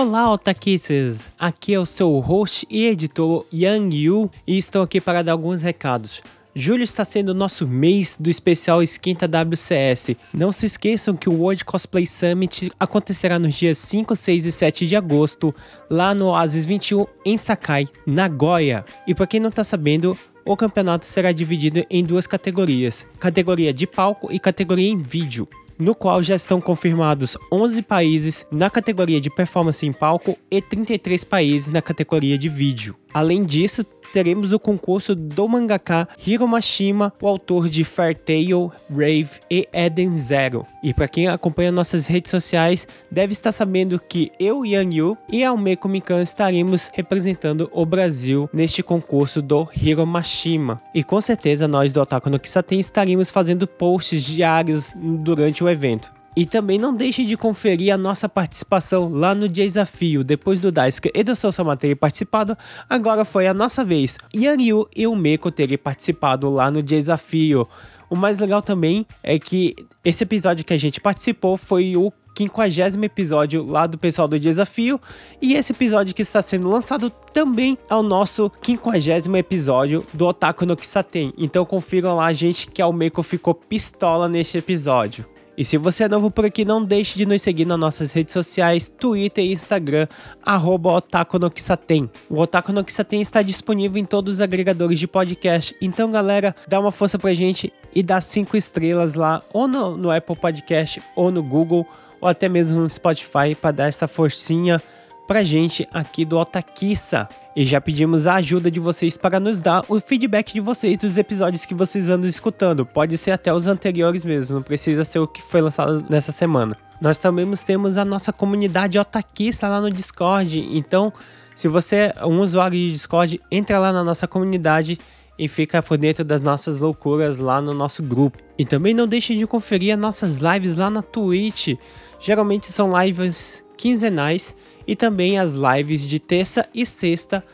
[0.00, 1.28] Olá, otaquices!
[1.38, 5.60] Aqui é o seu host e editor Yang Yu e estou aqui para dar alguns
[5.60, 6.22] recados.
[6.54, 10.16] Julho está sendo o nosso mês do especial Esquenta WCS.
[10.32, 14.86] Não se esqueçam que o World Cosplay Summit acontecerá nos dias 5, 6 e 7
[14.86, 15.54] de agosto,
[15.90, 18.86] lá no Oasis 21 em Sakai, Nagoya.
[19.06, 23.86] E para quem não está sabendo, o campeonato será dividido em duas categorias: categoria de
[23.86, 25.46] palco e categoria em vídeo
[25.80, 31.24] no qual já estão confirmados 11 países na categoria de performance em palco e 33
[31.24, 32.94] países na categoria de vídeo.
[33.12, 39.30] Além disso, teremos o concurso do mangaka Hiro Mashima, o autor de Fair Tail, Rave
[39.50, 40.66] e Eden Zero.
[40.82, 45.44] E para quem acompanha nossas redes sociais, deve estar sabendo que eu, Yang Yu e
[45.44, 50.80] a Umeko Mikan estaremos representando o Brasil neste concurso do Hiro Mashima.
[50.94, 56.19] E com certeza nós do Otaku no Kisaten estaremos fazendo posts diários durante o evento.
[56.36, 60.22] E também não deixe de conferir a nossa participação lá no desafio.
[60.22, 62.56] Depois do Daisuke e do Sousama terem participado,
[62.88, 64.16] agora foi a nossa vez.
[64.34, 67.66] Yanryu e o Meko terem participado lá no desafio.
[68.08, 73.04] O mais legal também é que esse episódio que a gente participou foi o 50
[73.04, 75.00] episódio lá do pessoal do desafio.
[75.42, 80.64] E esse episódio que está sendo lançado também é o nosso 50 episódio do Otaku
[80.64, 81.32] no Kisaten.
[81.36, 85.26] Então confiram lá, gente, que a Almeco ficou pistola neste episódio.
[85.60, 88.32] E se você é novo por aqui, não deixe de nos seguir nas nossas redes
[88.32, 90.06] sociais, Twitter e Instagram,
[90.42, 92.08] arroba Otaku no Kisaten.
[92.30, 96.80] O Otaku no Kisaten está disponível em todos os agregadores de podcast, então galera, dá
[96.80, 101.30] uma força pra gente e dá cinco estrelas lá, ou no, no Apple Podcast, ou
[101.30, 101.86] no Google,
[102.22, 104.80] ou até mesmo no Spotify, para dar essa forcinha
[105.30, 107.28] pra gente aqui do Otakissa.
[107.54, 111.16] E já pedimos a ajuda de vocês para nos dar o feedback de vocês dos
[111.16, 112.84] episódios que vocês andam escutando.
[112.84, 116.76] Pode ser até os anteriores mesmo, não precisa ser o que foi lançado nessa semana.
[117.00, 120.68] Nós também temos a nossa comunidade Otakissa lá no Discord.
[120.76, 121.12] Então,
[121.54, 124.98] se você é um usuário de Discord, entra lá na nossa comunidade
[125.38, 128.36] e fica por dentro das nossas loucuras lá no nosso grupo.
[128.58, 131.76] E também não deixe de conferir as nossas lives lá na Twitch.
[132.18, 134.56] Geralmente são lives quinzenais
[134.90, 137.44] e também as lives de terça e sexta,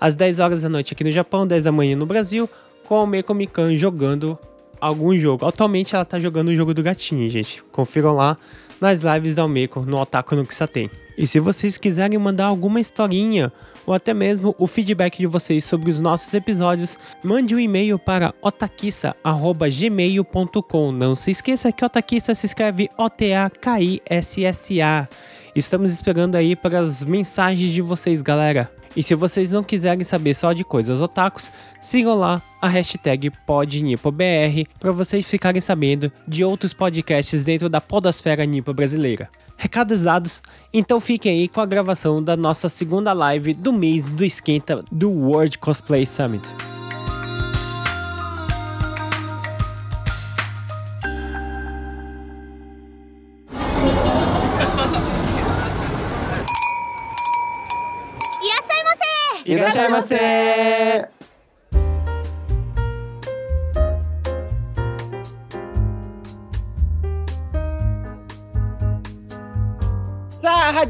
[0.00, 2.48] às 10 horas da noite aqui no Japão, 10 da manhã no Brasil,
[2.84, 4.38] com o Meiko Mikan jogando
[4.80, 5.44] algum jogo.
[5.44, 7.60] Atualmente ela tá jogando o jogo do gatinho, gente.
[7.72, 8.38] Confiram lá
[8.80, 10.88] nas lives da Almeco no Otaku no Kisaten.
[11.18, 13.52] E se vocês quiserem mandar alguma historinha
[13.84, 18.32] ou até mesmo o feedback de vocês sobre os nossos episódios, mande um e-mail para
[18.40, 20.92] otakissa@gmail.com.
[20.92, 25.08] Não se esqueça que otakissa se escreve O T A K I S S A.
[25.54, 28.70] Estamos esperando aí para as mensagens de vocês, galera.
[28.96, 31.50] E se vocês não quiserem saber só de coisas otakus,
[31.80, 38.44] sigam lá a hashtag PodNipoBR para vocês ficarem sabendo de outros podcasts dentro da podosfera
[38.44, 39.28] nipo brasileira.
[39.56, 40.42] Recados dados,
[40.72, 45.10] então fiquem aí com a gravação da nossa segunda live do mês do esquenta do
[45.10, 46.73] World Cosplay Summit.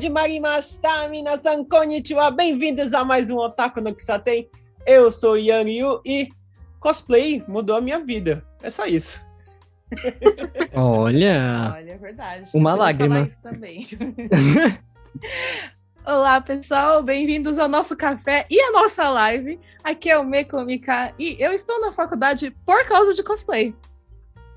[0.09, 4.49] Marimashita, minasan konnichiwa, bem-vindos a mais um Otaku no Kisaten.
[4.87, 6.29] Eu sou Yan Yu e
[6.79, 8.45] cosplay mudou a minha vida.
[8.63, 9.21] É só isso.
[10.73, 11.73] Olha.
[11.75, 12.51] Olha, é verdade.
[12.55, 13.29] Uma Eu lágrima.
[13.43, 13.85] também.
[16.07, 19.59] Olá, pessoal, bem-vindos ao nosso café e à nossa live.
[19.83, 23.75] Aqui é o Mekomika e eu estou na faculdade por causa de cosplay.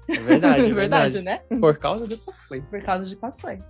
[0.10, 1.40] É verdade, é verdade, né?
[1.58, 2.62] Por causa de cosplay.
[2.70, 3.64] Por causa de cosplay.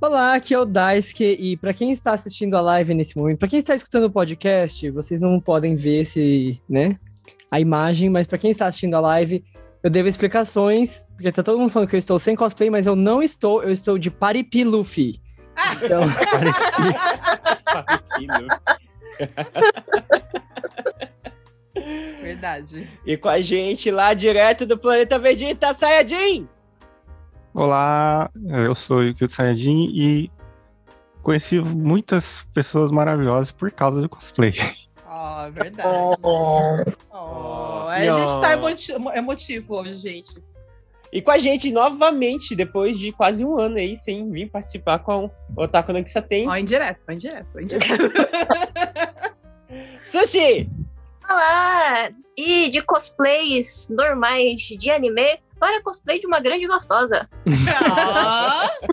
[0.00, 3.48] Olá, aqui é o Daisuke e para quem está assistindo a live nesse momento, para
[3.48, 6.98] quem está escutando o podcast, vocês não podem ver esse, né,
[7.50, 9.44] a imagem, mas para quem está assistindo a live,
[9.82, 12.96] eu devo explicações, porque tá todo mundo falando que eu estou sem cosplay, mas eu
[12.96, 15.20] não estou, eu estou de Paripi Luffy.
[15.82, 16.02] Então,
[22.20, 22.88] Verdade.
[23.06, 26.48] E com a gente lá direto do planeta Vegeta, Sayajin!
[27.54, 30.30] Olá, eu sou o Yukio Sayajin e
[31.22, 34.52] conheci muitas pessoas maravilhosas por causa do cosplay.
[35.06, 36.18] Oh, verdade.
[36.22, 38.52] Oh, oh, a gente tá
[39.16, 40.34] emotivo hoje, gente.
[41.12, 45.30] E com a gente novamente, depois de quase um ano aí, sem vir participar com
[45.56, 46.48] o Otaku no tem.
[46.48, 47.86] Ó, indireto, ó, indireto, ó, indireto.
[50.04, 50.68] Sushi!
[51.30, 52.08] Olá!
[52.36, 57.28] E de cosplays normais de anime para cosplay de uma grande gostosa.
[57.46, 58.86] Oh,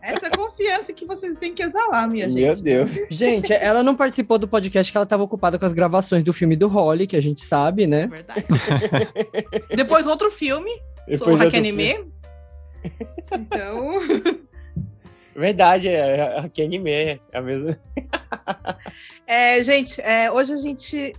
[0.00, 2.62] essa é confiança que vocês têm que exalar, minha Meu gente.
[2.62, 2.92] Deus.
[3.10, 6.56] Gente, ela não participou do podcast que ela estava ocupada com as gravações do filme
[6.56, 8.06] do Holly, que a gente sabe, É né?
[8.06, 8.44] verdade.
[9.76, 10.70] Depois outro filme,
[11.10, 12.12] Outro Hakanime.
[13.32, 13.98] Então,
[15.38, 17.78] Verdade, é a anime, é a mesma.
[19.24, 21.14] é, gente, é, hoje a gente,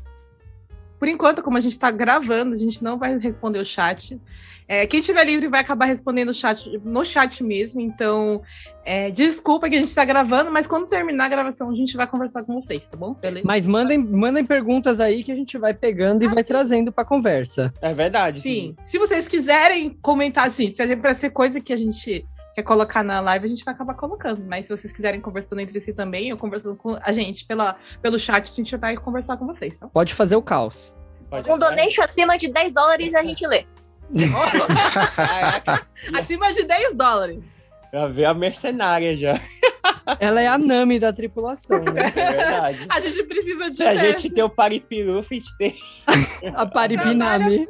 [0.99, 4.19] por enquanto, como a gente tá gravando, a gente não vai responder o chat.
[4.67, 7.81] É, quem tiver livre vai acabar respondendo o chat, no chat mesmo.
[7.81, 8.41] Então,
[8.85, 12.05] é, desculpa que a gente tá gravando, mas quando terminar a gravação, a gente vai
[12.05, 13.15] conversar com vocês, tá bom?
[13.15, 13.47] Beleza?
[13.47, 17.73] Mas mandem, mandem perguntas aí que a gente vai pegando e vai trazendo pra conversa.
[17.81, 18.41] É verdade.
[18.41, 18.75] Sim.
[18.83, 22.23] Se vocês quiserem comentar, assim, se a gente, pra ser coisa que a gente
[22.53, 24.43] quer colocar na live, a gente vai acabar colocando.
[24.45, 28.19] Mas se vocês quiserem conversando entre si também, ou conversando com a gente pela, pelo
[28.19, 29.87] chat, a gente vai conversar com vocês, tá?
[29.87, 30.93] Pode fazer o caos.
[31.29, 33.65] Pode Um donation acima de 10 dólares a gente lê.
[36.17, 37.43] Acima de 10 dólares.
[37.93, 39.39] já veio a mercenária já.
[40.19, 42.07] Ela é a Nami da tripulação, né?
[42.15, 42.85] É verdade.
[42.89, 43.75] A gente precisa de.
[43.75, 45.75] Se a gente tem o Paripirufa, a gente tem.
[46.55, 47.67] A Paripinami.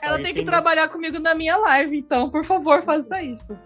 [0.00, 3.56] Ela tem que trabalhar comigo na minha live, então, por favor, faça isso.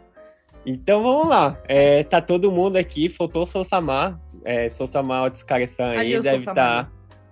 [0.67, 1.57] Então vamos lá.
[1.69, 4.21] É, tá todo mundo aqui, faltou o Sousamar.
[4.45, 6.91] É, Sousamar Otskaresan aí Adeus, deve estar.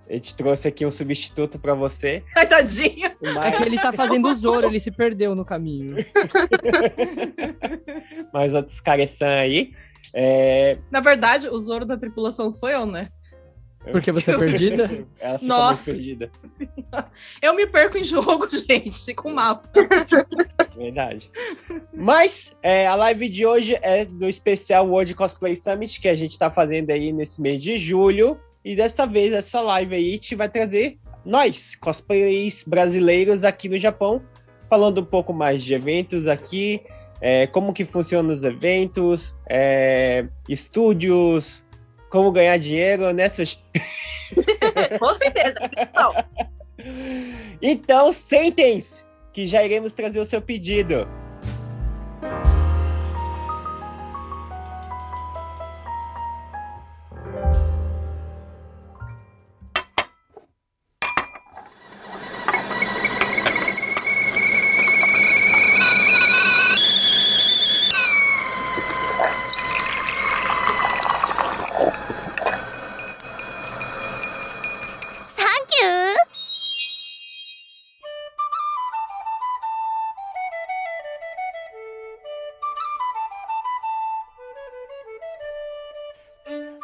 [0.09, 2.23] A gente trouxe aqui um substituto pra você.
[2.37, 3.17] Ai, tadinha.
[3.23, 5.97] É Mas, que ele tá fazendo o Zoro, ele se perdeu no caminho.
[8.33, 9.73] mas Otskaresan aí.
[10.13, 13.09] É, Na verdade, o Zoro da tripulação sou eu, né?
[13.93, 15.07] Porque você é perdida?
[15.21, 15.85] ela fica Nossa.
[15.85, 16.31] perdida.
[17.41, 19.69] Eu me perco em jogo, gente, com mapa.
[20.77, 21.31] Verdade.
[21.93, 26.39] Mas é, a live de hoje é do especial World Cosplay Summit que a gente
[26.39, 28.39] tá fazendo aí nesse mês de julho.
[28.65, 34.23] E desta vez, essa live aí, gente vai trazer nós, cosplays brasileiros aqui no Japão,
[34.69, 36.83] falando um pouco mais de eventos aqui,
[37.21, 41.64] é, como que funcionam os eventos, é, estúdios,
[42.15, 43.59] como ganhar dinheiro, né, Sushi?
[45.01, 45.57] Com certeza.
[45.93, 46.15] Não,
[47.61, 51.09] Então, sentem-se, que já iremos trazer o seu pedido.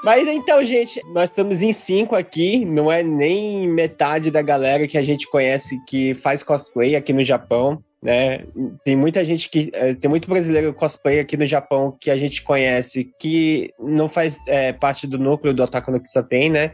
[0.03, 4.97] Mas então, gente, nós estamos em cinco aqui, não é nem metade da galera que
[4.97, 8.47] a gente conhece que faz cosplay aqui no Japão, né?
[8.83, 9.71] Tem muita gente que.
[9.75, 14.39] eh, Tem muito brasileiro cosplay aqui no Japão que a gente conhece que não faz
[14.49, 16.73] eh, parte do núcleo do Otaku no Kisaten, né?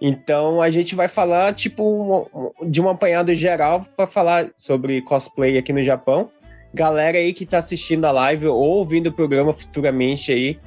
[0.00, 2.28] Então a gente vai falar, tipo,
[2.66, 6.30] de um apanhado geral para falar sobre cosplay aqui no Japão.
[6.74, 10.58] Galera aí que tá assistindo a live ou ouvindo o programa futuramente aí,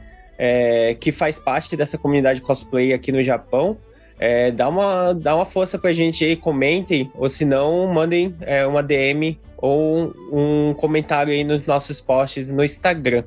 [0.43, 3.77] é, que faz parte dessa comunidade cosplay aqui no Japão,
[4.17, 8.65] é, dá, uma, dá uma força pra gente aí, comentem, ou se não, mandem é,
[8.65, 13.23] uma DM ou um comentário aí nos nossos posts no Instagram.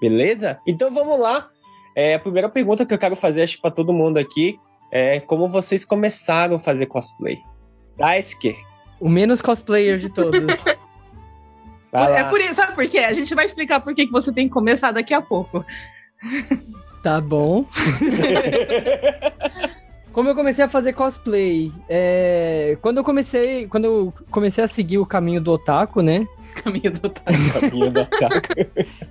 [0.00, 0.60] Beleza?
[0.64, 1.48] Então vamos lá.
[1.96, 4.56] É, a primeira pergunta que eu quero fazer, acho que pra todo mundo aqui,
[4.92, 7.38] é como vocês começaram a fazer cosplay?
[7.98, 8.56] Daisuke,
[9.00, 10.64] O menos cosplayer de todos.
[11.92, 12.98] É por isso, sabe por quê?
[12.98, 15.66] A gente vai explicar por que que você tem que começar daqui a pouco.
[17.02, 17.64] Tá bom.
[20.12, 21.72] Como eu comecei a fazer cosplay?
[21.88, 26.26] É, Quando eu comecei, quando eu comecei a seguir o caminho do otaku, né?
[26.62, 27.60] Caminho do otaku.
[27.60, 28.48] Caminho do otaku.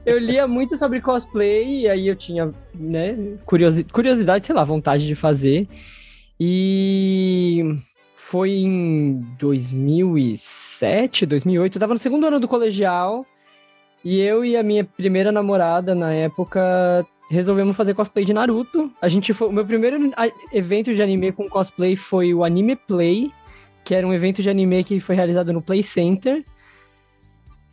[0.06, 5.08] Eu lia muito sobre cosplay e aí eu tinha, né, curiosi- curiosidade, sei lá, vontade
[5.08, 5.68] de fazer.
[6.40, 7.76] E
[8.16, 13.26] foi em 2007, 2008, eu tava no segundo ano do colegial
[14.04, 18.92] e eu e a minha primeira namorada na época resolvemos fazer cosplay de Naruto.
[19.02, 20.12] A gente foi, o meu primeiro
[20.52, 23.32] evento de anime com cosplay foi o Anime Play,
[23.84, 26.44] que era um evento de anime que foi realizado no Play Center.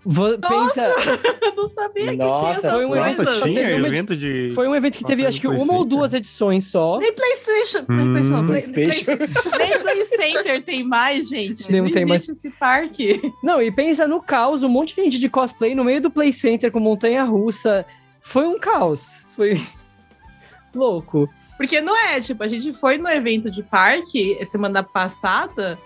[0.08, 0.94] Vo- pensa,
[1.42, 3.24] Eu não sabia que Nossa, tinha foi um essas evento-.
[3.28, 4.52] Nossa, tinha teve uma- evento de.
[4.54, 6.98] Foi um evento que teve Nossa, acho que uma ou duas edições só.
[6.98, 7.84] Nem PlayStation.
[7.88, 9.16] nem Hum, PlayStation, Play- PlayStation.
[9.16, 11.70] Play- nem Play Center tem mais, gente.
[11.72, 12.28] Não Não, tem mais.
[12.28, 13.20] esse parque.
[13.42, 16.32] Não, e pensa no caos, um monte de gente de cosplay no meio do Play
[16.32, 17.84] Center com montanha russa.
[18.20, 19.24] Foi um caos.
[19.34, 19.60] Foi
[20.74, 21.28] louco.
[21.56, 25.78] Porque não é, tipo, a gente foi no evento de parque semana passada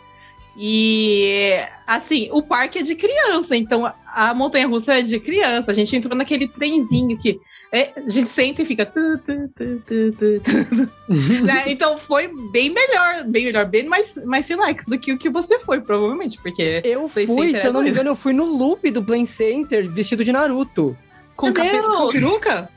[0.57, 5.71] E assim, o parque é de criança, então a- montanha russa é de criança.
[5.71, 7.41] A gente entrou naquele trenzinho que
[7.73, 8.85] é, a gente senta e fica.
[8.85, 10.91] tu, tu, tu, tu, tu, tu,
[11.45, 11.65] né?
[11.67, 15.59] Então foi bem melhor, bem melhor, bem mais, mais relax do que o que você
[15.61, 18.91] foi, provavelmente, porque Eu fui, Center se eu não me engano, eu fui no loop
[18.91, 20.97] do Play Center vestido de Naruto.
[21.37, 22.69] com, Meu cabe- com peruca?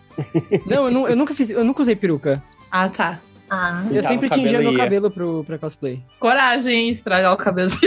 [0.68, 2.42] Não, eu, eu nunca fiz, eu nunca usei peruca.
[2.72, 3.20] Ah, tá.
[3.50, 4.78] Ah, Eu sempre tingia meu ia.
[4.78, 6.02] cabelo pro, pra cosplay.
[6.20, 7.70] Coragem, estragar o cabelo.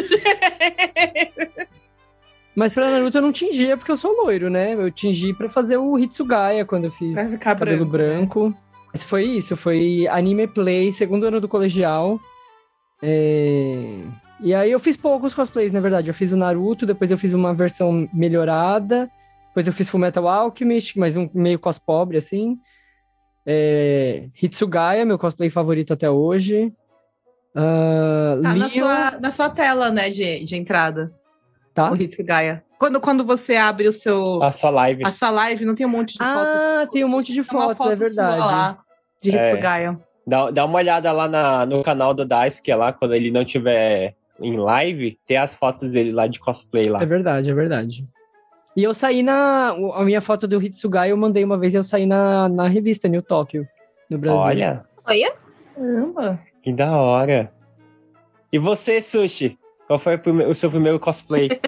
[2.55, 4.73] Mas pra Naruto eu não tingia porque eu sou loiro, né?
[4.75, 8.59] Eu tingi pra fazer o Hitsugaya quando eu fiz cabelo branco, branco.
[8.93, 12.19] Mas foi isso, foi anime play, segundo ano do colegial.
[13.03, 13.99] É,
[14.41, 16.09] E aí eu fiz poucos cosplays, na verdade.
[16.09, 19.11] Eu fiz o Naruto, depois eu fiz uma versão melhorada,
[19.49, 22.59] depois eu fiz Fullmetal Alchemist, mas um meio cos pobre, assim.
[23.47, 24.29] É...
[24.43, 26.73] Hitsugaya, meu cosplay favorito até hoje.
[27.55, 31.13] Ah, Tá na sua, na sua tela, né, de, de entrada,
[31.73, 31.91] Tá?
[31.91, 32.63] o Hitsugaya.
[32.79, 35.03] Quando, quando você abre o seu, A sua live.
[35.07, 36.35] a sua live, não tem um monte de fotos.
[36.35, 38.39] Ah, tem um monte de uma foto, é verdade.
[38.39, 38.79] lá,
[39.23, 39.51] de É.
[39.53, 39.99] Hitsugaya.
[40.27, 43.31] Dá, dá uma olhada lá na- no canal do Dice, que é lá, quando ele
[43.31, 47.01] não tiver em live, tem as fotos dele lá de cosplay lá.
[47.03, 48.07] É verdade, é verdade.
[48.77, 49.71] E eu saí na.
[49.71, 53.23] A minha foto do Hitsugaya eu mandei uma vez eu saí na, na revista New
[53.23, 53.67] Tóquio,
[54.11, 54.39] no Brasil.
[54.39, 55.35] Olha, olha.
[55.75, 56.41] Caramba.
[56.63, 57.53] que da hora.
[58.53, 59.59] E você, Sushi?
[59.87, 61.49] Qual foi o, seu primeiro cosplay?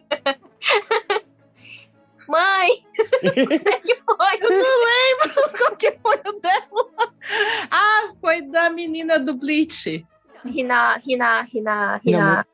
[2.29, 2.71] Mãe!
[3.21, 4.37] que foi?
[4.41, 7.13] Eu não lembro qual que foi o dela.
[7.71, 10.07] Ah, foi da menina do Bleach,
[10.45, 12.47] Rina, Rina, Rina, Rina.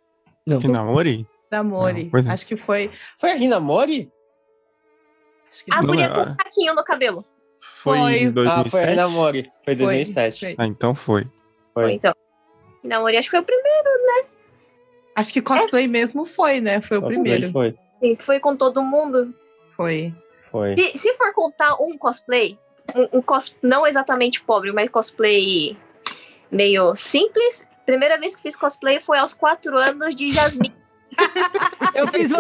[0.47, 0.59] Não.
[0.59, 1.27] Que namore?
[1.55, 2.05] da Mori.
[2.05, 2.31] Não, pois é.
[2.31, 2.91] Acho que foi.
[3.19, 4.11] Foi a Hinamori?
[5.71, 7.25] A Não, guria é- com um caquinho no cabelo.
[7.61, 8.13] Foi, Foi.
[8.19, 8.93] em Ah, foi a 2007?
[8.93, 9.43] Hinamori.
[9.43, 10.41] Foi foi, 2007.
[10.41, 10.55] foi.
[10.59, 11.25] Ah, então foi.
[11.73, 11.93] Foi, Foi.
[11.93, 12.15] então.
[12.83, 13.89] Namorei, acho que foi o primeiro.
[15.17, 16.81] Acho que cosplay mesmo foi, né?
[16.81, 17.53] Foi o Cosplay primeiro.
[17.53, 17.75] Foi.
[18.01, 19.33] Sim, foi com todo mundo.
[19.77, 20.13] Foi.
[20.51, 20.75] Foi.
[20.77, 22.59] Se, se for contar um cosplay,
[22.95, 25.77] um, um cos, não exatamente pobre, mas cosplay
[26.51, 27.67] meio simples.
[27.87, 30.75] Primeira vez que fiz cosplay foi aos quatro anos de Jasmine.
[31.95, 32.37] Eu fiz o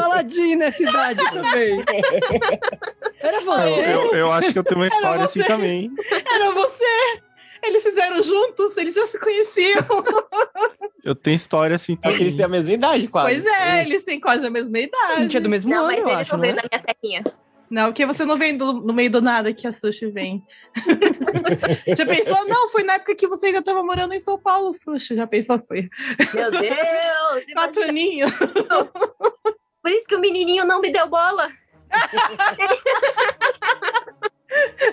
[0.56, 1.84] nessa idade também.
[3.20, 3.94] Era Eu, você?
[3.94, 5.90] eu, eu acho que eu tenho uma história assim também.
[6.10, 6.84] Era você!
[7.62, 9.82] Eles fizeram juntos, eles já se conheciam.
[11.02, 12.16] Eu tenho história assim É também.
[12.16, 13.34] que eles têm a mesma idade, quase.
[13.42, 15.36] Pois é, eles têm quase a mesma A gente idade.
[15.36, 16.62] é do mesmo não, ano, mas eu acho, não não veio é?
[16.62, 17.24] da minha terrinha.
[17.70, 20.42] Não, porque você não vem do- no meio do nada que a Sushi vem.
[21.96, 22.46] já pensou?
[22.46, 25.16] Não, foi na época que você ainda estava morando em São Paulo, Sushi.
[25.16, 25.62] Já pensou?
[25.66, 25.88] Foi
[26.34, 27.44] Meu Deus!
[27.54, 28.30] quatro aninhos.
[28.38, 31.50] Por isso que o menininho não me deu bola.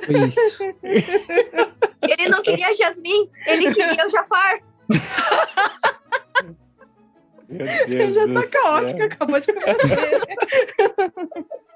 [0.10, 0.64] Isso.
[2.02, 4.60] Ele não queria a Jasmine, ele queria o Jafar.
[7.48, 10.22] Meu Deus Já tá caótica, acabou de acontecer.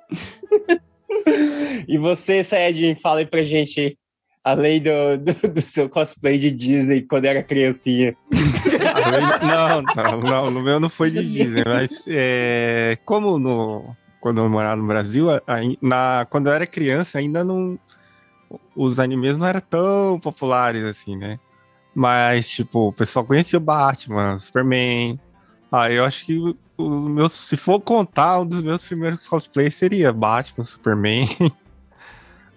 [1.87, 3.97] E você, Sayajin, fala aí pra gente,
[4.43, 8.15] além do, do, do seu cosplay de Disney quando era criancinha.
[9.41, 14.49] não, não, não, no meu não foi de Disney, mas é, como no, quando eu
[14.49, 15.27] morava no Brasil,
[15.81, 17.77] na, quando eu era criança, ainda não.
[18.75, 21.39] Os animes não eram tão populares assim, né?
[21.93, 25.19] Mas, tipo, o pessoal conhecia o Batman, Superman.
[25.71, 30.11] Aí eu acho que o, meu, se for contar, um dos meus primeiros cosplays seria
[30.11, 31.27] Batman, Superman.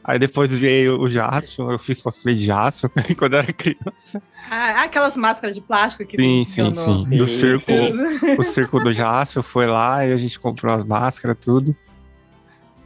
[0.03, 4.23] Aí depois veio o Jaspion, eu fiz cosplay de Jaspion quando eu era criança.
[4.51, 7.19] Ah, aquelas máscaras de plástico que Sim, sim, no- sim.
[7.19, 7.39] Do Sim.
[7.39, 7.73] circo,
[8.39, 11.77] o circo do Jássio foi lá e a gente comprou as máscaras, tudo.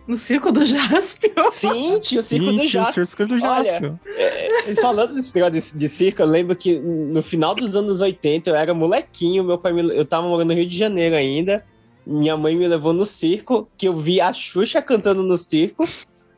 [0.07, 1.51] No circo do Jaspion.
[1.53, 3.07] Sim, tinha o circo Sim, do tinha o Jasper.
[3.07, 4.01] circo do Olha, Jássio.
[4.07, 8.51] É, falando desse negócio de, de circo, eu lembro que no final dos anos 80
[8.51, 11.65] eu era molequinho, meu pai me, eu tava morando no Rio de Janeiro ainda.
[12.05, 15.89] Minha mãe me levou no circo, que eu vi a Xuxa cantando no circo,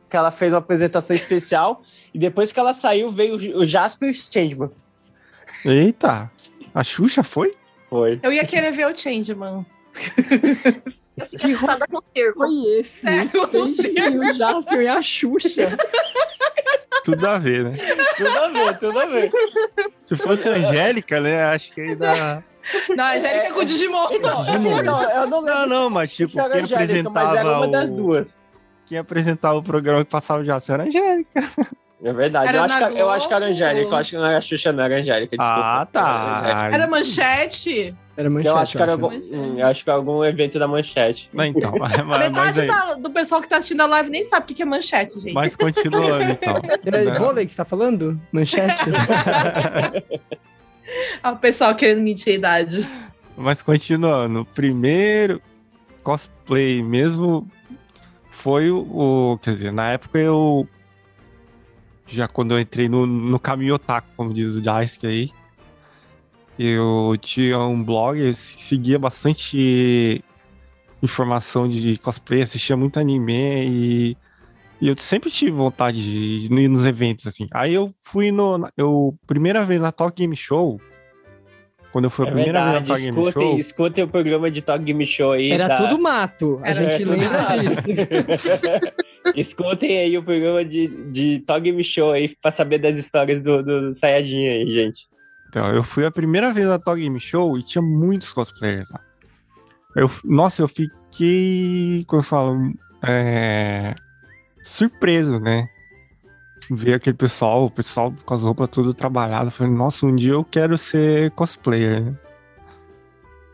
[0.07, 1.81] que ela fez uma apresentação especial,
[2.13, 4.69] e depois que ela saiu, veio o- o Jasper Changeman.
[5.65, 6.29] Eita,
[6.71, 7.51] a Xuxa foi?
[7.89, 8.19] Foi.
[8.21, 9.65] Eu ia querer ver o Changeman.
[11.17, 12.39] Eu fiquei assustada com o circo.
[12.39, 13.07] Foi esse.
[13.07, 15.77] É, eu não Entendi, o Jasper e a Xuxa.
[17.03, 17.77] Tudo a ver, né?
[18.17, 19.31] Tudo a ver, tudo a ver.
[20.05, 21.43] Se fosse a Angélica, né?
[21.45, 22.43] Acho que ainda.
[22.95, 24.07] Não, a Angélica é com o Digimon.
[24.11, 24.79] Então, Digimon.
[24.79, 27.67] então, eu não lembro Não, não, mas tipo, era quem Angélica, mas era apresentava uma
[27.67, 27.95] das o...
[27.95, 28.39] duas.
[28.87, 31.43] Quem apresentava o programa que passava o Jássio era a Angélica.
[32.03, 33.53] É verdade, Era eu acho, que, eu acho que era Globo.
[33.55, 35.81] Angélica, eu acho que não era a Xuxa, não era a Angélica, desculpa.
[35.81, 36.69] Ah, tá.
[36.71, 36.91] Era Isso.
[36.91, 37.95] manchete.
[38.17, 39.03] Era manchete, Eu acho que era acho.
[39.05, 41.29] algum, hum, eu acho que era algum evento da manchete.
[41.33, 44.23] Não, então, mas, mas, Metade aí, da- do pessoal que tá assistindo a live nem
[44.23, 45.33] sabe o que é manchete, gente.
[45.33, 46.61] mas continuando, então.
[46.85, 48.19] Era vôlei que você tá falando?
[48.31, 48.83] Manchete?
[51.21, 52.87] Ah, O pessoal querendo mentir a idade.
[53.35, 55.41] Mas continuando, o primeiro
[56.03, 57.47] cosplay mesmo
[58.31, 58.77] foi o,
[59.33, 60.67] o- Quer dizer, na época eu.
[62.07, 65.31] Já quando eu entrei no, no caminho otaku, como diz o Daisuke aí.
[66.57, 70.23] Eu tinha um blog, eu seguia bastante
[71.03, 73.33] informação de cosplay, assistia muito anime
[73.67, 74.17] e,
[74.81, 77.47] e eu sempre tive vontade de ir nos eventos, assim.
[77.53, 78.67] Aí eu fui no.
[78.77, 80.79] Eu, primeira vez na Talk Game Show.
[81.91, 83.27] Quando eu fui a É primeira verdade, vez na Talk Game Show.
[83.29, 85.51] escutem, escutem o programa de Talk Game Show aí.
[85.51, 86.59] Era da- tudo mato.
[86.63, 87.59] A Era gente lembra mato.
[87.59, 87.81] disso.
[89.35, 93.63] Escutem aí o programa de, de Talk Game Show aí pra saber das histórias do,
[93.63, 95.07] do Sayajin aí, gente.
[95.47, 98.99] Então, eu fui a primeira vez na Talk Game Show e tinha muitos cosplayers lá.
[99.95, 103.95] Eu, nossa, eu fiquei, como eu falo, é,
[104.63, 105.69] surpreso, né?
[106.69, 109.51] Ver aquele pessoal, o pessoal com as roupas tudo trabalhado.
[109.51, 112.13] Falei, nossa, um dia eu quero ser cosplayer, né?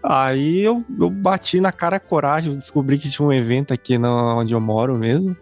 [0.03, 4.35] Aí eu, eu bati na cara a coragem, descobri que tinha um evento aqui na,
[4.35, 5.37] onde eu moro mesmo.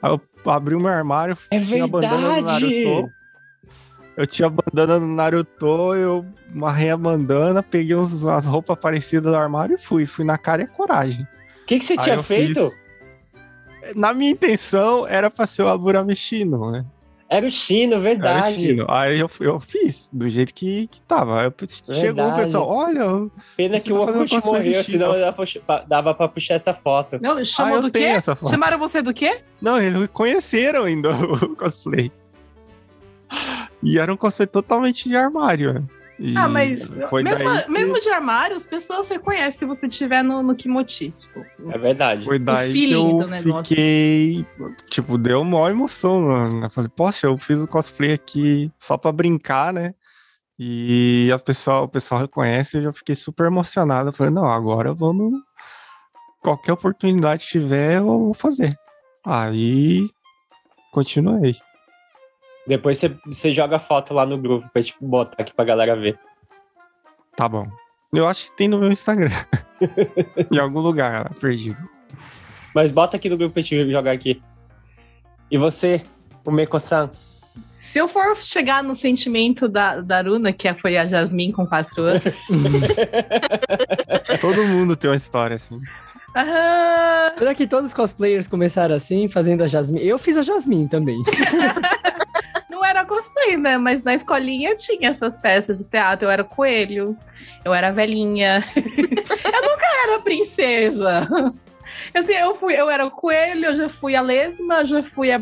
[0.00, 2.84] Aí eu abri o meu armário, É tinha a bandana do verdade!
[2.84, 3.17] Naruto.
[4.18, 9.30] Eu tinha a bandana do Naruto, eu amarrei a bandana, peguei uns- as roupas parecidas
[9.32, 10.06] do armário e fui.
[10.06, 11.22] Fui na cara e a coragem.
[11.62, 12.68] O que, que você Aí tinha feito?
[12.68, 12.82] fiz-
[13.94, 16.84] Na minha intenção, era pra ser o Aburami Shino, né?
[17.30, 18.56] Era o Chino, Era o verdade.
[18.56, 18.86] Shino.
[18.88, 21.40] Aí eu, eu fiz, do jeito que, que tava.
[21.42, 22.40] Aí eu- chegou o Verdade.
[22.40, 24.84] pessoal, olha, Pena que tá o Orkut morreu, Chino.
[24.84, 25.14] senão
[25.86, 27.18] dava pra, puxar essa foto.
[27.22, 27.98] Não, ah, chamou eu do quê?
[28.02, 28.50] essa foto.
[28.50, 29.42] Chamaram você do quê?
[29.62, 31.10] Não, eles conheceram ainda
[31.44, 32.10] o cosplay.
[33.82, 35.74] E era um cosplay totalmente de armário.
[35.74, 35.84] né?
[36.20, 39.86] E Ah, mas foi mesmo, daí que- mesmo de armário, as pessoas reconhecem se você
[39.86, 41.10] estiver no, no Kimochi.
[41.12, 42.24] Tipo, É verdade.
[42.24, 43.20] Foi daí que eu
[43.62, 44.46] fiquei.
[44.90, 46.64] Tipo, deu maior emoção, mano.
[46.64, 49.94] Eu falei, poxa, eu fiz o cosplay aqui só pra brincar, né?
[50.58, 54.08] E a pessoa, o pessoal reconhece, eu já fiquei super emocionado.
[54.08, 55.32] Eu falei, não, agora vamos.
[56.42, 58.76] Qualquer oportunidade que tiver, eu vou fazer.
[59.24, 60.10] Aí
[60.90, 61.54] continuei.
[62.68, 66.18] Depois você, você joga foto lá no grupo pra tipo, botar aqui pra galera ver.
[67.34, 67.66] Tá bom.
[68.12, 69.30] Eu acho que tem no meu Instagram.
[70.52, 71.78] em algum lugar perdido.
[72.74, 74.42] Mas bota aqui no grupo pra gente jogar aqui.
[75.50, 76.02] E você,
[76.44, 77.10] o Meko-san?
[77.80, 82.02] se eu for chegar no sentimento da, da Aruna, que foi a Jasmine com 4
[82.02, 82.22] anos.
[84.42, 85.80] Todo mundo tem uma história assim.
[86.34, 90.06] ah, Será que todos os cosplayers começaram assim, fazendo a Jasmine?
[90.06, 91.16] Eu fiz a Jasmine também.
[92.88, 93.78] era cosplay, né?
[93.78, 96.26] Mas na escolinha tinha essas peças de teatro.
[96.26, 97.16] Eu era coelho,
[97.64, 98.64] eu era velhinha.
[98.76, 101.28] eu nunca era princesa.
[102.14, 105.30] Assim, eu fui, eu era o coelho, eu já fui a lesma, eu já fui
[105.30, 105.40] a,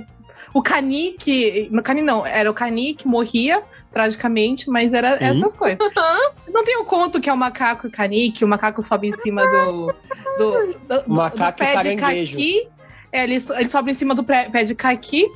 [0.52, 1.68] o canique.
[1.70, 5.24] No cani não, era o canique, morria tragicamente, mas era Sim.
[5.24, 5.78] essas coisas.
[6.52, 9.12] Não tem o conto que é o macaco e o canique, o macaco sobe em
[9.12, 9.86] cima do.
[9.86, 9.96] do,
[10.38, 12.68] do, do- Macaco do e pé de caqui.
[13.10, 15.30] É, ele, ele sobe em cima do pé de caqui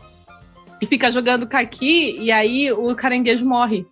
[0.80, 3.86] e fica jogando caqui, e aí o caranguejo morre.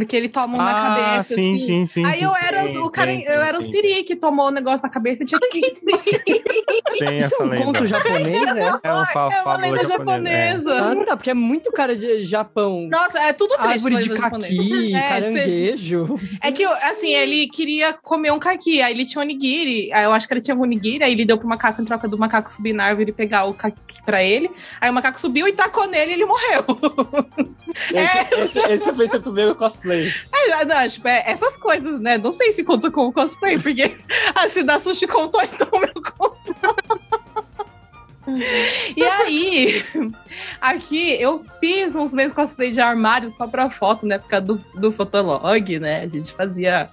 [0.00, 1.34] Porque ele toma um na ah, cabeça.
[1.34, 1.66] sim, assim.
[1.66, 2.04] sim, sim.
[2.06, 2.24] Aí sim.
[2.24, 3.62] eu era, Tem, o cara, tem, eu era o.
[3.62, 5.60] Siri que tomou o negócio na cabeça e tinha que.
[6.98, 7.64] Tem Isso é um lenda.
[7.64, 8.78] conto japonês, é?
[8.82, 10.74] É uma fa É uma lenda japonesa.
[10.74, 11.02] japonesa.
[11.02, 12.88] Ah, tá, porque é muito cara de Japão.
[12.90, 13.72] Nossa, é tudo triste.
[13.72, 14.90] Árvore de caqui.
[15.00, 16.16] É, caranguejo.
[16.42, 20.26] É que, assim, ele queria comer um caqui, aí ele tinha onigiri, aí eu acho
[20.26, 22.72] que ele tinha um onigiri, aí ele deu pro macaco em troca do macaco subir
[22.72, 26.10] na árvore e pegar o caqui pra ele, aí o macaco subiu e tacou nele
[26.10, 26.64] e ele morreu.
[27.90, 29.89] Esse, esse, esse foi seu primeiro cosplay.
[29.92, 32.18] É, não, tipo, é essas coisas, né?
[32.18, 33.94] Não sei se conta como cosplay, porque
[34.34, 36.40] a se da sushi contou, então o meu contou.
[38.96, 39.84] E aí,
[40.60, 44.92] aqui eu fiz uns meses cosplay de armário só pra foto, na época do, do
[44.92, 46.02] Fotolog, né?
[46.02, 46.88] A gente fazia.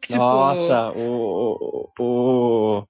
[0.00, 2.86] Tipo, Nossa, o, o, o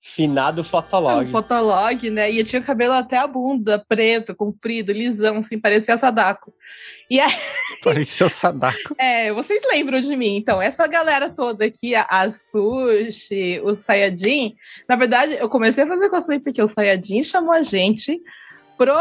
[0.00, 1.30] finado Um Fotolog.
[1.30, 2.30] fotolog, né?
[2.30, 6.52] E eu tinha o cabelo até a bunda, preto, comprido, lisão, assim, parecia Sadako.
[7.10, 7.30] E aí,
[7.84, 8.94] Parecia o Sadako.
[8.98, 10.36] é, vocês lembram de mim?
[10.36, 14.54] Então, essa galera toda aqui, a, a Sushi, o Sayajin,
[14.88, 18.18] na verdade, eu comecei a fazer cosplay porque o Sayajin chamou a gente
[18.78, 18.94] pro,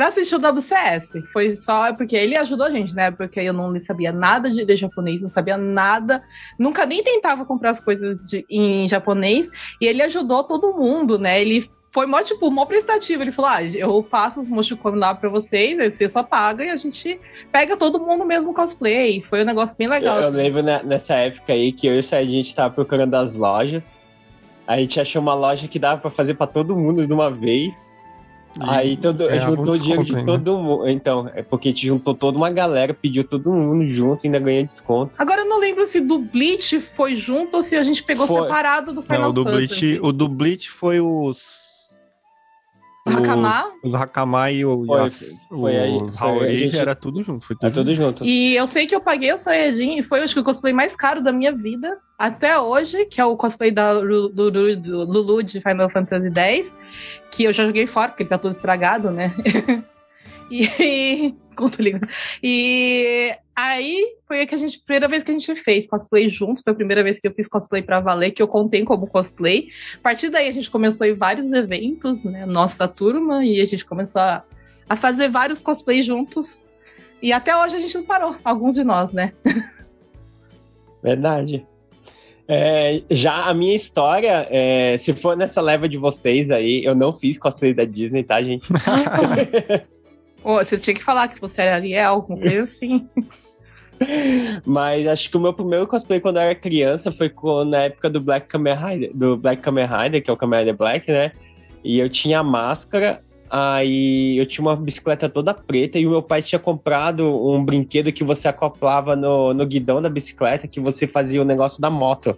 [0.00, 1.22] pra assistir o WCS.
[1.30, 3.10] Foi só porque ele ajudou a gente, né?
[3.10, 6.22] Porque eu não sabia nada de, de japonês, não sabia nada,
[6.58, 11.38] nunca nem tentava comprar as coisas de- em japonês, e ele ajudou todo mundo, né?
[11.38, 13.22] Ele foi mó, tipo, mó prestativo.
[13.22, 16.70] Ele falou: ah, eu faço os mochicon lá pra vocês, aí você só paga e
[16.70, 17.20] a gente
[17.52, 19.20] pega todo mundo mesmo cosplay.
[19.20, 20.18] Foi um negócio bem Eu, legal.
[20.22, 20.36] eu assim.
[20.38, 23.36] lembro ne- nessa época aí que eu e o Sérgio, a gente tava procurando as
[23.36, 23.94] lojas.
[24.66, 27.89] A gente achou uma loja que dava pra fazer pra todo mundo de uma vez.
[28.58, 30.32] Aí todo, um juntou o dinheiro de ainda.
[30.32, 30.88] todo mundo.
[30.88, 34.64] Então, é porque te juntou toda uma galera, pediu todo mundo junto e ainda ganha
[34.64, 35.12] desconto.
[35.18, 38.42] Agora eu não lembro se do Bleach foi junto ou se a gente pegou Foi.
[38.42, 39.66] separado do Final Não, o do Fantasy.
[39.86, 41.69] Bleach, o do Bleach foi os.
[43.06, 43.72] O.
[43.82, 44.84] Os Hakama e o,
[45.48, 47.44] Foi, aí, os Haori, gente- era tudo junto.
[47.46, 48.24] Foi tudo, É tudo junto.
[48.24, 50.94] E eu sei que eu paguei o Saiyajin e foi acho que o cosplay mais
[50.94, 55.04] caro da minha vida até hoje, que é o cosplay da Lu- do, do- do
[55.04, 56.76] Lulu de Final Fantasy X,
[57.30, 59.34] que eu já joguei fora, porque ele tá todo estragado, né?
[60.50, 61.34] e.
[61.60, 62.08] Conto lindo.
[62.42, 66.62] E aí foi a, que a gente, primeira vez que a gente fez cosplay juntos,
[66.62, 69.68] foi a primeira vez que eu fiz cosplay pra valer, que eu contei como cosplay.
[69.96, 72.46] A partir daí a gente começou ir vários eventos, né?
[72.46, 74.42] Nossa turma, e a gente começou a,
[74.88, 76.64] a fazer vários cosplays juntos.
[77.20, 79.34] E até hoje a gente não parou, alguns de nós, né?
[81.04, 81.66] Verdade.
[82.48, 87.12] É, já a minha história, é, se for nessa leva de vocês aí, eu não
[87.12, 88.66] fiz cosplay da Disney, tá, gente?
[90.42, 93.08] Você tinha que falar que você era Ariel, alguma coisa assim.
[94.64, 97.30] Mas acho que o meu primeiro cosplay quando eu era criança foi
[97.66, 100.76] na época do Black Kamen Rider, do Black Kamen Rider, que é o Kamen Rider
[100.76, 101.32] Black, né?
[101.84, 106.22] E eu tinha a máscara, aí eu tinha uma bicicleta toda preta e o meu
[106.22, 111.06] pai tinha comprado um brinquedo que você acoplava no, no guidão da bicicleta, que você
[111.06, 112.34] fazia o negócio da moto,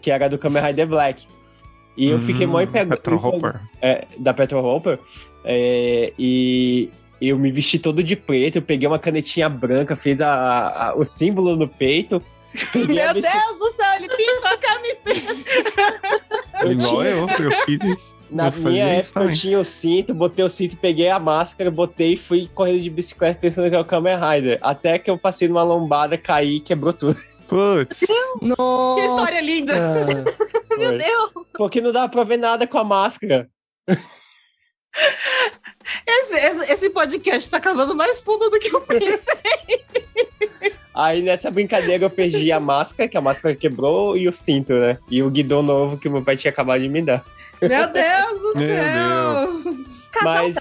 [0.00, 1.26] que era do Kamen Rider Black.
[1.98, 2.90] E eu fiquei mó Hum, empolgado.
[2.90, 3.60] Petro Hopper.
[3.82, 4.98] é, da Petro Hopper.
[5.44, 6.88] é, e
[7.20, 11.04] eu me vesti todo de preto, eu peguei uma canetinha branca, fiz a, a- o
[11.04, 12.22] símbolo no peito.
[12.74, 15.36] Meu bici- Deus do céu, ele pintou a camiseta.
[16.62, 18.18] eu Igual tinha- eu, eu fiz isso.
[18.30, 22.12] Na eu minha época eu tinha o cinto, botei o cinto, peguei a máscara, botei
[22.12, 24.58] e fui correndo de bicicleta pensando que era o Kamen Rider.
[24.60, 27.16] Até que eu passei numa lombada, caí e quebrou tudo.
[27.48, 28.00] Putz,
[28.42, 29.00] Nossa!
[29.00, 29.74] Que história linda.
[30.76, 30.98] Meu.
[30.98, 31.32] Deus!
[31.56, 33.48] Porque não dava pra ver nada com a máscara.
[36.06, 39.84] Esse, esse, esse podcast tá cavando mais fundo do que eu pensei.
[40.94, 44.98] Aí nessa brincadeira eu perdi a máscara, que a máscara quebrou, e o cinto, né?
[45.10, 47.24] E o guidão novo que o meu pai tinha acabado de me dar.
[47.62, 49.86] Meu Deus do Meu céu.
[50.12, 50.56] Casal Mas,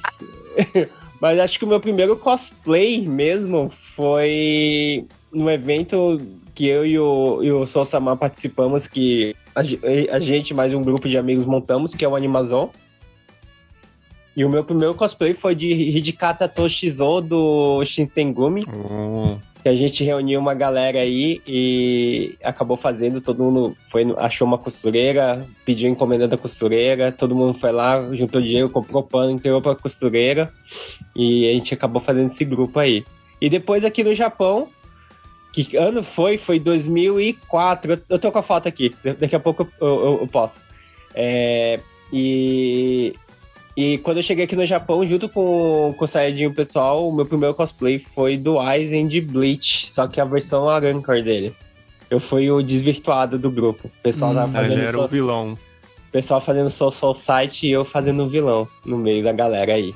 [1.19, 6.21] mas acho que o meu primeiro cosplay mesmo foi no evento
[6.53, 9.61] que eu e o, e o Sol Samar participamos, que a,
[10.15, 12.69] a gente mais um grupo de amigos montamos, que é o Animazon.
[14.37, 20.03] E o meu primeiro cosplay foi de Hidikata Toshizo do Shinsengumi, oh, que a gente
[20.03, 26.27] reuniu uma galera aí e acabou fazendo, todo mundo foi, achou uma costureira, pediu encomenda
[26.27, 30.53] da costureira, todo mundo foi lá, juntou dinheiro, comprou pano, entregou pra costureira
[31.15, 33.03] e a gente acabou fazendo esse grupo aí.
[33.41, 34.67] E depois aqui no Japão,
[35.51, 36.37] que ano foi?
[36.37, 40.27] Foi 2004, eu, eu tô com a foto aqui, daqui a pouco eu, eu- eu
[40.27, 40.61] posso.
[41.15, 41.79] É,
[42.13, 43.15] e
[43.77, 47.07] e quando eu cheguei aqui no Japão, junto com, com o Saiyajin e o pessoal,
[47.07, 51.55] o meu primeiro cosplay foi do Aizen de Bleach, só que a versão Arancor dele.
[52.09, 53.87] Eu fui o desvirtuado do grupo.
[53.87, 55.53] O pessoal tava ele fazendo era so, o vilão.
[55.53, 59.73] o pessoal fazendo Soul Soul Site e eu fazendo o vilão no meio da galera
[59.73, 59.93] aí.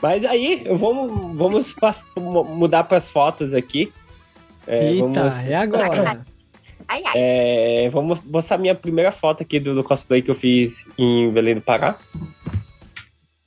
[0.00, 1.76] Mas aí, vamos, vamos
[2.16, 3.92] mudar para as fotos aqui.
[4.66, 6.24] É, Eita, vamos, é agora.
[6.88, 7.12] Ai, ai.
[7.14, 11.54] é, vamos mostrar minha primeira foto aqui do, do cosplay que eu fiz em Belém
[11.56, 11.96] do Pará.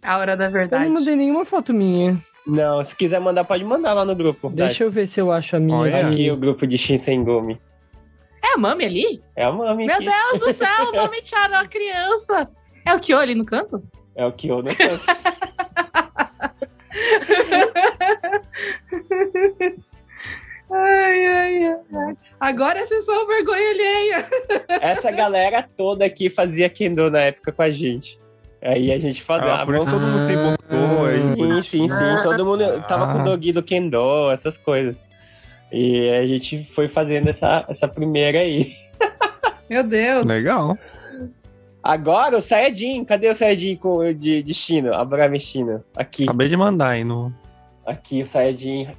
[0.03, 0.85] A hora da Eu verdade.
[0.85, 2.17] não mandei nenhuma foto minha.
[2.45, 4.49] Não, se quiser mandar, pode mandar lá no grupo.
[4.49, 6.29] Deixa eu ver se eu acho a minha Olha aqui.
[6.31, 7.59] O grupo de Shinsengumi.
[8.43, 9.21] É a Mami ali?
[9.35, 10.05] É a Mami Meu aqui.
[10.05, 12.49] Deus do céu, o Mami Chara, a criança.
[12.85, 13.83] É o Kyo ali no canto?
[14.15, 15.05] É o eu não canto.
[20.71, 22.13] Ai, ai, ai.
[22.39, 24.25] Agora é sessão vergonha alheia.
[24.81, 28.19] Essa galera toda aqui fazia Kendo na época com a gente.
[28.61, 29.55] Aí a gente fazia.
[29.55, 31.35] Ah, por isso todo mundo tem Bokto aí.
[31.35, 32.21] Sim, sim, sim.
[32.21, 33.23] Todo mundo tava com o Ah.
[33.23, 34.95] Dogi do Kendo, essas coisas.
[35.71, 38.71] E a gente foi fazendo essa, essa primeira aí.
[39.69, 40.25] Meu Deus.
[40.25, 40.77] Legal.
[41.81, 43.03] Agora o Sayajin.
[43.03, 43.79] Cadê o Sayajin
[44.17, 44.95] de, de China?
[44.95, 45.83] Abraham China.
[45.95, 46.23] Aqui.
[46.23, 47.33] Acabei de mandar aí no.
[47.85, 48.89] Aqui o Sayajin.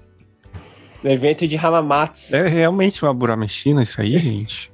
[1.02, 2.36] No evento de Hamamatsu.
[2.36, 4.70] É realmente uma Burameshina isso aí, gente?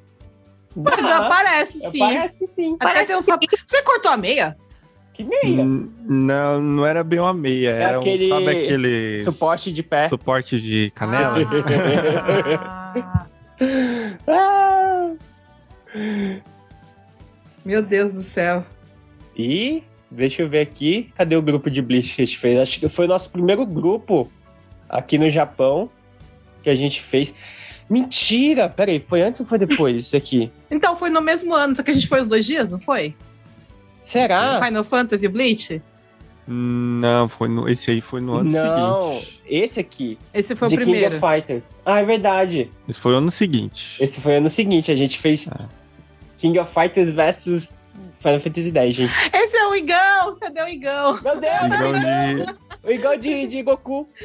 [0.87, 1.99] Ah, Parece, sim.
[1.99, 2.75] Parece sim.
[2.79, 4.57] Até Parece tem um sapo- Você cortou a meia?
[5.15, 5.63] Que meia.
[5.63, 7.71] Hum, Não, não era bem uma meia.
[7.71, 10.09] É Era aquele um, sabe aquele Suporte de pé.
[10.09, 11.37] suporte de canela?
[11.41, 13.27] Ah.
[14.29, 15.11] Ah.
[17.65, 18.65] Meu Deus do céu.
[19.37, 22.59] E deixa eu ver aqui, cadê o grupo de Bleach que a gente fez?
[22.61, 24.31] Acho que foi o nosso primeiro grupo
[24.89, 25.91] aqui no Japão
[26.63, 27.35] que a gente fez.
[27.89, 28.69] Mentira!
[28.69, 30.53] Peraí, foi antes ou foi depois isso aqui?
[30.71, 33.15] Então, foi no mesmo ano, só que a gente foi os dois dias, não foi?
[34.03, 34.61] Será?
[34.63, 35.81] Final Fantasy Bleach?
[36.47, 39.43] Não, foi no, esse aí foi no ano Não, seguinte.
[39.47, 40.19] esse aqui.
[40.33, 41.11] Esse foi de o primeiro.
[41.11, 41.75] King of Fighters.
[41.85, 42.71] Ah, é verdade.
[42.89, 44.03] Esse foi o ano seguinte.
[44.03, 44.91] Esse foi ano seguinte.
[44.91, 45.51] A gente fez
[46.39, 47.79] King of Fighters versus
[48.19, 49.13] Final Fantasy X, gente.
[49.33, 50.37] Esse é o Igão!
[50.41, 51.21] Cadê o Igão?
[51.23, 51.55] Meu Deus!
[51.65, 52.59] Então, de...
[52.83, 54.09] O igual de, de Goku.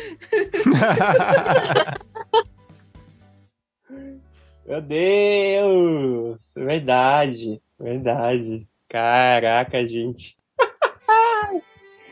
[4.66, 6.54] Meu Deus!
[6.56, 7.62] Verdade.
[7.80, 8.68] Verdade.
[8.88, 10.38] Caraca, gente.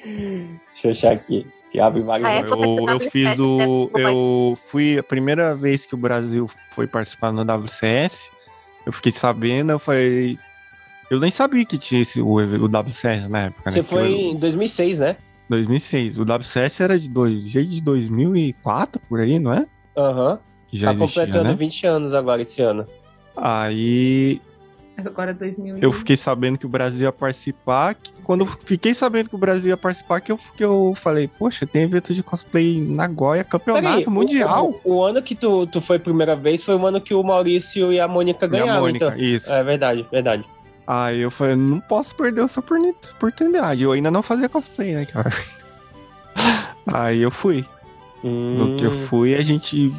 [0.04, 1.46] Deixa eu achar aqui.
[1.72, 2.28] Que abre vários.
[2.28, 2.42] Ah, é?
[2.42, 3.90] eu, eu fiz o.
[3.96, 8.30] Eu fui a primeira vez que o Brasil foi participar no WCS.
[8.86, 10.38] Eu fiquei sabendo, eu falei.
[11.10, 13.78] Eu nem sabia que tinha esse, o, o WCS na época, né?
[13.78, 15.16] Você Porque foi eu- em 2006, né?
[15.52, 16.18] 2006.
[16.18, 19.66] O WCS era de dois, desde 2004, por aí, não é?
[19.96, 20.40] Aham.
[20.68, 21.56] Que já Tá existia, completando né?
[21.56, 22.88] 20 anos agora esse ano.
[23.36, 24.42] Aí
[24.98, 25.78] Agora é 2000.
[25.80, 27.96] eu fiquei sabendo que o Brasil ia participar.
[27.96, 31.28] que quando eu fiquei sabendo que o Brasil ia participar, que eu, que eu falei,
[31.28, 34.80] poxa, tem evento de cosplay em Nagoya, campeonato o- mundial.
[34.84, 37.24] O, o ano que tu, tu foi a primeira vez foi o ano que o
[37.24, 39.18] Maurício e a Mônica E a ganharam, Mônica, então.
[39.18, 39.52] isso.
[39.52, 40.46] É verdade, verdade.
[40.86, 43.84] Aí eu falei, não posso perder essa oportuni- oportunidade.
[43.84, 45.30] Eu ainda não fazia cosplay, né, cara?
[46.86, 47.66] Aí eu fui.
[48.24, 49.06] No que eu Hum.
[49.08, 49.92] fui, a gente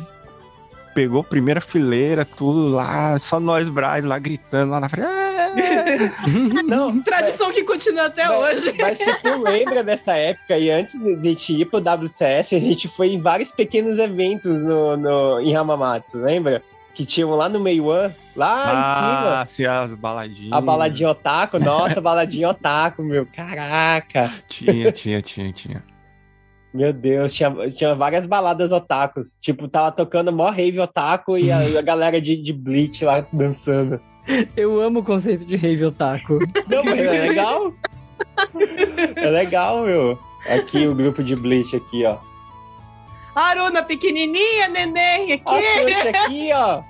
[0.95, 5.07] pegou primeira fileira, tudo lá, só nós Braz lá gritando lá na frente.
[5.57, 8.75] "É!" Não, Tradição que continua até Mas- hoje.
[8.79, 12.61] Mas se tu lembra dessa época e antes de, de te ir pro WCS, a
[12.61, 16.62] gente foi em vários pequenos eventos no, no, em Hamamatsu, lembra?
[16.94, 20.40] Que tinham lá no Meiwan, lá ah, se as baladinhas.
[20.40, 20.57] em cima.
[20.59, 24.31] A baladinha otaku, nossa, baladinha otaku, meu, caraca.
[24.46, 25.83] Tinha, tinha, tinha, tinha.
[26.74, 29.37] Meu Deus, tinha, tinha várias baladas otakus.
[29.38, 33.26] Tipo, tava tocando mó rave otaku e a, e a galera de, de Bleach lá
[33.33, 34.00] dançando.
[34.57, 36.38] Eu amo o conceito de rave otaku.
[36.68, 37.74] Não, mas é legal.
[39.16, 40.18] É legal, meu.
[40.46, 42.18] Aqui o grupo de Bleach aqui, ó.
[43.35, 45.42] Aruna pequenininha, neném, aqui.
[45.47, 46.83] Ó a Xuxa aqui, ó.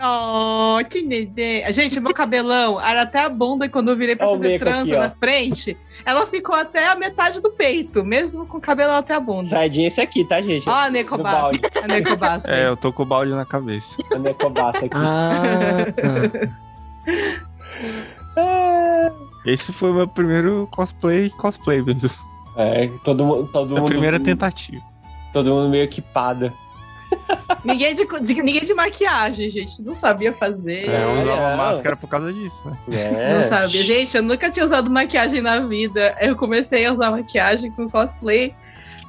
[0.00, 1.70] Oh, que neném.
[1.72, 4.82] Gente, meu cabelão era até a bunda e quando eu virei pra Ó fazer trança
[4.82, 9.14] aqui, na frente, ela ficou até a metade do peito, mesmo com o cabelo até
[9.14, 9.48] a bunda.
[9.48, 10.68] Sardinha é esse aqui, tá, gente?
[10.68, 11.60] Ó, a Necobassa.
[11.82, 12.48] A Necobassa.
[12.50, 13.96] É, eu tô com o balde na cabeça.
[14.12, 14.90] A Necobassa aqui.
[14.94, 15.84] Ah,
[18.34, 19.12] tá.
[19.44, 22.08] Esse foi o meu primeiro cosplay, cosplay mesmo.
[22.56, 23.88] É, todo, todo A mundo.
[23.88, 24.82] primeira tentativa.
[25.32, 26.52] Todo mundo meio equipado.
[27.64, 29.80] Ninguém, de, de- ninguém de maquiagem, gente.
[29.82, 30.88] Não sabia fazer.
[30.88, 31.56] É, eu usava é.
[31.56, 32.76] máscara por causa disso, né?
[32.90, 33.34] É.
[33.34, 33.82] Não sabia.
[33.82, 36.14] Gente, eu nunca tinha usado maquiagem na vida.
[36.20, 38.54] Eu comecei a usar maquiagem com cosplay.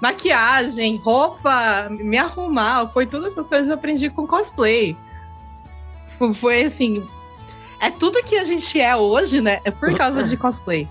[0.01, 4.95] Maquiagem, roupa, me arrumar, foi todas essas coisas que eu aprendi com cosplay.
[6.17, 7.05] Foi- Foi assim.
[7.81, 9.59] É tudo que a gente é hoje, né?
[9.65, 10.87] É por causa de cosplay.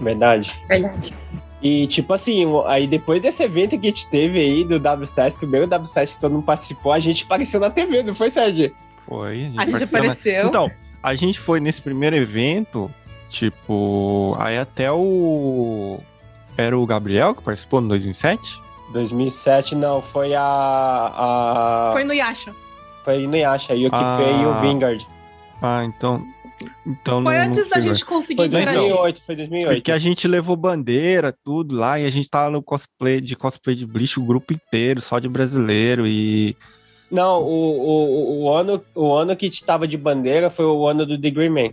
[0.00, 0.54] Verdade.
[0.68, 1.12] Verdade.
[1.64, 5.66] E, tipo assim, aí depois desse evento que a gente teve aí do WCS, primeiro
[5.66, 8.70] WCS que todo mundo participou, a gente apareceu na TV, não foi, Sérgio?
[9.08, 10.06] Foi, A gente participou, né?
[10.08, 10.46] apareceu.
[10.46, 10.70] Então,
[11.02, 12.90] a gente foi nesse primeiro evento,
[13.30, 15.98] tipo, aí até o.
[16.56, 18.60] Era o Gabriel que participou no 2007?
[18.92, 20.42] 2007, não, foi a.
[20.44, 21.90] a...
[21.92, 22.54] Foi no Yasha.
[23.04, 24.16] Foi no Yasha, e o que Ah.
[24.18, 25.06] veio o Vingard.
[25.62, 26.22] Ah, então.
[26.86, 28.74] Então Foi não, antes não da gente conseguir Foi interagir.
[28.80, 29.74] 2008, foi 2008.
[29.76, 33.74] Porque a gente levou bandeira, tudo lá, e a gente tava no cosplay de cosplay
[33.76, 36.56] de Bleach, o grupo inteiro, só de brasileiro, e.
[37.10, 41.16] Não, o, o, o, ano, o ano que tava de bandeira foi o ano do
[41.16, 41.70] Degree Man.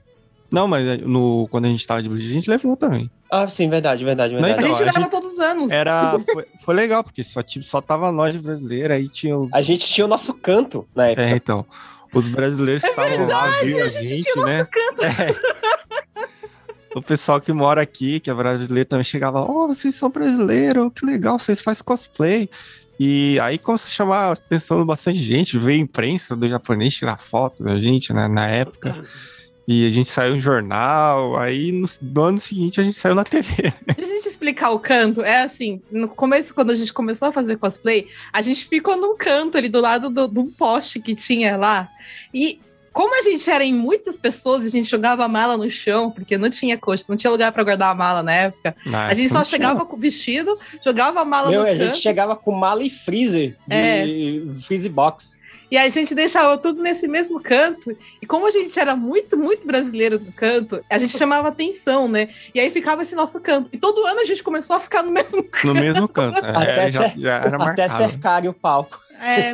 [0.51, 3.09] Não, mas no, quando a gente tava de Bleach, a gente levou também.
[3.31, 4.65] Ah, sim, verdade, verdade, Não, A verdade.
[4.67, 5.71] então, gente a leva gente- todos os anos.
[5.71, 6.19] Era.
[6.33, 9.51] Foi, foi legal, porque só, tipo, só tava nós de brasileiro, aí tinha os.
[9.53, 11.21] A gente tinha o nosso canto na época.
[11.23, 11.65] É, então.
[12.13, 14.67] Os brasileiros que estavam lá viram a gente, né?
[15.01, 15.61] É.
[16.93, 21.05] O pessoal que mora aqui, que é brasileiro, também chegava, oh, vocês são brasileiros, que
[21.05, 22.49] legal, vocês fazem cosplay.
[22.99, 27.17] E aí começou a chamar a atenção de bastante gente, veio imprensa do japonês tirar
[27.17, 29.03] foto da gente né, na época.
[29.73, 33.23] E a gente saiu em jornal, aí no, no ano seguinte a gente saiu na
[33.23, 33.71] TV.
[33.85, 37.57] Pra gente explicar o canto, é assim, no começo, quando a gente começou a fazer
[37.57, 41.55] cosplay, a gente ficou num canto ali do lado do- de um poste que tinha
[41.55, 41.87] lá.
[42.33, 42.59] E
[42.91, 46.37] como a gente era em muitas pessoas, a gente jogava a mala no chão, porque
[46.37, 48.75] não tinha coxa, não tinha lugar pra guardar a mala na época.
[48.85, 49.45] Na A gente só tinha.
[49.51, 51.83] chegava com o vestido, jogava a mala Meu, no a canto.
[51.85, 54.05] gente chegava com mala e freezer de É.
[54.63, 55.39] freezer box.
[55.71, 57.95] E a gente deixava tudo nesse mesmo canto.
[58.21, 62.27] E como a gente era muito, muito brasileiro no canto, a gente chamava atenção, né?
[62.53, 63.69] E aí ficava esse nosso canto.
[63.71, 65.67] E todo ano a gente começou a ficar no mesmo canto.
[65.67, 66.45] No mesmo canto.
[66.45, 68.99] é, Até já, cer- já era Até cercarem o palco.
[69.21, 69.51] É,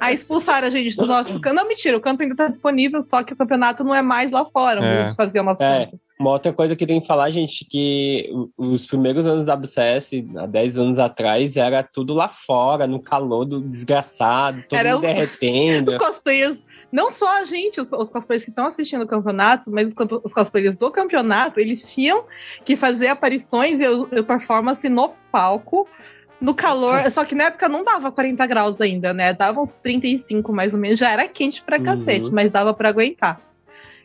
[0.00, 1.54] aí expulsaram a gente do nosso canto.
[1.54, 4.46] Não, mentira, o canto ainda tá disponível, só que o campeonato não é mais lá
[4.46, 5.02] fora, onde É.
[5.02, 5.84] a gente fazia o nosso É.
[5.84, 6.00] canto.
[6.18, 10.46] Uma outra coisa que tem que falar, gente, que os primeiros anos da WCS, há
[10.46, 15.90] 10 anos atrás, era tudo lá fora, no calor do desgraçado, todo Era mundo derretendo.
[15.92, 19.88] Os cosplayers, não só a gente, os, os cosplayers que estão assistindo o campeonato, mas
[19.88, 22.24] os, os cosplayers do campeonato, eles tinham
[22.64, 25.88] que fazer aparições e, e performance no palco,
[26.44, 27.10] no calor.
[27.10, 29.32] Só que na época não dava 40 graus ainda, né?
[29.32, 30.98] Dava uns 35 mais ou menos.
[30.98, 31.84] Já era quente pra Uhum.
[31.84, 33.40] cacete, mas dava pra aguentar.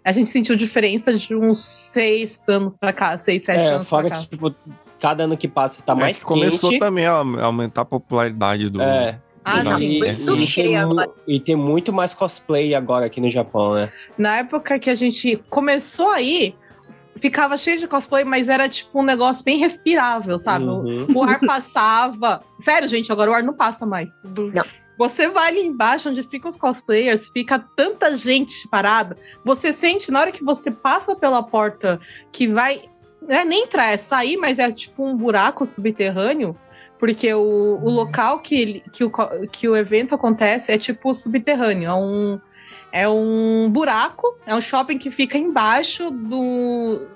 [0.03, 4.07] A gente sentiu diferença de uns seis anos pra cá, seis, sete É, anos fora
[4.07, 4.21] pra cá.
[4.23, 4.55] que, tipo,
[4.99, 6.79] cada ano que passa tá É mais que começou quente.
[6.79, 7.11] também a
[7.43, 8.81] aumentar a popularidade do.
[8.81, 10.03] É, Ah, sim.
[10.03, 11.09] e, Tudo e tem, agora.
[11.27, 13.91] e tem muito mais cosplay agora aqui no Japão, né?
[14.17, 16.55] Na época que a gente começou aí,
[17.19, 20.65] ficava cheio de cosplay, mas era tipo um negócio bem respirável, sabe?
[20.65, 21.07] O- Uhum.
[21.15, 22.43] O ar passava.
[22.59, 24.21] Sério, gente, agora o ar não passa mais.
[24.23, 24.63] Não.
[24.97, 29.15] Você vai ali embaixo onde ficam os cosplayers, fica tanta gente parada.
[29.45, 31.99] Você sente na hora que você passa pela porta
[32.31, 32.81] que vai.
[33.21, 36.57] Não é nem entrar, é sair, mas é tipo um buraco subterrâneo.
[36.99, 39.11] Porque o, o local que, ele- que, o,
[39.49, 41.89] que o evento acontece é tipo subterrâneo.
[41.89, 42.39] É um,
[42.91, 47.07] é um buraco, é um shopping que fica embaixo do.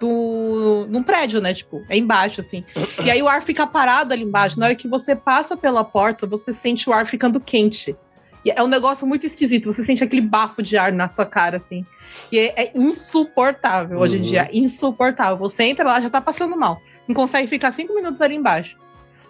[0.00, 1.54] do num prédio, né?
[1.54, 2.64] Tipo, é embaixo, assim.
[3.04, 4.58] E aí o ar fica parado ali embaixo.
[4.58, 7.96] Na hora que você passa pela porta, você sente o ar ficando quente.
[8.44, 9.72] E é um negócio muito esquisito.
[9.72, 11.86] Você sente aquele bafo de ar na sua cara, assim.
[12.32, 14.26] E é, é insuportável hoje em Uhum.
[14.26, 14.48] dia.
[14.52, 15.36] Insuportável.
[15.38, 16.80] Você entra lá, já tá passando mal.
[17.06, 18.76] Não consegue ficar cinco minutos ali embaixo.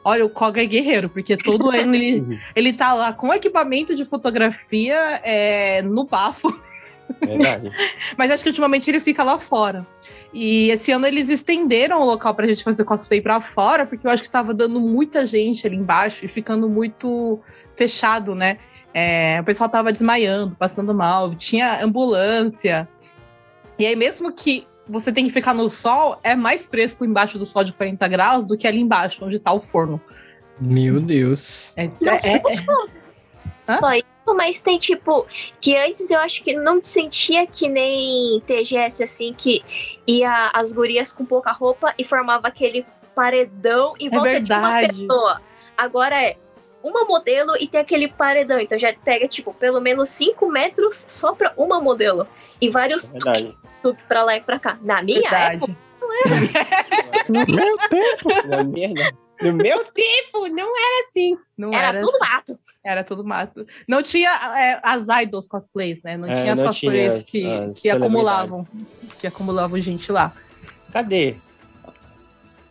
[0.05, 4.05] Olha, o Koga é guerreiro, porque todo ano ele, ele tá lá com equipamento de
[4.05, 6.49] fotografia é, no bafo.
[7.21, 7.71] Verdade.
[8.17, 9.87] Mas acho que ultimamente ele fica lá fora.
[10.33, 14.11] E esse ano eles estenderam o local pra gente fazer cosplay pra fora, porque eu
[14.11, 17.39] acho que tava dando muita gente ali embaixo e ficando muito
[17.77, 18.59] fechado, né?
[18.95, 22.89] É, o pessoal tava desmaiando, passando mal, tinha ambulância.
[23.79, 27.47] E aí, mesmo que você tem que ficar no sol, é mais fresco embaixo do
[27.47, 30.01] sol de 40 graus do que ali embaixo, onde tá o forno.
[30.61, 31.73] Meu Deus.
[31.77, 32.87] É, Não é- é- só,
[33.79, 35.27] só isso, mas tem tipo
[35.61, 39.63] que antes eu acho que não sentia que nem TGS assim que
[40.07, 44.71] ia as gurias com pouca roupa e formava aquele paredão em É volta de uma
[44.73, 45.01] verdade.
[45.07, 45.41] pessoa.
[45.77, 46.37] Agora é
[46.83, 51.33] uma modelo e tem aquele paredão, então já pega tipo pelo menos 5 metros só
[51.35, 52.27] pra uma modelo
[52.61, 53.57] e vários Verdade.
[53.83, 54.79] Tuk pra lá e pra cá.
[54.83, 55.77] Na minha época verdade.
[57.29, 58.47] Meu Deus!
[58.49, 58.91] Na minha-
[59.41, 61.37] No meu tempo, não era assim.
[61.59, 62.59] Não era tudo mato.
[62.85, 63.67] Era tudo mato.
[63.89, 66.17] Não tinha é, as idols cosplays, né?
[66.17, 68.65] Não É, tinha as não cosplays tinha as- que, as que acumulavam.
[69.19, 70.33] Que acumulavam gente lá.
[70.93, 71.35] Cadê?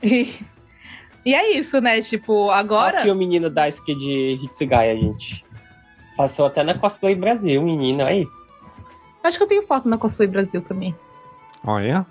[0.01, 0.33] E,
[1.25, 2.01] e é isso, né?
[2.01, 2.99] Tipo, agora.
[2.99, 5.45] Aqui o menino da Ski de Hitsugaya, gente.
[6.15, 8.03] Passou até na Cosplay Brasil, menino.
[8.05, 8.25] Aí.
[9.23, 10.95] Acho que eu tenho foto na Cosplay Brasil também.
[11.63, 12.05] Olha.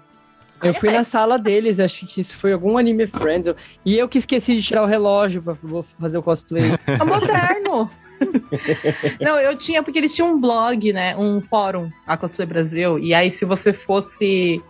[0.62, 3.46] Eu fui na sala deles, acho que isso foi algum Anime Friends.
[3.46, 6.64] eu- E eu que esqueci de tirar o relógio pra vou fazer o cosplay.
[6.86, 7.90] É moderno!
[9.18, 11.16] Não, eu tinha, porque eles tinham um blog, né?
[11.16, 12.98] Um fórum, a Cosplay Brasil.
[12.98, 14.62] E aí, se você fosse.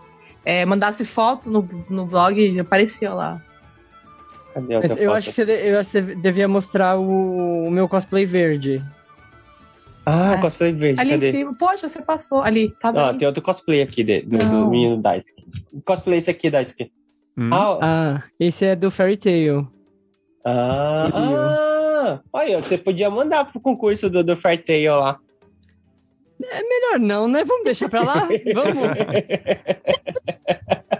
[0.45, 3.41] é, mandasse foto no, no blog, aparecia lá.
[4.53, 5.11] Cadê a eu foto?
[5.13, 8.81] acho que você, eu acho que você devia mostrar o, o meu cosplay verde.
[10.05, 10.37] Ah, É.
[10.37, 11.29] cosplay verde, Ali cadê?
[11.29, 11.55] em cima.
[11.57, 12.41] Poxa, você passou.
[12.41, 13.17] Ali, tá bem.
[13.17, 15.45] tem outro cosplay aqui de- do, do menino Daisuke.
[15.85, 16.91] Cosplay é esse aqui, Daisuke.
[17.37, 17.49] Hum.
[17.53, 19.67] Ah, Ah, esse é do Fairy Tail.
[20.45, 25.17] ah, ah, olha, você podia mandar pro concurso do, do Fair Tail lá.
[26.39, 27.43] Melhor não, né?
[27.45, 28.27] Vamos deixar pra lá?
[28.55, 28.89] Vamos.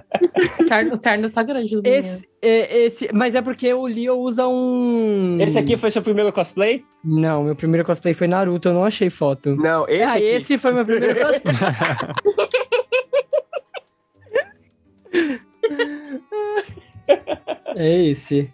[0.59, 1.87] O terno, o terno tá grande do.
[1.87, 5.37] Esse, é, esse, mas é porque o Leo usa um.
[5.39, 6.83] Esse aqui foi seu primeiro cosplay?
[7.03, 9.55] Não, meu primeiro cosplay foi Naruto, eu não achei foto.
[9.55, 10.23] Não, esse ah, aqui.
[10.23, 11.55] esse foi meu primeiro cosplay.
[17.75, 18.49] é esse.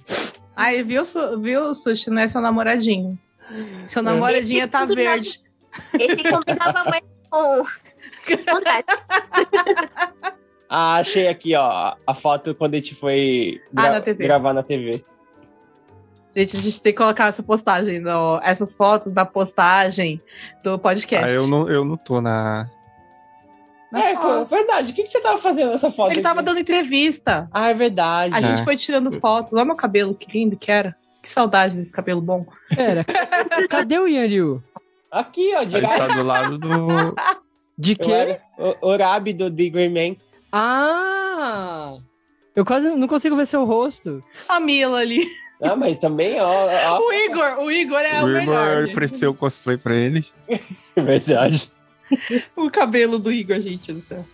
[0.56, 1.02] Aí, viu,
[1.40, 3.18] viu, Sushi, não é seu namoradinho.
[3.90, 5.42] Seu namoradinho tá verde.
[6.00, 7.64] Esse combinava mais com.
[10.70, 14.24] Ah, achei aqui, ó, a foto quando a gente foi Ah, na TV.
[14.24, 15.04] gravar na TV.
[16.36, 20.22] Gente, a gente tem que colocar essa postagem, no- essas fotos da postagem
[20.64, 21.32] do podcast.
[21.32, 22.70] Ah, eu não, eu não tô na.
[23.92, 24.46] Na é, foto.
[24.50, 24.92] verdade.
[24.92, 26.12] O que, que você tava fazendo nessa foto?
[26.12, 26.46] Ele tava aqui?
[26.46, 27.48] dando entrevista.
[27.52, 28.36] Ah, é verdade.
[28.36, 28.64] A gente É.
[28.64, 29.54] foi tirando fotos.
[29.54, 30.94] Olha meu cabelo, que lindo que era.
[31.24, 32.46] Que saudade desse cabelo bom.
[32.76, 33.06] Pera,
[33.70, 34.62] cadê o Yanryu?
[35.10, 36.68] Aqui, ó, de Ele tá do lado do.
[37.78, 38.12] De quê?
[38.12, 40.18] era o Orabi do The Grey Man.
[40.52, 41.96] Ah!
[42.56, 44.24] Eu quase não consigo ver seu rosto.
[44.50, 45.26] A Mila ali.
[45.62, 46.68] Ah, mas também, ó.
[46.68, 48.44] ó O Igor, o Igor é o, o melhor.
[48.68, 48.92] Igor gente.
[48.92, 50.34] ofereceu o cosplay pra eles.
[50.96, 51.72] verdade.
[52.56, 54.26] O cabelo do Igor, gente do céu.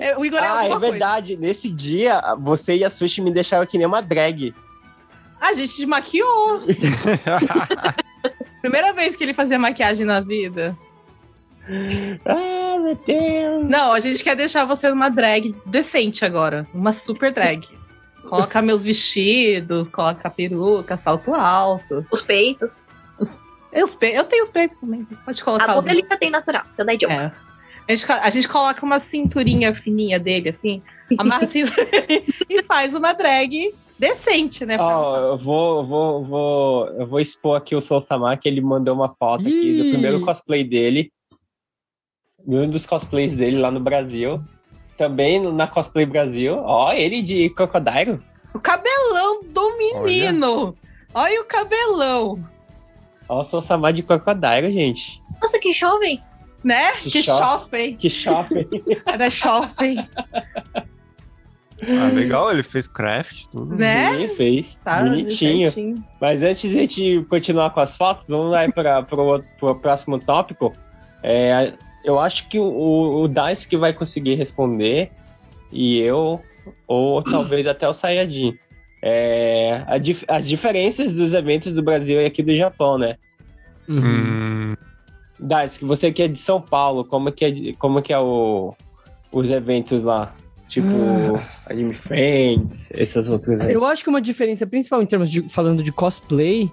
[0.00, 0.90] É, O Igor é Ah, é coisa.
[0.90, 1.36] verdade.
[1.36, 4.54] Nesse dia, você e a Sushi me deixaram que nem uma drag.
[5.40, 6.62] A gente desmaquiou.
[8.60, 10.76] Primeira vez que ele fazia maquiagem na vida.
[12.24, 13.64] Ah, meu Deus.
[13.68, 16.66] Não, a gente quer deixar você uma drag decente agora.
[16.74, 17.66] Uma super drag.
[18.28, 22.06] Coloca meus vestidos, coloca peruca, salto alto.
[22.10, 22.80] Os peitos.
[23.70, 25.06] Eu, os pe- eu tenho os peitos também.
[25.26, 27.14] Pode colocar A os modelinha tem natural, então não é idiota.
[27.14, 27.92] É.
[27.92, 30.82] A gente, a gente coloca uma cinturinha fininha dele, assim,
[31.18, 34.78] amarra a cinturinha e faz uma drag decente, né?
[34.80, 38.94] Ó, eu vou, vou, vou, eu vou expor aqui o Soul Samar, que ele mandou
[38.94, 39.90] uma foto aqui do Ih.
[39.92, 41.12] primeiro cosplay dele.
[42.46, 44.42] Um dos cosplays dele lá no Brasil.
[44.96, 46.56] Também na Cosplay Brasil.
[46.62, 48.20] Ó, ele de Crocodile.
[48.54, 50.76] O cabelão do menino!
[51.12, 52.38] Olha, o cabelão,
[53.28, 55.20] Ó, o Samar de Crocodile, gente.
[55.40, 56.20] Nossa, que jovem.
[56.62, 56.92] né?
[57.00, 57.96] Que chofem.
[57.96, 58.68] Que chofre.
[59.06, 60.06] Era chofem,
[61.82, 63.74] Ah, legal, ele fez craft, tudo.
[63.76, 64.16] né?
[64.18, 64.76] Sim, fez.
[64.84, 65.70] Tá, Bonitinho.
[65.72, 66.04] certinho.
[66.20, 69.04] Mas antes de a gente continuar com as fotos, vamos lá para
[69.62, 70.72] o próximo tópico.
[71.22, 71.72] É,
[72.04, 75.10] eu acho que o, o Dice que vai conseguir responder,
[75.72, 76.40] e eu,
[76.86, 78.56] ou talvez até o Sayajin.
[79.06, 83.16] É, a dif- as diferenças dos eventos do Brasil e aqui do Japão, né?
[83.88, 84.74] Hum,
[85.38, 88.74] Dice, que você que é de São Paulo, como que é, como que é o,
[89.30, 90.34] os eventos lá?
[90.68, 93.72] Tipo, Anime Friends, essas outras aí.
[93.74, 96.70] Eu acho que uma diferença principal em termos de falando de cosplay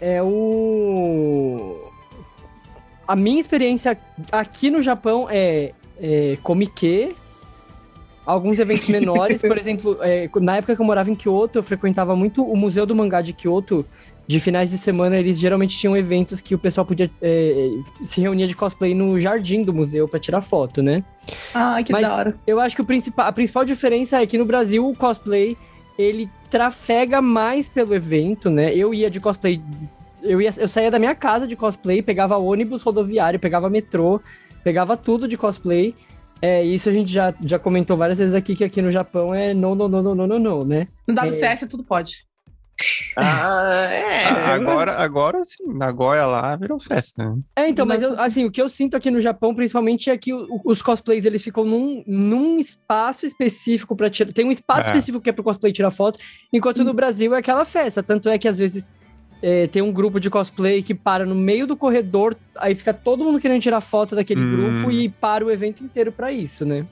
[0.00, 1.83] é o
[3.06, 3.96] a minha experiência
[4.30, 6.36] aqui no Japão é, é
[8.26, 12.16] alguns eventos menores, por exemplo, é, na época que eu morava em Kyoto, eu frequentava
[12.16, 13.84] muito o Museu do Mangá de Kyoto.
[14.26, 17.68] De finais de semana, eles geralmente tinham eventos que o pessoal podia é,
[18.06, 21.04] se reunia de cosplay no jardim do museu pra tirar foto, né?
[21.52, 22.34] Ah, que Mas- da hora.
[22.46, 25.58] Eu acho que o principal, a principal diferença é que no Brasil o cosplay
[25.98, 28.74] ele trafega mais pelo evento, né?
[28.74, 29.60] Eu ia de cosplay,
[30.24, 34.20] eu, ia, eu saía da minha casa de cosplay, pegava ônibus rodoviário, pegava metrô,
[34.64, 35.94] pegava tudo de cosplay.
[36.42, 39.54] É, isso a gente já, já comentou várias vezes aqui que aqui no Japão é
[39.54, 40.88] não, não, não, não, não, não, não, né?
[41.06, 42.24] No WCS tudo pode.
[43.16, 44.24] Ah, é.
[44.52, 47.22] agora, agora sim, Nagoya lá virou festa.
[47.24, 47.38] né?
[47.56, 50.34] É, então, mas eu- assim, o que eu sinto aqui no Japão, principalmente, é que
[50.34, 54.32] o- os cosplays, eles ficam num, num espaço específico para tirar.
[54.32, 54.90] Tem um espaço É.
[54.90, 56.18] específico que é pro cosplay tirar foto,
[56.52, 58.02] enquanto no Brasil é aquela festa.
[58.02, 58.90] Tanto é que às vezes
[59.46, 63.22] é, tem um grupo de cosplay que para no meio do corredor, aí fica todo
[63.24, 64.50] mundo querendo tirar foto daquele Hum.
[64.80, 66.86] grupo e para o evento inteiro para isso, né?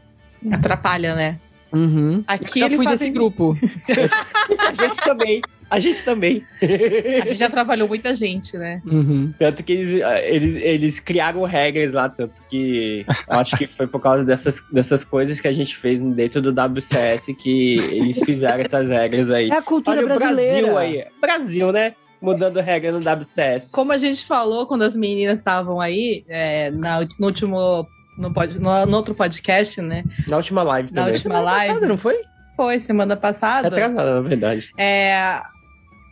[0.51, 1.41] Atrapalha, né?
[1.73, 2.23] Uhum.
[2.27, 3.55] Aqui já eles fui fazem- desse grupo.
[4.59, 5.41] A gente também.
[5.71, 6.45] A gente também.
[6.61, 8.83] A gente já trabalhou muita gente, né?
[8.85, 9.33] Uhum.
[9.39, 13.99] Tanto que eles, eles, eles criaram regras lá, tanto que eu acho que foi por
[14.01, 18.91] causa dessas, dessas coisas que a gente fez dentro do WCS que eles fizeram essas
[18.91, 19.49] regras aí.
[19.49, 20.53] É a cultura Olha o brasileira.
[20.73, 21.05] Brasil aí.
[21.19, 21.95] Brasil, né?
[22.23, 23.73] Mudando regra no WCS.
[23.73, 27.87] Como a gente falou quando as meninas estavam aí, é, na, no último.
[28.17, 30.05] No, pod- no- no outro podcast, né?
[30.29, 31.15] Na última live Na também.
[31.15, 31.67] última Semana live.
[31.69, 32.21] passada, não foi?
[32.57, 33.69] Foi semana passada.
[33.69, 34.71] Atrasada, na verdade.
[34.79, 35.41] É,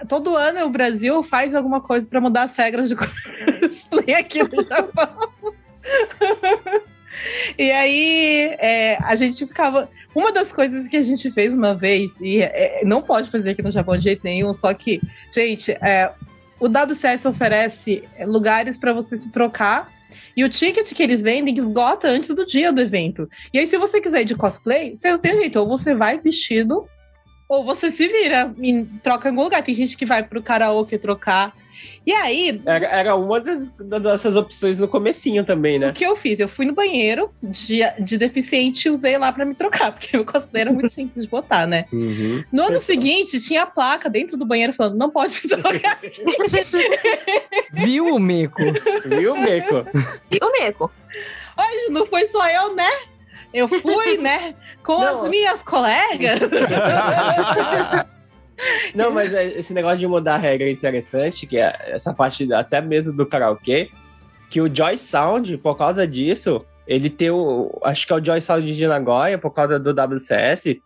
[0.08, 2.96] todo ano o Brasil faz alguma coisa para mudar as regras de
[3.60, 5.30] cosplay aqui no Japão.
[7.58, 9.88] E aí é, a gente ficava.
[10.14, 13.62] Uma das coisas que a gente fez uma vez, e é, não pode fazer aqui
[13.62, 15.00] no Japão de jeito nenhum, só que,
[15.32, 16.12] gente, é,
[16.58, 19.88] o WCS oferece lugares para você se trocar.
[20.36, 23.28] E o ticket que eles vendem esgota antes do dia do evento.
[23.52, 25.58] E aí, se você quiser ir de cosplay, você não tem jeito.
[25.58, 26.86] Ou você vai vestido,
[27.48, 29.62] ou você se vira e troca em algum lugar.
[29.62, 31.54] Tem gente que vai pro karaokê trocar.
[32.06, 35.92] E aí, Era, era uma das, nossas opções no comecinho também, o né?
[35.92, 36.40] que eu fiz?
[36.40, 40.24] Eu fui no banheiro de, de deficiente e usei lá pra me trocar, porque o
[40.24, 41.84] cosplay era muito simples de botar, né?
[41.92, 42.42] Uhum.
[42.50, 42.80] No ano Pessoal.
[42.80, 46.00] seguinte, tinha a placa dentro do banheiro falando: não pode se trocar.
[47.72, 48.60] Viu, Meco?
[49.06, 49.86] Viu, Meco?
[50.42, 50.90] O Meco?
[51.56, 52.90] Hoje não foi só eu, né?
[53.52, 54.54] Eu fui, né?
[54.82, 55.24] Com Não.
[55.24, 56.40] as minhas colegas.
[58.94, 62.52] Não, mas é- esse negócio de mudar a regra é interessante, que é essa parte
[62.52, 63.90] até mesmo do karaokê,
[64.48, 67.70] que o Joy Sound, por causa disso, ele tem o.
[67.84, 70.80] Acho que é o Joy Sound de Nagoya, por causa do WCS,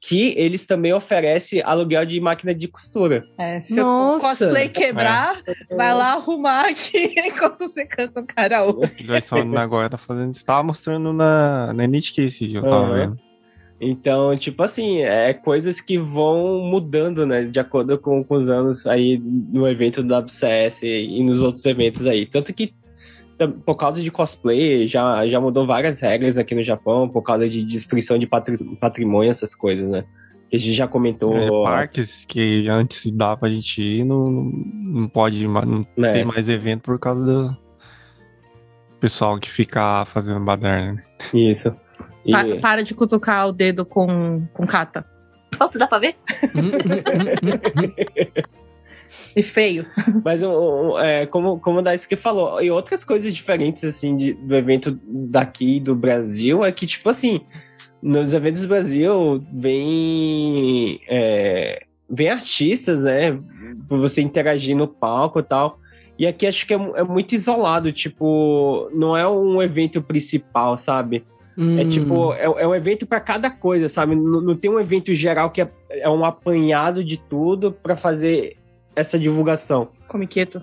[0.00, 3.22] que eles também oferecem aluguel de máquina de costura.
[3.38, 4.28] É, se o Nossa.
[4.28, 5.40] cosplay quebrar,
[5.76, 9.02] vai lá arrumar aqui enquanto você canta o karaokê.
[9.02, 10.32] O Joyson do Nagoya tá fazendo.
[10.32, 12.94] Você tava mostrando na, na Nitke esse dia, eu tava Aham.
[12.94, 13.31] vendo.
[13.84, 17.42] Então, tipo assim, é coisas que vão mudando, né?
[17.42, 22.06] De acordo com, com os anos aí no evento do WCS e nos outros eventos
[22.06, 22.24] aí.
[22.24, 22.72] Tanto que
[23.66, 27.64] por causa de cosplay, já, já mudou várias regras aqui no Japão, por causa de
[27.64, 30.04] destruição de patri- patrimônio, essas coisas, né?
[30.48, 31.36] Que a gente já comentou.
[31.36, 36.12] É, parques que antes dava pra gente ir, não, não pode não né?
[36.12, 37.56] tem mais evento por causa do
[39.00, 40.92] pessoal que fica fazendo baderna.
[40.92, 41.02] né?
[41.34, 41.74] Isso.
[42.24, 45.04] E- Pa- para de cutucar o dedo com, com cata.
[45.60, 46.16] Ops, dá pra ver?
[49.36, 49.84] E feio.
[50.24, 50.48] Mas um,
[50.92, 54.98] um, é, como, como o Daisuke falou, e outras coisas diferentes, assim, de- do evento
[55.06, 57.40] daqui do Brasil, é que, tipo assim,
[58.02, 63.38] nos eventos do Brasil vem, é, vem artistas, né?
[63.88, 65.78] Por você interagir no palco e tal.
[66.18, 71.24] E aqui acho que é, é muito isolado, tipo, não é um evento principal, sabe?
[71.56, 71.88] É Hum.
[71.88, 74.14] tipo, é, é um evento para cada coisa, sabe?
[74.16, 78.56] Não, não tem um evento geral que é, é um apanhado de tudo para fazer
[78.96, 79.88] essa divulgação.
[80.08, 80.62] Comiqueto.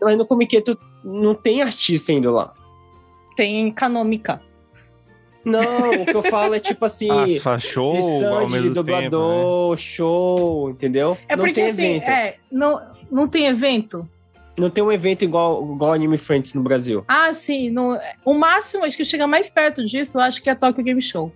[0.00, 2.54] Mas no Comiqueto não tem artista indo lá.
[3.36, 4.40] Tem canômica.
[5.44, 8.90] Não, o que eu falo é tipo assim, Ah, faz show stand de mesmo tempo,
[8.90, 9.02] né?
[9.02, 11.18] dublador, show, entendeu?
[11.28, 12.08] É não porque tem assim, evento.
[12.08, 12.80] é, não,
[13.10, 14.08] não tem evento.
[14.58, 17.04] Não tem um evento igual, igual Anime Friends no Brasil.
[17.08, 17.70] Ah, sim.
[17.70, 20.84] No, o máximo, acho que chega mais perto disso, eu acho que é a Tokyo
[20.84, 21.32] Game Show.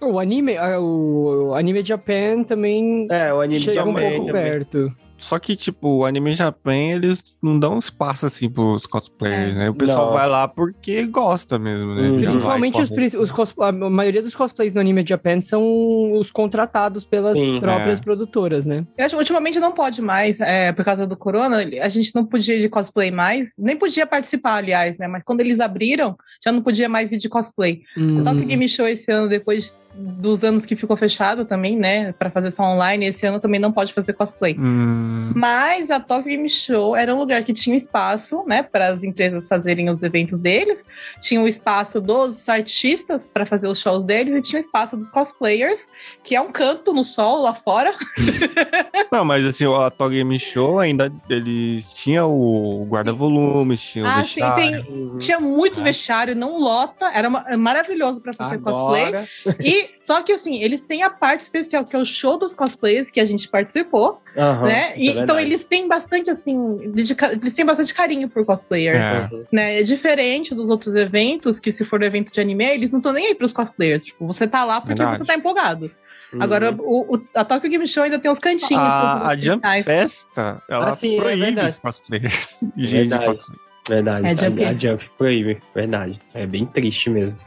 [0.00, 4.42] O anime, ah, o, anime Japan também É, o Anime chega um Japan pouco também.
[4.42, 4.94] perto.
[5.18, 9.58] Só que, tipo, o Anime Japan, eles não dão espaço, assim, pros cosplayers, É.
[9.58, 9.70] né?
[9.70, 10.12] O pessoal Não.
[10.12, 12.08] vai lá porque gosta mesmo, né?
[12.10, 12.16] Hum.
[12.20, 17.34] Principalmente os, os cos- a maioria dos cosplays no anime Japan são os contratados pelas
[17.34, 18.02] Sim, próprias é.
[18.02, 18.86] produtoras, né?
[18.96, 22.24] Eu acho que ultimamente não pode mais, é, por causa do corona, a gente não
[22.24, 25.08] podia ir de cosplay mais, nem podia participar, aliás, né?
[25.08, 27.80] Mas quando eles abriram, já não podia mais ir de cosplay.
[27.96, 28.20] Hum.
[28.20, 32.12] O Tokyo Game Show esse ano, depois dos anos que ficou fechado também, né?
[32.12, 34.54] Pra fazer só online, esse ano também não pode fazer cosplay.
[34.58, 39.02] Hum, Mas a Tokyo Game Show era um lugar que tinha espaço, né, para as
[39.02, 40.84] empresas fazerem os eventos deles,
[41.20, 45.10] tinha o espaço dos artistas para fazer os shows deles e tinha o espaço dos
[45.10, 45.88] cosplayers,
[46.22, 47.92] que é um canto no sol lá fora.
[49.12, 54.22] Não, mas assim, o Atog Game Show ainda eles tinham o guarda-volumes, tinha o Ah,
[54.22, 54.84] sim, vestiário.
[54.84, 55.82] tem, tinha muito É.
[55.82, 59.02] vestiário, não lota, era ma- maravilhoso para fazer cosplay.
[59.06, 59.28] Agora,
[59.84, 63.10] E só que assim, eles têm a parte especial que é o show dos cosplayers
[63.10, 64.92] que a gente participou, Aham, né?
[64.96, 68.96] isso E, é então eles têm bastante assim, dedica- eles têm bastante carinho por cosplayer.
[68.96, 69.30] É.
[69.52, 69.80] né?
[69.80, 73.26] É diferente dos outros eventos, que se for evento de anime, eles não estão nem
[73.26, 74.04] aí pros cosplayers.
[74.04, 75.18] Tipo, você tá lá porque Verdade.
[75.18, 75.90] você tá empolgado.
[76.32, 76.42] Uhum.
[76.42, 78.82] Agora, o, o- a Tokyo Game Show ainda tem uns cantinhos.
[78.82, 79.66] A, a Jump.
[79.84, 81.70] Festa, ela sim, é proíbe verdade.
[81.70, 82.60] os cosplayers.
[82.76, 83.26] Verdade.
[83.26, 83.58] cosplay.
[83.88, 86.18] Verdade, É, a, a Jump proíbe, verdade.
[86.34, 87.38] É bem triste mesmo.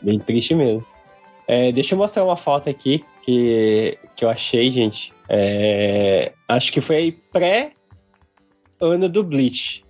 [0.00, 0.84] Bem triste mesmo.
[1.46, 5.12] É, deixa eu mostrar uma foto aqui que, que eu achei, gente.
[5.28, 9.84] É, acho que foi pré-ano do Bleach.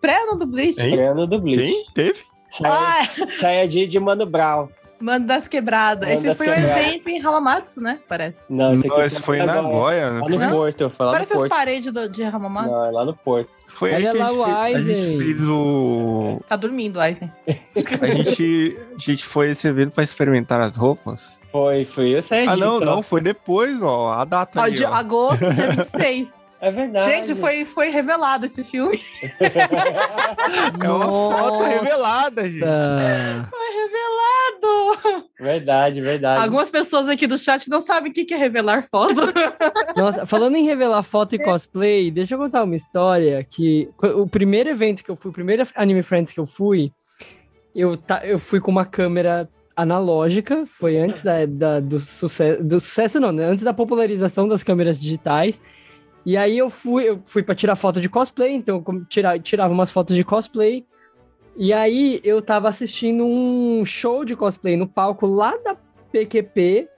[0.00, 0.76] Pré-ano do Bleach.
[0.76, 1.62] Pré-ano do Bleach.
[1.62, 1.84] Tem?
[1.94, 2.20] Teve?
[2.50, 4.68] Saia, Ah, saia de, de Mano Brown.
[5.00, 6.08] Mano das Quebradas.
[6.08, 6.86] Mano Esse das foi um Quebradas.
[6.86, 7.98] evento em Hamamatsu, né?
[8.08, 8.38] Parece.
[8.48, 10.10] Não, esse Não, esse foi em Nagoya.
[10.10, 10.28] Lá né?
[10.28, 10.50] no Não?
[10.50, 11.50] Porto, foi lá Parece no as Porto.
[11.50, 12.70] paredes do, de Hamamatsu.
[12.70, 13.50] Não, é lá no Porto.
[13.74, 16.40] Foi aí Olha que a lá gente, o fez, a gente fez o...
[16.48, 17.30] Tá dormindo, Aizen.
[18.00, 21.40] A gente, a gente foi esse evento pra experimentar as roupas.
[21.50, 22.10] Foi, foi.
[22.16, 24.92] Eu saí Ah, não, não, foi depois, ó, a data Ó, ali, de ó.
[24.92, 26.40] agosto, dia 26.
[26.64, 27.06] É verdade.
[27.06, 28.98] Gente, foi, foi revelado esse filme.
[30.82, 31.66] É uma foto Nossa.
[31.68, 32.60] revelada, gente.
[33.50, 35.28] Foi revelado!
[35.38, 36.42] Verdade, verdade.
[36.44, 39.14] Algumas pessoas aqui do chat não sabem o que que é revelar foto.
[39.96, 44.70] Nossa, falando em revelar foto e cosplay, deixa eu contar uma história que o primeiro
[44.70, 46.92] evento que eu fui, o primeiro Anime Friends que eu fui,
[47.74, 52.80] eu, ta- eu fui com uma câmera analógica, foi antes da, da- do sucesso, do
[52.80, 53.44] sucesso não, né?
[53.44, 55.60] Antes da popularização das câmeras digitais.
[56.26, 59.72] E aí eu fui, eu fui para tirar foto de cosplay, então eu tira- tirava
[59.74, 60.86] umas fotos de cosplay.
[61.56, 65.76] E aí eu tava assistindo um show de cosplay no palco lá da
[66.10, 66.88] PQP.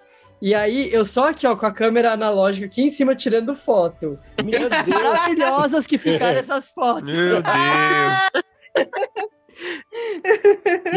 [0.41, 4.19] E aí eu só aqui, ó, com a câmera analógica aqui em cima tirando foto.
[4.45, 4.89] Meu Deus.
[5.03, 7.03] Maravilhosas que ficaram essas fotos.
[7.03, 8.45] Meu Deus.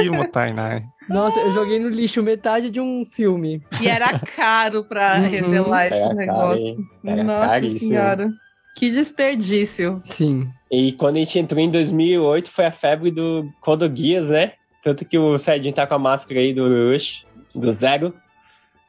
[0.04, 0.84] Imo Tainai.
[1.08, 3.62] Nossa, eu joguei no lixo metade de um filme.
[3.82, 5.28] E era caro pra Uhum.
[5.30, 6.78] revelar esse Era negócio.
[7.06, 7.80] Era Nossa caríssimo.
[7.92, 8.30] senhora.
[8.76, 10.00] Que desperdício.
[10.04, 10.50] Sim.
[10.72, 14.54] E quando a gente entrou em 2008, foi a febre do Kodoguias, né?
[14.84, 18.14] Tanto que o Saiyajin tá com a máscara aí do Rush, do Zero.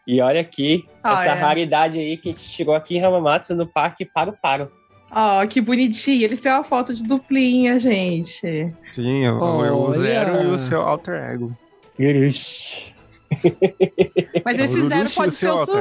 [0.07, 1.41] E olha aqui, Ah, essa é.
[1.41, 4.71] raridade aí que a gente tirou aqui em Hamamatsu, no Parque Paro Paro.
[5.11, 6.23] Ó, que bonitinho.
[6.23, 8.73] Eles têm uma foto de duplinha, gente.
[8.91, 9.99] Sim, o, o Olha.
[9.99, 11.57] Zero e o seu alter ego.
[11.99, 12.95] Rush.
[14.45, 15.73] Mas esse zero pode ser o Su...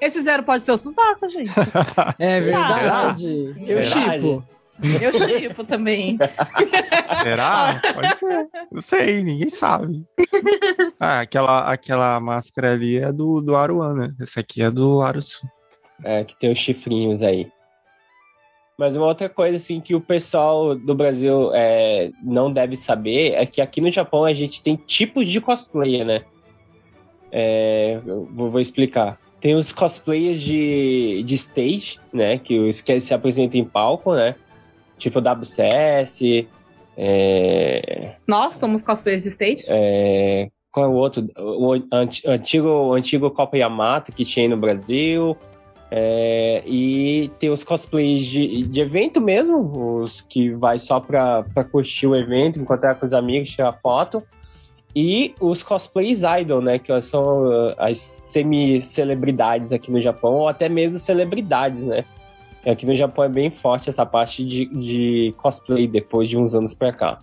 [0.00, 1.52] Esse zero pode ser o Suzaku, gente.
[2.18, 3.54] É verdade.
[3.66, 4.44] Eu chipo.
[4.82, 6.18] Eu chipo também.
[7.22, 7.80] Será?
[7.94, 8.48] Pode ser.
[8.70, 10.04] Não sei, ninguém sabe.
[11.02, 14.14] Ah, aquela, aquela máscara ali é do, do Aruan, né?
[14.20, 15.48] Essa aqui é do Arusu.
[16.04, 17.50] É, que tem os chifrinhos aí.
[18.80, 23.44] Mas uma outra coisa, assim, que o pessoal do Brasil é, não deve saber é
[23.44, 26.22] que aqui no Japão a gente tem tipos de cosplayer, né?
[27.30, 28.00] É,
[28.30, 29.20] vou, vou, explicar.
[29.38, 32.38] Tem os cosplayers de, de stage, né?
[32.38, 34.34] Que, os, que se apresentam em palco, né?
[34.96, 36.48] Tipo WCS.
[36.96, 38.14] É...
[38.26, 39.64] Nós somos cosplayers de stage?
[39.68, 40.48] É...
[40.72, 41.28] Qual é o outro?
[41.36, 41.74] O
[42.24, 45.36] antigo, antigo Copa Yamato que tinha no Brasil.
[45.92, 51.64] É, e tem os cosplays de, de evento mesmo, os que vai só pra, pra
[51.64, 54.22] curtir o evento, encontrar com os amigos, tirar foto.
[54.94, 56.78] E os cosplays idol, né?
[56.78, 62.04] Que são uh, as semi-celebridades aqui no Japão, ou até mesmo celebridades, né?
[62.66, 66.74] Aqui no Japão é bem forte essa parte de, de cosplay depois de uns anos
[66.74, 67.20] pra cá.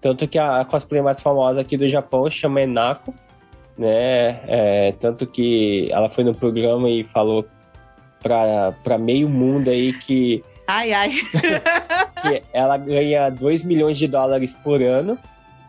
[0.00, 3.14] Tanto que a, a cosplay mais famosa aqui do Japão chama Enako,
[3.78, 4.40] né?
[4.46, 7.46] É, tanto que ela foi no programa e falou
[8.22, 10.44] para meio mundo aí que.
[10.66, 11.12] Ai, ai.
[12.22, 15.18] que ela ganha 2 milhões de dólares por ano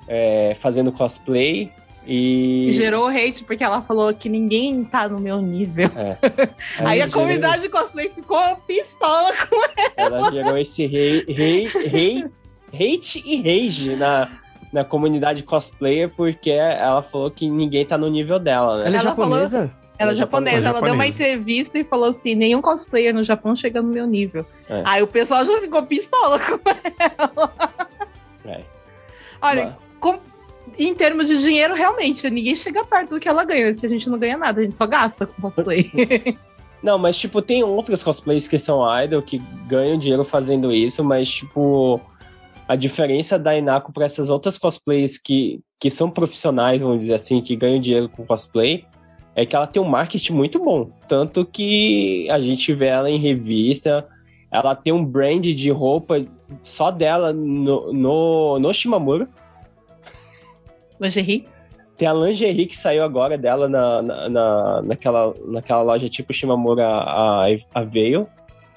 [0.08, 1.72] é, fazendo cosplay.
[2.06, 2.70] E...
[2.74, 5.90] Gerou hate porque ela falou que ninguém tá no meu nível.
[5.96, 6.18] É.
[6.80, 7.22] Aí, Aí a gerou...
[7.22, 9.64] comunidade de cosplay ficou pistola com
[9.96, 10.18] ela.
[10.18, 12.26] Ela gerou esse hate, hate,
[12.74, 14.30] hate e rage na,
[14.74, 18.88] na comunidade cosplayer porque ela falou que ninguém tá no nível dela, né?
[18.88, 19.70] Ela é japonesa?
[19.70, 19.83] Falou...
[19.98, 23.82] Ela é japonesa, ela deu uma entrevista e falou assim: nenhum cosplayer no Japão chega
[23.82, 24.46] no meu nível.
[24.68, 24.82] É.
[24.86, 26.60] Aí o pessoal já ficou pistola com
[27.00, 27.54] ela.
[28.46, 28.62] É.
[29.42, 30.20] Olha, com,
[30.78, 34.10] em termos de dinheiro, realmente, ninguém chega perto do que ela ganha, porque a gente
[34.10, 35.92] não ganha nada, a gente só gasta com cosplay.
[36.82, 39.38] não, mas tipo, tem outras cosplays que são idol que
[39.68, 42.02] ganham dinheiro fazendo isso, mas tipo.
[42.66, 47.42] A diferença da Inako para essas outras cosplays que, que são profissionais, vamos dizer assim,
[47.42, 48.86] que ganham dinheiro com cosplay,
[49.36, 50.90] é que ela tem um marketing muito bom.
[51.08, 54.08] Tanto que a gente vê ela em revista,
[54.52, 56.24] ela tem um brand de roupa
[56.62, 59.28] só dela no, no, no Shimamura.
[61.00, 61.46] Lingerie?
[61.98, 66.88] Tem a lingerie que saiu agora dela na, na, na naquela, naquela loja tipo Shimamura,
[66.88, 68.28] a, a Veil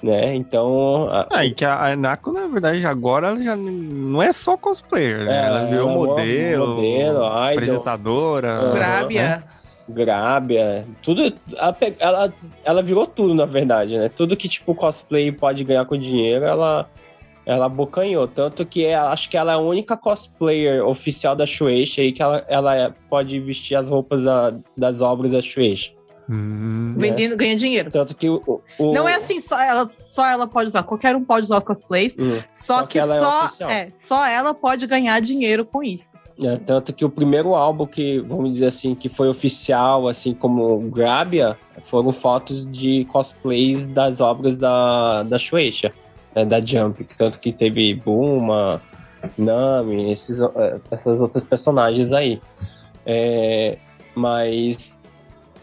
[0.01, 0.35] né?
[0.35, 1.09] Então.
[1.09, 1.27] A...
[1.31, 5.43] Ah, e que a, a na verdade, agora ela já não é só cosplayer, né?
[5.43, 8.47] É, ela virou ela modelo, modelo apresentadora.
[8.47, 8.73] É.
[8.73, 9.21] Grábia.
[9.21, 9.43] Né?
[9.89, 11.33] Grábia, tudo.
[11.55, 12.33] Ela, ela,
[12.63, 14.09] ela virou tudo, na verdade, né?
[14.09, 16.89] Tudo que, tipo, cosplay pode ganhar com dinheiro, ela,
[17.45, 18.27] ela abocanhou.
[18.27, 22.21] Tanto que é, acho que ela é a única cosplayer oficial da Shueisha aí que
[22.21, 25.97] ela, ela pode vestir as roupas da, das obras da Shueisha.
[26.29, 27.37] Hum, Vendendo, é.
[27.37, 27.89] ganha dinheiro.
[27.89, 30.83] Tanto que o, o, Não é assim, só ela, só ela pode usar.
[30.83, 32.15] Qualquer um pode usar os cosplays.
[32.19, 35.81] Hum, só, só, que, que é só, é, é, só ela pode ganhar dinheiro com
[35.81, 36.11] isso.
[36.43, 40.79] É, tanto que o primeiro álbum que, vamos dizer assim, que foi oficial, assim como
[40.89, 45.91] Grabia, foram fotos de cosplays das obras da, da Shueisha,
[46.35, 47.03] né, da Jump.
[47.17, 48.79] Tanto que teve Buma,
[49.35, 52.39] Nami, esses, é, essas outras personagens aí.
[53.03, 53.77] É,
[54.13, 54.99] mas,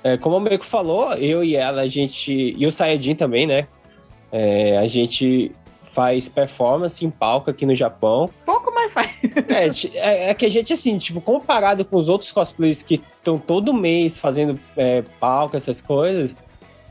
[0.02, 2.32] é, como o Meiko falou, eu e ela, a gente.
[2.58, 3.68] E o Sayajin também, né?
[4.32, 5.52] É, a gente
[5.94, 8.28] faz performance em palco aqui no Japão.
[8.44, 9.10] Pouco mais faz.
[9.48, 13.38] é, é, é, que a gente, assim, tipo, comparado com os outros cosplays que estão
[13.38, 16.36] todo mês fazendo é, palco, essas coisas,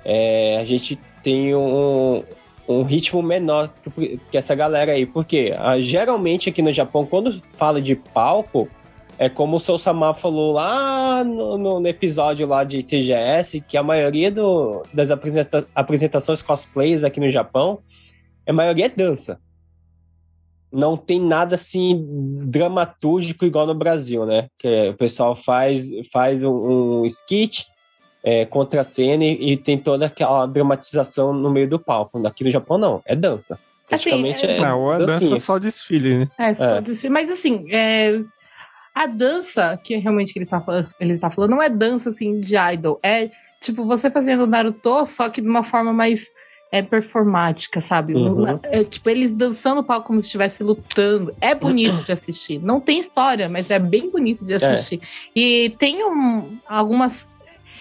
[0.05, 2.23] é, a gente tem um,
[2.65, 5.05] um ritmo menor que, que essa galera aí.
[5.05, 8.69] Porque a, geralmente aqui no Japão, quando fala de palco,
[9.17, 13.83] é como o Sousama falou lá no, no, no, episódio lá de TGS, que a
[13.83, 17.79] maioria do, das apresenta apresentações cosplays aqui no Japão
[18.45, 19.39] a maioria é dança.
[20.71, 22.03] Não tem nada assim
[22.45, 24.47] dramatúrgico igual no Brasil, né?
[24.57, 27.67] Que o pessoal faz, faz um, um skit
[28.23, 32.25] é, contra a cena e, e, tem toda aquela dramatização no meio do palco.
[32.25, 33.01] Aqui no Japão, não.
[33.05, 33.53] É dança.
[33.91, 36.29] Assim, Praticamente assim, é, é, não, é dança só desfile, né?
[36.39, 36.81] É, só é.
[36.81, 37.13] desfile.
[37.13, 38.19] Mas assim, é,
[38.95, 42.39] a dança que realmente que ele está, falando, ele está falando não é dança assim
[42.39, 42.99] de idol.
[43.03, 43.29] É
[43.61, 46.31] tipo você fazendo Naruto, só que de uma forma mais
[46.74, 48.15] é performática, sabe?
[48.15, 48.59] Uhum.
[48.63, 51.32] É, tipo, eles dançando o palco como se estivesse lutando.
[51.39, 52.57] É bonito de assistir.
[52.57, 54.55] Não tem história, mas é bem bonito de é.
[54.55, 54.99] assistir.
[55.03, 55.39] É.
[55.39, 57.30] E tem um, algumas.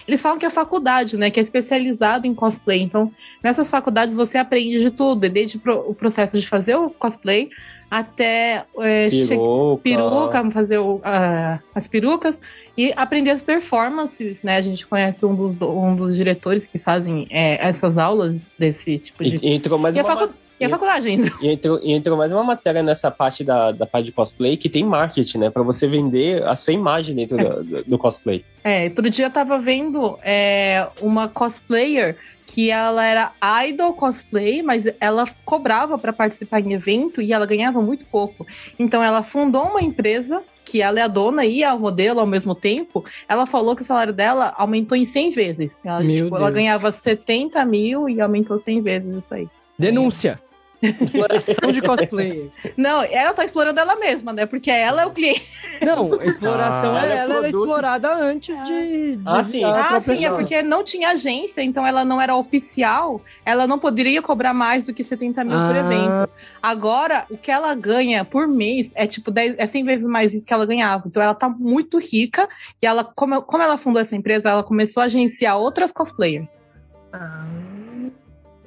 [0.07, 1.29] Eles falam que é faculdade, né?
[1.29, 2.81] Que é especializado em cosplay.
[2.81, 3.11] Então,
[3.43, 7.49] nessas faculdades você aprende de tudo, desde o processo de fazer o cosplay
[7.89, 9.81] até é, Peruca.
[9.83, 12.39] peruca, fazer o, a- as perucas
[12.75, 14.57] e aprender as performances, né?
[14.57, 18.97] A gente conhece um dos, do- um dos diretores que fazem é, essas aulas desse
[18.97, 19.37] tipo de.
[19.43, 20.33] E, entrou mais uma, facu-
[20.63, 21.31] e a faculdade ainda.
[21.41, 24.69] E entrou, e entrou mais uma matéria nessa parte da, da parte de cosplay que
[24.69, 25.49] tem marketing, né?
[25.49, 28.43] Pra você vender a sua imagem dentro do, do- do cosplay.
[28.63, 33.31] É, outro dia eu tava vendo é, uma cosplayer que ela era
[33.67, 38.45] idol cosplay, mas ela cobrava para participar em evento e ela ganhava muito pouco.
[38.77, 42.53] Então ela fundou uma empresa que ela é a dona e a modelo ao mesmo
[42.55, 43.03] tempo.
[43.27, 45.79] Ela falou que o salário dela aumentou em 100 vezes.
[45.83, 49.47] Ela, Meu tipo, ela ganhava 70 mil e aumentou 100 vezes isso aí.
[49.77, 50.39] Denúncia.
[50.83, 52.55] Exploração de cosplayers.
[52.75, 54.45] Não, ela tá explorando ela mesma, né?
[54.45, 55.43] Porque ela é o cliente.
[55.81, 57.59] Não, exploração Ah, é, ela é ela era produto.
[57.61, 59.63] explorada antes de, de Ah, sim.
[59.63, 60.35] a Ah, sim, é zona.
[60.37, 64.93] porque não tinha agência, então ela não era oficial, ela não poderia cobrar mais do
[64.93, 65.79] que 70 mil por Ah.
[65.79, 66.29] evento.
[66.61, 70.45] Agora, o que ela ganha por mês é tipo 10, é 100 vezes mais isso
[70.45, 71.07] que ela ganhava.
[71.07, 72.47] Então ela tá muito rica
[72.81, 76.61] e ela, como, como ela fundou essa empresa, ela começou a agenciar outras cosplayers.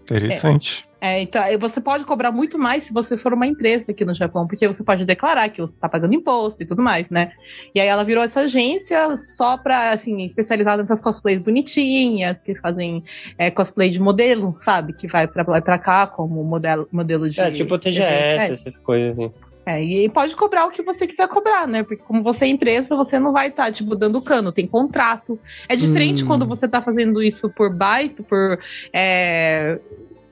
[0.02, 0.88] Interessante.
[0.95, 4.14] É, então, aí você pode cobrar muito mais se você for uma empresa aqui no
[4.14, 7.32] Japão, porque você pode declarar que você está pagando imposto e tudo mais, né?
[7.74, 13.02] E aí ela virou essa agência só para, assim, especializada nessas cosplays bonitinhas, que fazem
[13.36, 14.92] é, cosplay de modelo, sabe?
[14.92, 17.40] Que vai pra lá e pra cá como modelo, modelo de.
[17.40, 19.32] É, tipo TGS, É, essas coisas assim.
[19.66, 21.82] é, e pode cobrar o que você quiser cobrar, né?
[21.82, 25.38] Porque como você é empresa, você não vai estar, tipo, dando cano, tem contrato.
[25.68, 26.26] É diferente Hum.
[26.28, 28.58] quando você tá fazendo isso por byte, por.
[28.92, 29.78] é,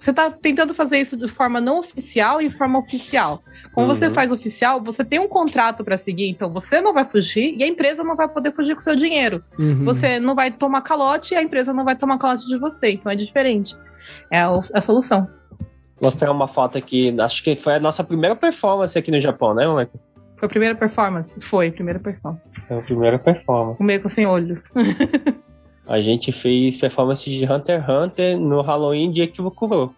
[0.05, 3.43] Você tá tentando fazer isso de forma não oficial e forma oficial.
[3.73, 4.13] Quando você Uhum.
[4.15, 7.67] faz oficial, você tem um contrato para seguir, então você não vai fugir e a
[7.67, 9.43] empresa não vai poder fugir com o seu dinheiro.
[9.59, 9.83] Uhum.
[9.87, 12.91] Você não vai tomar calote e a empresa não vai tomar calote de você.
[12.93, 13.75] Então é diferente.
[14.31, 15.27] É o- a solução.
[15.99, 19.67] Mostrar uma foto aqui, acho que foi a nossa primeira performance aqui no Japão, né,
[19.67, 19.99] moleque?
[20.37, 21.35] Foi a primeira performance?
[21.41, 22.43] Foi, a primeira performance.
[22.69, 23.83] Foi a primeira performance.
[23.83, 24.61] O meio com sem olho.
[25.87, 29.89] A gente fez performance de Hunter x Hunter no Halloween de Ekibukuro.
[29.89, 29.97] Pra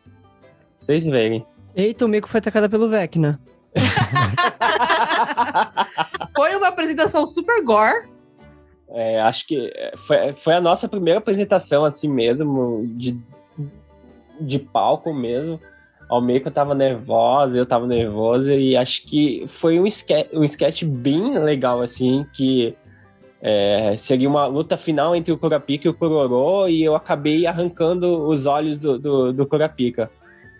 [0.78, 1.44] Vocês verem.
[1.74, 3.40] Eita, o Meiko foi atacada pelo Vecna.
[6.34, 8.08] Foi uma apresentação super gore.
[8.88, 13.18] É, acho que foi, foi a nossa primeira apresentação assim mesmo, de,
[14.40, 15.60] de palco mesmo.
[16.08, 20.28] Ao meio que eu tava nervosa, eu tava nervosa, e acho que foi um sketch,
[20.32, 22.76] um sketch bem legal, assim, que
[23.40, 28.26] é, seria uma luta final entre o Kurapika e o Kuroro, e eu acabei arrancando
[28.26, 30.10] os olhos do, do, do Kurapika,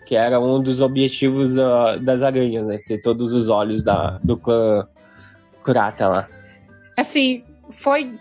[0.05, 2.77] que era um dos objetivos ah, das aranhas, né?
[2.77, 4.87] Ter todos os olhos da, do clã
[5.63, 6.29] Kurata lá.
[6.95, 8.17] Assim, foi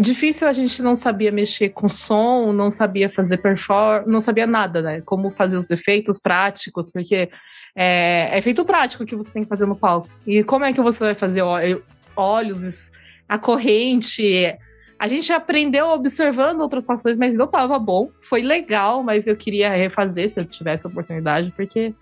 [0.00, 4.82] difícil, a gente não sabia mexer com som, não sabia fazer performance, não sabia nada,
[4.82, 5.00] né?
[5.00, 7.30] Como fazer os efeitos práticos, porque
[7.74, 10.08] é, é efeito prático que você tem que fazer no palco.
[10.26, 11.42] E como é que você vai fazer
[12.16, 12.89] olhos,
[13.30, 14.58] a corrente?
[14.98, 18.10] A gente aprendeu observando outras situações, mas não tava bom.
[18.20, 21.94] Foi legal, mas eu queria refazer se eu tivesse a oportunidade, porque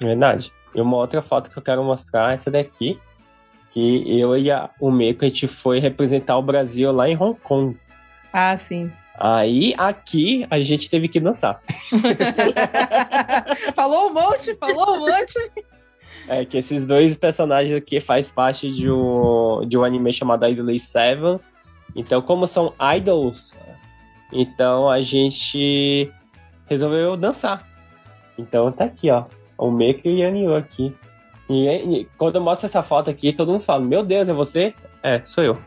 [0.00, 0.50] Verdade.
[0.74, 2.98] E uma outra foto que eu quero mostrar é essa daqui.
[3.70, 7.38] Que eu e a, o Meiko, a gente foi representar o Brasil lá em Hong
[7.38, 7.78] Kong.
[8.32, 8.90] Ah, sim.
[9.16, 11.60] Aí, aqui, a gente teve que dançar.
[13.76, 15.38] falou um monte, falou um monte.
[16.26, 20.78] É que esses dois personagens aqui faz parte de um, de um anime chamado Idol
[20.78, 21.40] 7.
[21.94, 23.52] Então, como são idols,
[24.32, 26.10] então a gente
[26.66, 27.68] resolveu dançar.
[28.38, 29.24] Então tá aqui, ó.
[29.56, 30.92] O Meiko e o Yanio aqui.
[31.48, 34.74] E, e quando eu mostro essa foto aqui, todo mundo fala: Meu Deus, é você?
[35.02, 35.58] É, sou eu.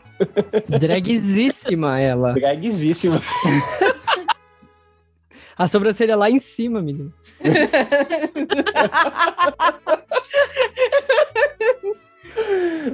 [0.68, 2.34] Dragzíssima ela.
[2.34, 3.20] Dragzíssimo.
[5.56, 7.12] A sobrancelha lá em cima, menino.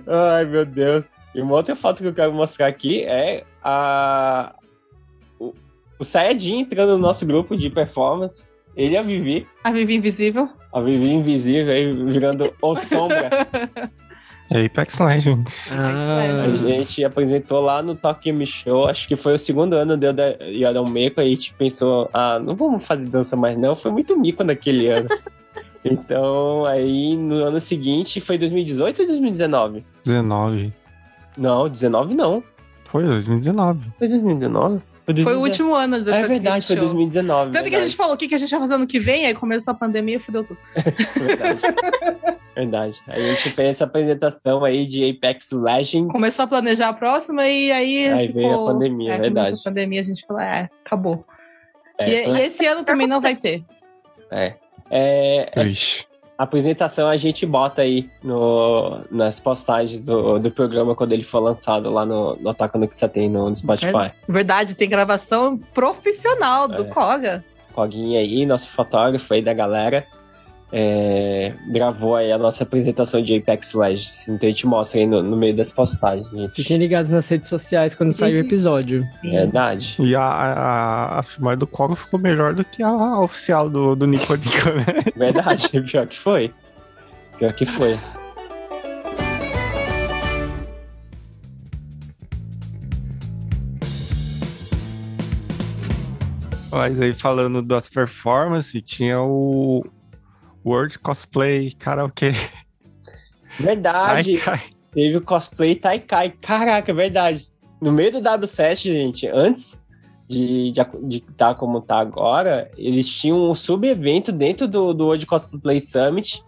[0.07, 1.07] Ai, meu Deus.
[1.35, 4.55] E uma outra foto que eu quero mostrar aqui é a...
[5.39, 5.53] o,
[5.99, 8.47] o Sayajin entrando no nosso grupo de performance.
[8.77, 9.47] Ele e a Vivi.
[9.63, 10.49] A Vivi Invisível.
[10.73, 13.31] A Vivi invisível aí virando o Sombra.
[14.51, 15.73] Apex Legends.
[15.73, 20.13] A gente apresentou lá no Tokyo Me Show, acho que foi o segundo ano deu
[20.13, 23.93] da Yadon Meiko, aí a gente pensou, ah, não vamos fazer dança mais não, foi
[23.93, 25.09] muito mico naquele ano.
[25.85, 29.85] então, aí no ano seguinte, foi 2018 ou 2019?
[30.05, 30.73] 19.
[31.37, 32.43] Não, 19 não.
[32.87, 33.81] Foi 2019.
[33.99, 34.81] Foi 2019?
[35.23, 36.87] Foi o último ano do É verdade, foi Show.
[36.87, 37.53] 2019.
[37.53, 37.85] Tanto que a verdade.
[37.89, 40.17] gente falou o que, a gente vai fazer ano que vem, aí começou a pandemia
[40.17, 40.59] e fudeu tudo.
[41.21, 41.61] verdade.
[42.57, 43.03] verdade.
[43.09, 46.11] A gente fez essa apresentação aí de Apex Legends.
[46.11, 48.09] Começou a planejar a próxima e aí.
[48.09, 49.59] Aí veio a ficou- pandemia, é, verdade.
[49.61, 51.27] A pandemia, a gente falou, é, acabou.
[51.99, 53.63] É, e, e esse ano também não vai ter.
[54.31, 54.55] é.
[54.97, 56.07] É, essa Ixi.
[56.39, 61.91] apresentação a gente bota aí no, nas postagens do, do programa quando ele for lançado
[61.93, 64.13] lá no, no Ataca no que você tem no, no Spotify.
[64.29, 66.85] Verdade, tem gravação profissional do É.
[66.85, 67.45] Koga.
[67.73, 70.07] Coguinha aí, nosso fotógrafo aí da galera,
[70.77, 74.27] é, gravou aí a nossa apresentação de Apex Legends.
[74.29, 76.51] Então a gente mostra aí no, no meio das postagens, gente.
[76.51, 79.07] Fiquem ligados nas redes sociais quando sair o episódio.
[79.23, 79.95] Verdade.
[80.01, 84.05] E a, a, a filmagem do Cogo ficou melhor do que a oficial do, do
[84.05, 85.13] Nico Nico, né?
[85.15, 86.53] Verdade, pior que foi.
[87.39, 87.97] Pior que foi.
[96.73, 99.85] Mas aí falando das performances, tinha o
[100.65, 102.33] World Cosplay Karaoke.
[103.59, 104.41] Verdade.
[104.93, 106.31] Teve o cosplay Taikai.
[106.41, 107.45] Caraca, é verdade.
[107.81, 109.83] No meio do W7, gente, antes
[110.29, 115.27] de estar de, tá como tá agora, eles tinham um sub-evento dentro do, do World
[115.27, 116.43] Cosplay Summit,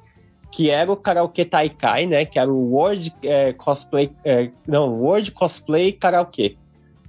[0.50, 2.24] que era o Karaoke Taikai, né?
[2.24, 4.12] Que era o World é, Cosplay.
[4.24, 6.58] é, não, World Cosplay Karaoke.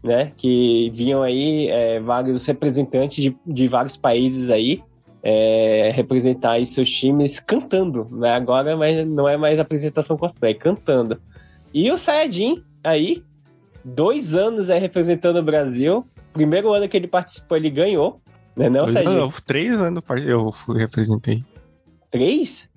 [0.03, 4.81] Né, que vinham aí é, vários representantes de, de vários países aí
[5.23, 8.33] é, representar aí seus times cantando, né?
[8.33, 11.21] Agora mas não é mais apresentação cosplay, é cantando.
[11.73, 13.23] E o Sayajin aí,
[13.83, 16.05] dois anos aí representando o Brasil.
[16.33, 18.21] Primeiro ano que ele participou, ele ganhou,
[18.55, 18.69] né?
[18.69, 19.17] Não, Dois Sayajin?
[19.17, 21.43] anos, três anos eu fui, representei.
[22.11, 22.69] Três?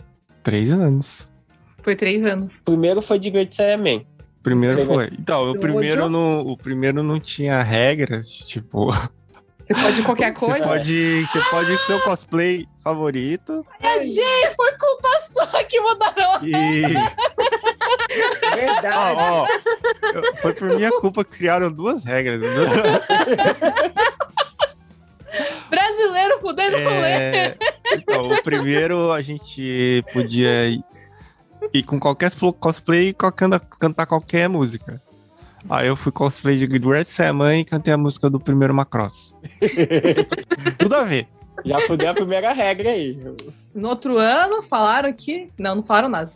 [0.42, 1.30] Três anos.
[1.82, 2.60] Foi três anos.
[2.64, 4.02] Primeiro foi de Great Saiyaman.
[4.42, 5.10] Primeiro Você foi.
[5.18, 8.88] Então, o primeiro, não, o primeiro não tinha regras, tipo.
[9.72, 10.64] Você pode qualquer Você coisa.
[10.66, 16.44] pode, você pode ir com seu cosplay favorito É, gente, foi culpa sua que mudaram.
[16.44, 16.82] e.
[18.54, 19.16] Verdade.
[19.20, 19.46] Ó, ó,
[20.42, 22.42] foi por minha culpa que criaram duas regras.
[22.42, 22.66] entendeu?
[25.70, 26.76] Brasileiro podendo.
[26.76, 27.56] É,
[27.92, 30.66] então, o primeiro a gente podia
[31.72, 33.14] ir, com qualquer cosplay e
[33.78, 35.00] cantar qualquer música.
[35.68, 39.34] Aí eu fui cosplay de Great Saman e cantei a música do primeiro Macross.
[40.78, 41.28] Tudo a ver.
[41.64, 43.18] Já fudeu a primeira regra aí.
[43.74, 45.50] No outro ano falaram que.
[45.58, 46.32] Não, não falaram nada.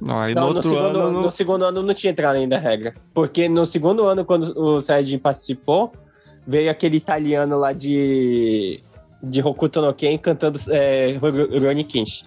[0.00, 1.22] Não, aí Não, no no, outro segundo, ano.
[1.22, 2.94] no segundo ano não tinha entrado ainda a regra.
[3.14, 5.92] Porque no segundo ano, quando o Sayajin participou,
[6.46, 8.80] veio aquele italiano lá de.
[9.22, 12.24] de Hokuto no Ken cantando é, Ronnie Kinch.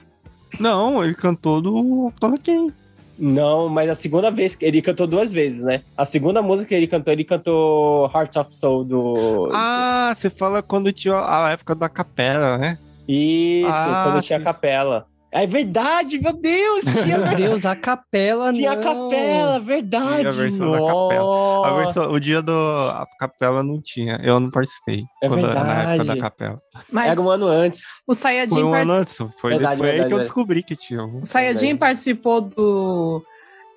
[0.59, 2.73] Não, ele cantou do Tolkien.
[3.19, 5.81] Não, mas a segunda vez que ele cantou duas vezes, né?
[5.97, 9.49] A segunda música que ele cantou, ele cantou Heart of Soul do.
[9.53, 12.77] Ah, você fala quando tinha a época da capela, né?
[13.05, 14.45] Isso, Ah, quando tinha sim.
[14.45, 15.05] capela.
[15.31, 16.85] É verdade, meu Deus!
[17.03, 18.81] Tinha, Meu Deus, a capela tinha não.
[19.09, 20.17] capela, verdade.
[20.21, 21.19] Tinha a versão da capela.
[21.21, 21.75] A Nossa.
[21.83, 24.19] versão, o dia do a capela não tinha.
[24.23, 25.03] Eu não participei.
[25.21, 26.07] É quando- Na época verdade.
[26.07, 26.61] da capela.
[26.91, 27.81] Mas Era um ano antes.
[28.07, 29.15] o Sayajin, Foi um ano antes.
[29.39, 30.21] Foi, Verdade, foi aí verdade, que eu verdade.
[30.23, 31.03] descobri que tinha.
[31.03, 31.79] o Sayajin Verdade.
[31.79, 33.23] participou do.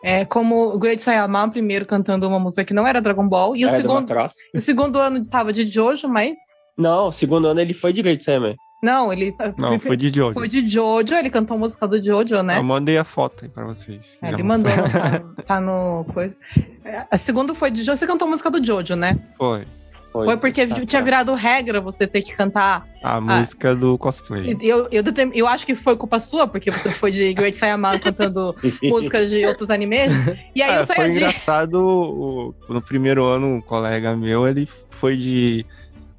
[0.05, 3.55] É, como o Great Saiyaman, primeiro cantando uma música que não era Dragon Ball.
[3.55, 4.14] E o Era do segundo,
[4.55, 6.38] o segundo ano tava de Jojo, mas.
[6.78, 8.55] Não, o segundo ano ele foi de Great Saiyaman.
[8.83, 9.33] Não, ele.
[9.59, 10.35] Não, foi de Jojo.
[10.35, 12.59] Foi de Jojo, ele cantou a música do Jojo, né?
[12.59, 14.18] Eu mandei a foto aí pra vocês.
[14.20, 16.37] É, ele mandou, tá, tá no coisa.
[16.85, 19.18] É, A segunda foi de Jojo, você cantou a música do Jojo, né?
[19.39, 19.64] Foi.
[20.12, 21.01] Foi, porque Tá, tinha tá.
[21.01, 22.87] virado regra você ter que cantar.
[23.03, 24.55] A música do cosplay.
[24.61, 25.03] Eu, eu,
[25.33, 29.47] eu acho que foi culpa sua, porque você foi de Great Saiyaman cantando músicas de
[29.47, 30.12] outros animes.
[30.55, 31.16] E aí É, o foi Sayajin.
[31.18, 35.64] engraçado, no primeiro ano, um colega meu, ele foi de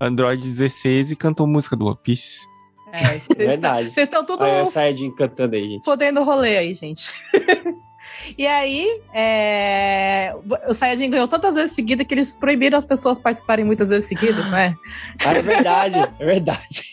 [0.02, 2.52] Android 16 e cantou música do One Piece.
[2.94, 3.90] É, vocês Verdade.
[3.92, 5.84] Vocês estão tudo Aí o Sayajin cantando aí, gente.
[5.84, 7.12] fodendo o rolê aí, gente.
[8.38, 10.36] e aí, é,
[10.68, 14.46] o Sayajin ganhou tantas vezes seguidas que eles proibiram as pessoas participarem muitas vezes seguidas,
[14.52, 14.76] né?
[15.26, 16.84] Ah, é verdade, é verdade.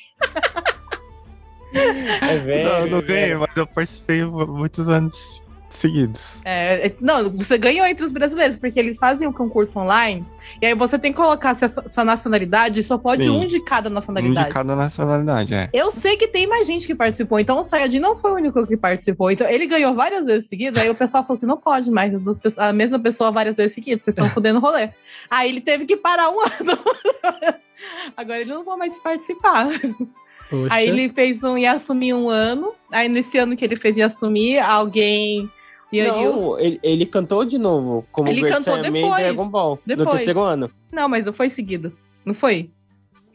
[1.73, 2.69] É velho.
[2.69, 3.41] não, não é ganhei, velho.
[3.41, 6.39] mas eu participei muitos anos seguidos.
[6.45, 10.27] É, é, não, você ganhou entre os brasileiros, porque eles fazem um concurso online,
[10.61, 13.31] e aí você tem que colocar sua, sua nacionalidade, e só pode Sim.
[13.31, 14.49] um de cada Um nacionalidade.
[14.49, 15.71] de cada nacionalidade, é.
[15.73, 18.67] Eu sei que tem mais gente que participou, então o Sayajin não foi o único
[18.67, 19.31] que participou.
[19.31, 22.23] Então ele ganhou várias vezes seguidas, aí o pessoal falou assim: não pode mais, as
[22.23, 24.91] duas pessoas- a mesma pessoa várias vezes seguidas, vocês estão fudendo o rolê.
[25.31, 26.79] Aí ele teve que parar um ano.
[28.17, 29.69] Agora ele não vai mais participar.
[30.51, 30.69] Poxa.
[30.75, 32.73] Aí ele fez um Yasumi um ano.
[32.91, 35.49] Aí nesse ano que ele fez Yasumi, alguém.
[35.93, 39.23] Não, ele, ele cantou de novo, como Ele Great cantou Saiyaman depois.
[39.23, 40.17] Dragon Ball, no Depois.
[40.17, 40.71] terceiro ano.
[40.93, 41.93] Não, mas não foi seguido.
[42.25, 42.71] Não foi?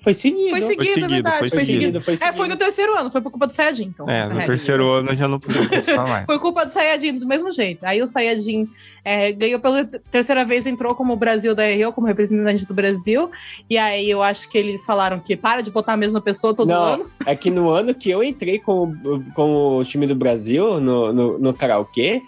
[0.04, 0.52] Foi seguido.
[0.52, 1.40] Foi seguido, seguido, é verdade.
[1.40, 1.82] foi Foi, Foi seguido.
[1.82, 2.38] seguido, foi É, seguido.
[2.38, 4.08] foi no terceiro ano, foi por culpa do Sayajin, então.
[4.08, 4.46] É, no regra.
[4.46, 6.26] terceiro ano eu já não podia participar mais.
[6.28, 7.84] Foi culpa do Sayajin do mesmo jeito.
[7.84, 8.70] Aí o Sayajin
[9.04, 13.32] é, ganhou pela terceira vez, entrou como Brasil da RO, como representante do Brasil.
[13.68, 16.68] E aí eu acho que eles falaram que para de botar a mesma pessoa todo
[16.70, 17.12] Não, ano.
[17.26, 18.94] é que no ano que eu entrei com,
[19.34, 22.22] com o time do Brasil no, no, no karaokê,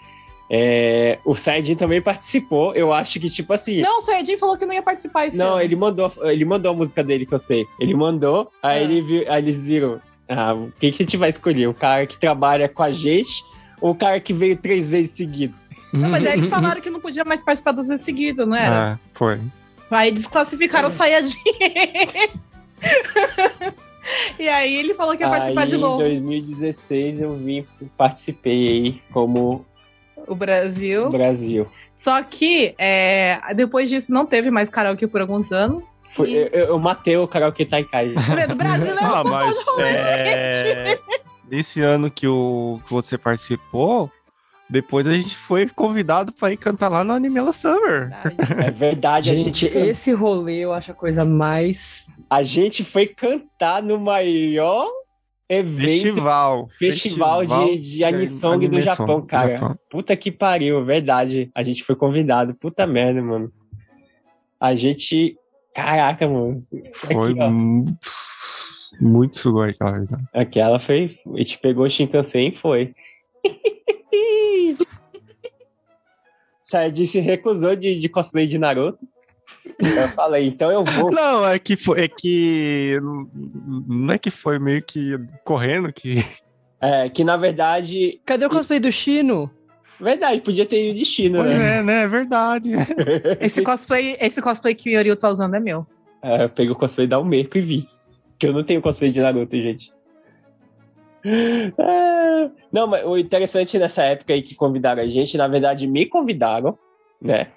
[0.50, 2.74] é, o Saiyajin também participou.
[2.74, 3.80] Eu acho que, tipo assim.
[3.82, 5.60] Não, o Sayajin falou que não ia participar esse Não, ano.
[5.62, 7.66] ele mandou, ele mandou a música dele que eu sei.
[7.78, 8.82] Ele mandou, aí, Ah.
[8.82, 10.00] ele viu, aí eles viram.
[10.28, 11.68] Ah, o que, que a gente vai escolher?
[11.68, 13.42] O cara que trabalha com a gente
[13.80, 15.54] ou o cara que veio três vezes seguido?
[15.92, 18.92] Não, mas aí eles falaram que não podia mais participar dos vezes seguidos, não era?
[18.92, 19.40] Ah, foi.
[19.90, 21.38] Aí desclassificaram o Sayajin.
[24.38, 26.02] e aí ele falou que ia participar aí, de novo.
[26.02, 27.64] em 2016 eu vim,
[27.96, 29.64] participei aí como
[30.28, 31.08] O Brasil.
[31.08, 31.66] Brasil.
[31.94, 35.98] Só que é, depois disso não teve mais karaokê por alguns anos.
[36.10, 38.14] Foi, E- eu, eu- matei o karaokê Taikai.
[38.28, 38.54] Tá vendo?
[38.56, 40.98] Brasileiro Ah, mas é,
[41.50, 44.10] nesse ano que, o, que você participou,
[44.70, 48.10] depois a gente foi convidado para ir cantar lá no Animela Summer.
[48.64, 52.14] É verdade, Gente, a gente, esse rolê eu acho a coisa mais.
[52.30, 54.86] a gente foi cantar no maior
[55.48, 56.68] evento, Festival.
[56.78, 59.56] festival, de, de Anisong do Japão, do cara.
[59.56, 59.78] Japão.
[59.88, 61.50] Puta que pariu, verdade.
[61.54, 62.54] A gente foi convidado.
[62.54, 63.50] Puta merda, mano.
[64.60, 65.36] A gente.
[65.74, 66.56] Caraca, mano.
[66.94, 67.94] Foi Aqui,
[69.00, 70.10] muito sugoi aquela vez.
[70.10, 70.18] né?
[70.32, 71.16] Aquela foi.
[71.34, 72.94] A gente pegou o Shinkansen e foi.
[76.62, 79.06] Saiyajin se recusou de, de cosplay de Naruto.
[79.78, 81.10] Eu falei, então eu vou.
[81.10, 82.98] Não, é que foi, é que
[83.86, 86.24] não é que foi meio que correndo que
[86.80, 88.20] É, que na verdade.
[88.24, 89.50] Cadê o cosplay do Chino?
[90.00, 91.78] Verdade, podia ter ido destino, Pois né?
[91.78, 92.02] é, né?
[92.04, 92.70] É verdade.
[93.40, 95.82] Esse cosplay, esse cosplay que o Yoril tá usando é meu.
[96.22, 97.84] É, eu peguei o cosplay da Umeko e vi.
[98.38, 99.92] Que eu não tenho cosplay de Naruto, gente.
[101.24, 106.06] É, Não, mas o interessante nessa época aí que convidaram a gente, na verdade, me
[106.06, 106.78] convidaram,
[107.20, 107.48] né?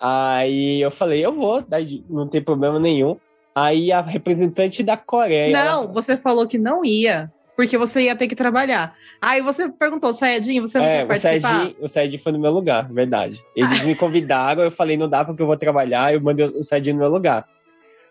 [0.00, 1.62] Aí eu falei, eu vou,
[2.08, 3.18] não tem problema nenhum.
[3.54, 5.52] Aí a representante da Coreia.
[5.52, 8.94] Não, você falou que não ia, porque você ia ter que trabalhar.
[9.20, 11.40] Aí você perguntou, Sayajin, você não é, quer o participar?
[11.40, 13.42] Saiyajin, o Saiyajin foi no meu lugar, verdade.
[13.54, 16.94] Eles me convidaram, eu falei, não dá porque eu vou trabalhar, eu mandei o Saiyajin
[16.94, 17.46] no meu lugar.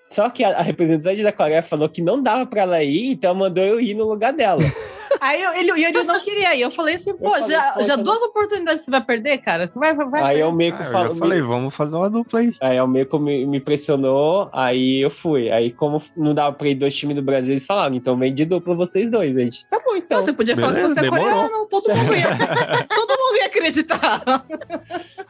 [0.07, 3.33] Só que a, a representante da Coreia falou que não dava pra ela ir, então
[3.33, 4.61] mandou eu ir no lugar dela.
[5.19, 6.61] Aí eu- ele, Yoril não queria ir.
[6.61, 9.67] Eu falei assim, pô, falei, já, pô, já tá duas oportunidades você vai perder, cara?
[9.67, 11.13] Você vai, vai, vai aí o Meiko Ah, eu falou.
[11.13, 12.53] já falei, vamos fazer uma dupla aí.
[12.61, 15.49] Aí o Meiko me, me pressionou, aí eu fui.
[15.51, 18.45] Aí, como não dava pra ir dois times do Brasil, eles falaram, então vem de
[18.45, 19.35] dupla vocês dois.
[19.35, 20.17] A gente, tá bom, então.
[20.17, 21.25] Não, você podia falar que beleza, você é demorou.
[21.43, 22.27] coreano, todo mundo ia.
[22.87, 24.21] todo mundo ia acreditar.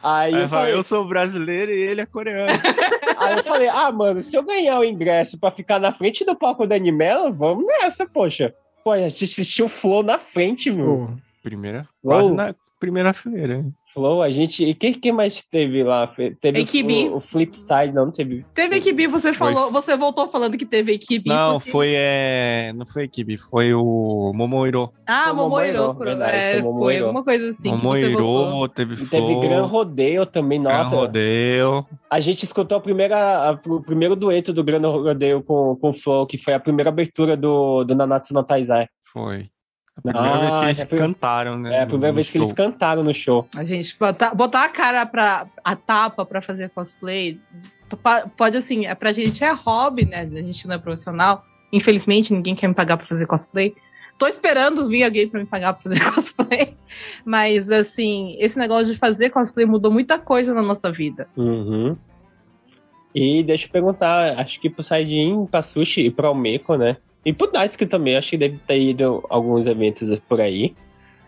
[0.02, 2.50] Aí Aí eu falei, eu sou brasileiro e ele é coreano.
[3.18, 6.36] aí eu falei, ah, mano, se eu ganhar o ingresso pra ficar na frente do
[6.36, 8.54] palco da Animela, vamos nessa, poxa.
[8.90, 11.16] Pô, a gente assistiu o Flow na frente, meu.
[11.44, 12.12] Primeira, Flow.
[12.12, 13.56] quase na primeira fileira.
[13.58, 13.72] hein?
[13.92, 14.64] Flow, a gente.
[14.64, 16.08] E quem, quem mais teve lá?
[16.40, 17.08] Teve Equipe.
[17.10, 18.44] o, o Flipside, não, não teve.
[18.54, 19.52] Teve equipe, você Foi.
[19.52, 21.28] falou, você voltou falando que teve equipe.
[21.28, 24.92] Não, porque- foi é, não foi a equipe, foi o Momoiro.
[25.06, 27.04] Ah, Momoiro, verdade, é, foi foi Momoiro.
[27.06, 27.68] alguma coisa assim.
[27.70, 30.96] Momoiro, teve Flow, teve Gran Rodeio também, Gran nossa.
[30.96, 31.86] Rodeio.
[32.08, 35.92] A gente escutou a primeira, a- o primeiro dueto do Gran Rodeio com, com o
[35.92, 38.86] Flow, que foi a primeira abertura do, do Nanatsu no Taizai.
[39.12, 39.50] Foi.
[40.04, 41.74] A primeira Ah, vez que é a eles prim- cantaram, né?
[41.76, 42.56] É a primeira vez que eles show.
[42.56, 43.46] cantaram no show.
[43.56, 47.38] A gente botar, botar a cara pra a tapa pra fazer cosplay,
[48.36, 50.22] pode assim, é pra gente é hobby, né?
[50.22, 51.44] A gente não é profissional.
[51.72, 53.74] Infelizmente, ninguém quer me pagar pra fazer cosplay.
[54.18, 56.76] Tô esperando vir alguém pra me pagar pra fazer cosplay.
[57.24, 61.26] Mas, assim, esse negócio de fazer cosplay mudou muita coisa na nossa vida.
[61.36, 61.96] Uhum.
[63.14, 66.96] E deixa eu perguntar, acho que pro Saidin, pra Sushi e pro Almeco, né?
[67.24, 70.74] E pro Daisuke também, acho que deve ter ido alguns eventos por aí.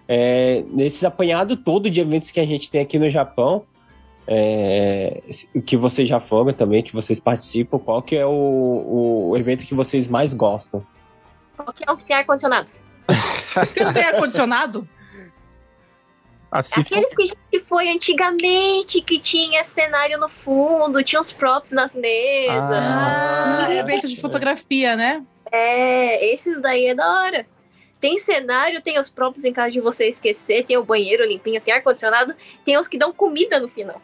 [0.09, 3.65] É, nesses apanhado todo de eventos que a gente tem aqui no Japão,
[4.27, 5.23] é,
[5.67, 9.75] que vocês já foram também, que vocês participam, qual que é o, o evento que
[9.75, 10.85] vocês mais gostam?
[11.57, 12.73] Qual que é o que tem ar-condicionado?
[13.09, 14.89] Você não tem ar-condicionado?
[16.51, 21.73] Assim, Aqueles que a gente foi antigamente, que tinha cenário no fundo, tinha os props
[21.73, 22.71] nas mesas.
[22.71, 25.25] Ah, Ah, evento de fotografia, né?
[25.53, 27.47] É, esses daí é da hora.
[28.01, 31.73] Tem cenário, tem os props em caso de você esquecer, tem o banheiro limpinho, tem
[31.75, 32.35] ar-condicionado,
[32.65, 34.01] tem os que dão comida no final.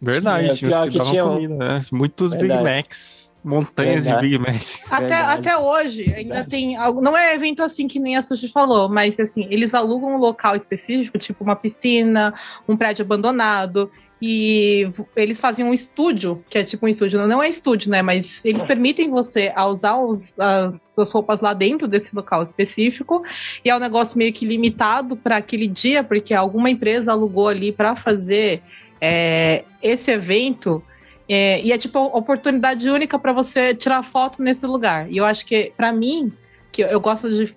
[0.00, 1.80] verdade, É, tinha pior os que que tinha um- comida, né?
[1.90, 2.64] Muitos Big Verdade.
[2.64, 3.28] Macs.
[3.42, 4.28] Montanhas Verdade.
[4.28, 4.82] de Big Macs.
[4.92, 6.50] Até, até hoje, ainda Verdade.
[6.50, 6.76] tem.
[6.76, 10.18] algo- Não é evento assim que nem a Sushi falou, mas assim, eles alugam um
[10.18, 12.34] local específico, tipo uma piscina,
[12.68, 13.90] um prédio abandonado.
[14.20, 18.02] E eles fazem um estúdio, que é tipo um estúdio, não é estúdio, né?
[18.02, 23.22] Mas eles permitem você a usar os- as suas roupas lá dentro desse local específico.
[23.64, 27.70] E é um negócio meio que limitado para aquele dia, porque alguma empresa alugou ali
[27.70, 28.60] para fazer
[29.00, 30.82] é, esse evento.
[31.28, 35.08] É, e é tipo uma oportunidade única para você tirar foto nesse lugar.
[35.12, 36.32] E eu acho que, para mim,
[36.72, 37.54] que eu gosto de,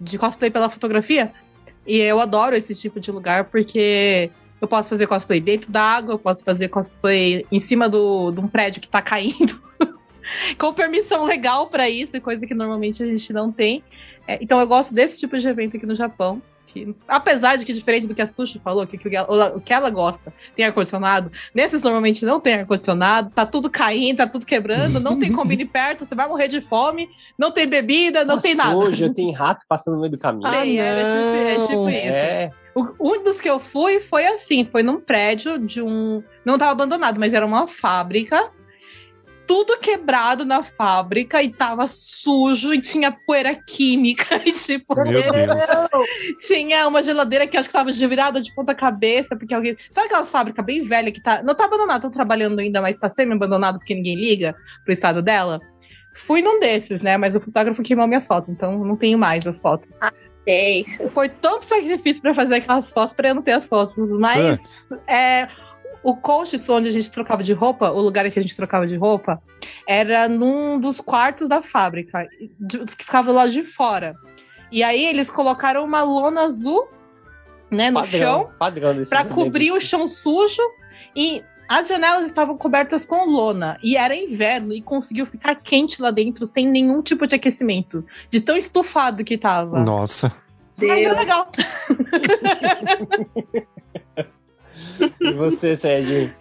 [0.00, 1.32] de cosplay pela fotografia,
[1.84, 4.30] e eu adoro esse tipo de lugar porque
[4.60, 8.40] eu posso fazer cosplay dentro da água, eu posso fazer cosplay em cima do, de
[8.40, 9.60] um prédio que tá caindo.
[10.58, 13.82] Com permissão legal para isso, e coisa que normalmente a gente não tem.
[14.28, 16.40] É, então eu gosto desse tipo de evento aqui no Japão.
[16.66, 19.72] Que, apesar de que, diferente do que a Sushi falou, que, que ela- o que
[19.72, 25.00] ela gosta tem ar-condicionado, nesses normalmente não tem ar-condicionado, tá tudo caindo, tá tudo quebrando,
[25.00, 28.54] não tem combine perto, você vai morrer de fome, não tem bebida, não Tá tem
[28.54, 28.70] nada.
[28.70, 30.46] Sujo, tem rato passando no meio do caminho.
[30.46, 31.98] Ah, Tem, é, tipo, é tipo isso.
[31.98, 36.22] é, O- Um dos que eu fui foi assim, foi num prédio de um.
[36.44, 38.50] Não tava abandonado, mas era uma fábrica.
[39.46, 44.94] Tudo quebrado na fábrica e tava sujo e tinha poeira química e tipo.
[44.94, 46.38] Meu Deus.
[46.46, 49.74] Tinha uma geladeira que acho que tava virada de ponta cabeça, porque alguém.
[49.90, 51.42] Sabe aquelas fábricas bem velhas que tá.
[51.42, 54.54] Não tá abandonada, tá trabalhando ainda, mas tá semi-abandonado porque ninguém liga
[54.84, 55.60] pro estado dela?
[56.14, 57.16] Fui num desses, né?
[57.16, 60.00] Mas o fotógrafo queimou minhas fotos, então não tenho mais as fotos.
[60.02, 60.10] É
[60.46, 61.08] isso.
[61.10, 65.48] Foi tanto sacrifício pra fazer aquelas fotos pra eu não ter as fotos, mas é,
[66.02, 68.86] o Colchitz, onde a gente trocava de roupa, o lugar em que a gente trocava
[68.86, 69.40] de roupa,
[69.86, 72.26] era num dos quartos da fábrica,
[72.58, 74.14] de- que ficava lá de fora.
[74.72, 76.88] E aí eles colocaram uma lona azul,
[77.70, 79.34] né, no chão, padrão, pra eventos.
[79.34, 80.62] cobrir o chão sujo
[81.14, 86.10] e as janelas estavam cobertas com lona e era inverno e conseguiu ficar quente lá
[86.10, 89.78] dentro sem nenhum tipo de aquecimento, de tão estufado que tava.
[89.78, 90.32] Nossa.
[90.76, 91.16] Mas é Deus.
[91.16, 91.48] legal.
[95.20, 96.34] E você, Sérgio?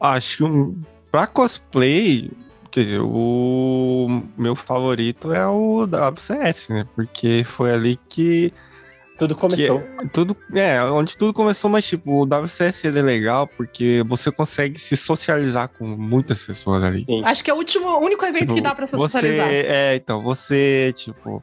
[0.00, 2.30] Acho que um, pra cosplay,
[2.70, 6.86] quer dizer, o meu favorito é o WCS, né?
[6.96, 8.52] Porque foi ali que,
[9.18, 9.80] Tudo começou.
[9.80, 14.30] que tudo, é, onde tudo começou, mas tipo, o WCS ele é legal porque você
[14.30, 17.02] consegue se socializar com muitas pessoas ali.
[17.02, 17.24] Sim.
[17.24, 19.48] Acho que é o último, o único evento Tipo, que dá pra se você, socializar.
[19.50, 21.42] É, então, você, tipo.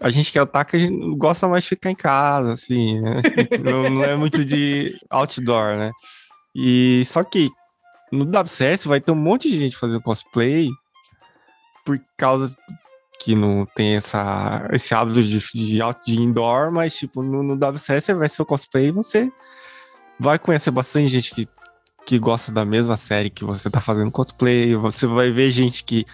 [0.00, 3.22] A gente que é otaku, a gente gosta mais de ficar em casa, assim, né?
[3.64, 5.90] não, não é muito de outdoor, né?
[6.54, 7.48] E só que
[8.12, 10.68] no WCS vai ter um monte de gente fazendo cosplay
[11.84, 12.54] por causa
[13.20, 18.08] que não tem essa, esse hábito de, de, de indoor, mas tipo, no, no WCS
[18.16, 19.30] vai ser o cosplay e você
[20.18, 21.48] vai conhecer bastante gente que,
[22.04, 26.04] que gosta da mesma série que você tá fazendo cosplay, você vai ver gente que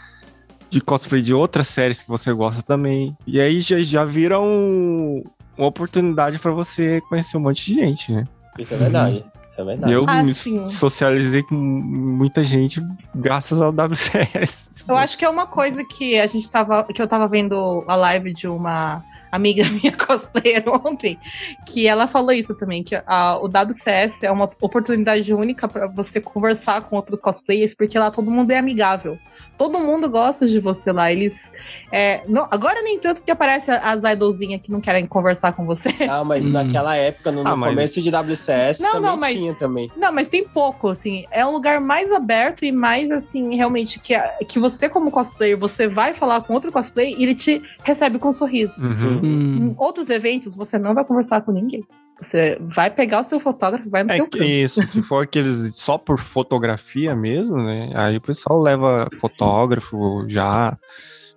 [0.71, 3.15] de cosplay de outras séries que você gosta também.
[3.27, 5.23] E aí já, já vira um-
[5.59, 8.25] uma oportunidade pra você conhecer um monte de gente, né?
[8.59, 9.25] Isso é verdade.
[9.53, 9.93] Isso é verdade.
[9.93, 10.67] Eu Ah, me sim.
[10.71, 12.83] socializei com muita gente
[13.15, 14.71] graças ao WCS.
[14.89, 16.85] Eu acho que é uma coisa que a gente tava.
[16.85, 21.19] que eu tava vendo a live de uma amiga minha cosplayer ontem,
[21.67, 26.21] que ela falou isso também, que a- o WCS é uma oportunidade única pra você
[26.21, 29.19] conversar com outros cosplayers, porque lá todo mundo é amigável.
[29.59, 31.11] Todo mundo gosta de você lá.
[31.13, 31.53] Eles.
[31.91, 35.89] é, não- agora nem tanto porque aparece as idolzinhas que não querem conversar com você.
[36.09, 36.51] Ah, mas Hum.
[36.51, 39.91] naquela época, no, no Ah, mas- começo de WCS, Não, também não, mas- tinha também.
[39.97, 41.25] Não, mas tem pouco, assim.
[41.31, 44.15] É um lugar mais aberto e mais, assim, realmente, que,
[44.49, 48.29] que você, como cosplayer, você vai falar com outro cosplayer e ele te recebe com
[48.29, 48.81] um sorriso.
[48.83, 49.21] Uhum.
[49.27, 49.57] Hum.
[49.57, 51.85] Em outros eventos, você não vai conversar com ninguém.
[52.21, 54.51] Você vai pegar o seu fotógrafo e vai no É seu que canto.
[54.51, 57.91] isso, se for aqueles só por fotografia mesmo, né?
[57.95, 60.77] Aí o pessoal leva fotógrafo já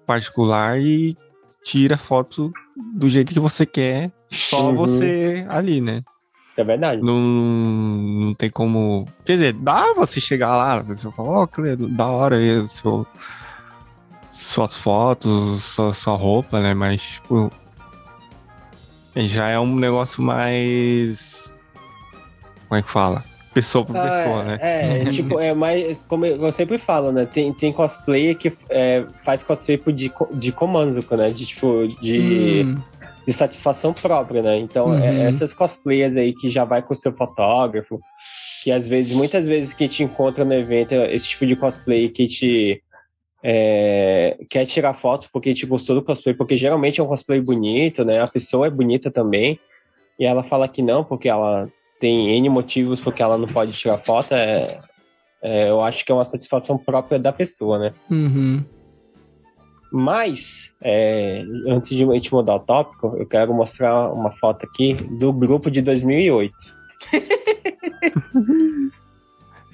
[0.05, 1.15] particular e
[1.63, 2.51] tira foto
[2.93, 4.75] do jeito que você quer, só Uhum.
[4.75, 6.03] você ali, né?
[6.51, 7.01] Isso é verdade.
[7.01, 9.05] Não, não tem como.
[9.25, 13.05] Quer dizer, dá você chegar lá, você fala, ó, Cledo, da hora aí seu.
[14.31, 16.73] Suas fotos, sua, sua roupa, né?
[16.73, 17.49] Mas, tipo.
[19.15, 21.55] Já é um negócio mais.
[22.67, 23.23] Como é que fala?
[23.53, 24.57] Pessoa por Ah, pessoa, né?
[24.59, 26.03] É, tipo, é mais.
[26.03, 27.25] Como eu sempre falo, né?
[27.25, 31.29] Tem, tem cosplayer que é, faz cosplay de, de Komanzuko, né?
[31.29, 32.81] De tipo, de, Hum.
[33.25, 34.57] de satisfação própria, né?
[34.57, 34.99] Então, Uhum.
[34.99, 37.99] é, essas cosplayers aí que já vai com o seu fotógrafo,
[38.63, 42.09] que às vezes, muitas vezes que te encontra no evento, é esse tipo de cosplay
[42.09, 42.81] que te.
[43.47, 48.03] É, quer tirar foto porque te gostou do cosplay, porque geralmente é um cosplay bonito,
[48.03, 48.19] né?
[48.19, 49.59] A pessoa é bonita também,
[50.19, 51.69] e ela fala que não, porque ela
[51.99, 54.81] tem N motivos porque ela não pode tirar foto, é,
[55.43, 57.93] É, eu acho que é uma satisfação própria da pessoa, né?
[58.09, 58.63] Uhum.
[59.91, 64.95] Mas, é, antes de a gente mudar o tópico, eu quero mostrar uma foto aqui
[64.95, 66.51] do grupo de 2008.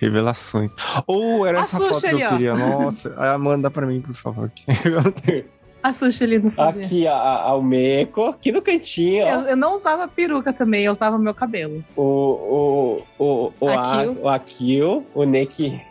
[0.02, 0.72] Revelações.
[1.08, 2.30] Ou era A essa Xuxa foto que ali, eu ó.
[2.32, 2.54] queria.
[2.56, 4.52] Nossa, aí, manda pra mim, por favor.
[5.84, 6.80] A Sushi ali no fundo.
[6.80, 9.30] Aqui, a, a, o Meco, aqui no cantinho, ó.
[9.30, 11.84] Eu, eu não usava peruca também, eu usava meu cabelo.
[11.96, 14.18] O, o, o, o, a, Akio.
[14.22, 15.82] o Akio, o Neki.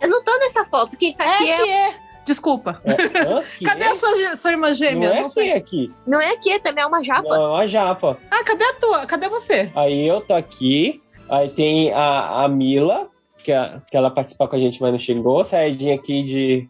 [0.00, 0.96] Eu não tô nessa foto.
[0.96, 1.56] Quem tá É aqui é.
[1.62, 1.94] que é.
[2.24, 2.80] Desculpa.
[2.84, 2.96] É?
[3.58, 3.88] Que Cadê é?
[3.90, 5.08] a sua, sua irmã Não gêmea?
[5.10, 5.50] é Não que sei.
[5.50, 5.92] é aqui.
[6.06, 7.28] Não é aqui, também é uma japa.
[7.28, 8.16] Não, a japa.
[8.30, 9.04] Ah, cadê a tua?
[9.06, 9.70] Cadê você?
[9.76, 11.02] Aí eu tô aqui.
[11.28, 13.08] Aí tem a, a Mila,
[13.38, 15.44] que, a- que ela participou com a gente, mas não chegou.
[15.44, 16.68] Saidinha aqui de.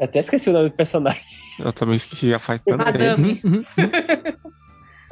[0.00, 1.22] Até esqueci o nome do personagem.
[1.58, 3.66] Eu também esqueci, já faz tanto tempo.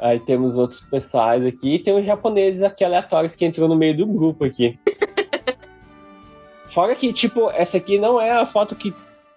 [0.01, 1.75] Aí temos outros pessoais aqui.
[1.75, 4.79] E tem uns japoneses aqui aleatórios que entrou no meio do grupo aqui.
[6.69, 8.93] Fora que, tipo, essa aqui não é a foto que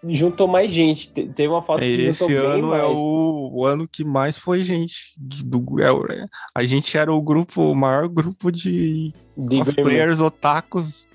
[0.09, 1.13] juntou mais gente.
[1.13, 2.99] Te- Teve uma foto que Esse juntou bem ano é mais.
[2.99, 5.13] o, o ano que mais foi gente.
[5.19, 6.25] Do, é,
[6.55, 11.09] a gente era o grupo, o maior grupo de de cosplayers otakus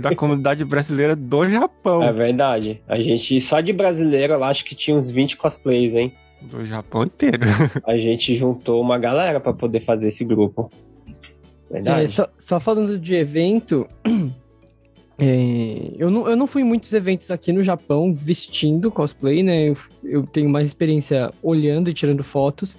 [0.00, 2.02] da comunidade brasileira do Japão.
[2.02, 2.82] É verdade.
[2.86, 6.12] A gente, só de brasileiro, eu acho que tinha uns 20 cosplays, hein?
[6.42, 7.40] Do Japão inteiro.
[7.84, 10.70] A gente juntou uma galera pra poder fazer esse grupo.
[11.70, 12.04] Verdade.
[12.04, 13.88] É, só, só falando de evento,
[15.20, 19.68] é, eu, não, eu não fui em muitos eventos aqui no Japão vestindo cosplay, né?
[19.68, 19.74] Eu,
[20.04, 22.76] eu tenho mais experiência olhando e tirando fotos.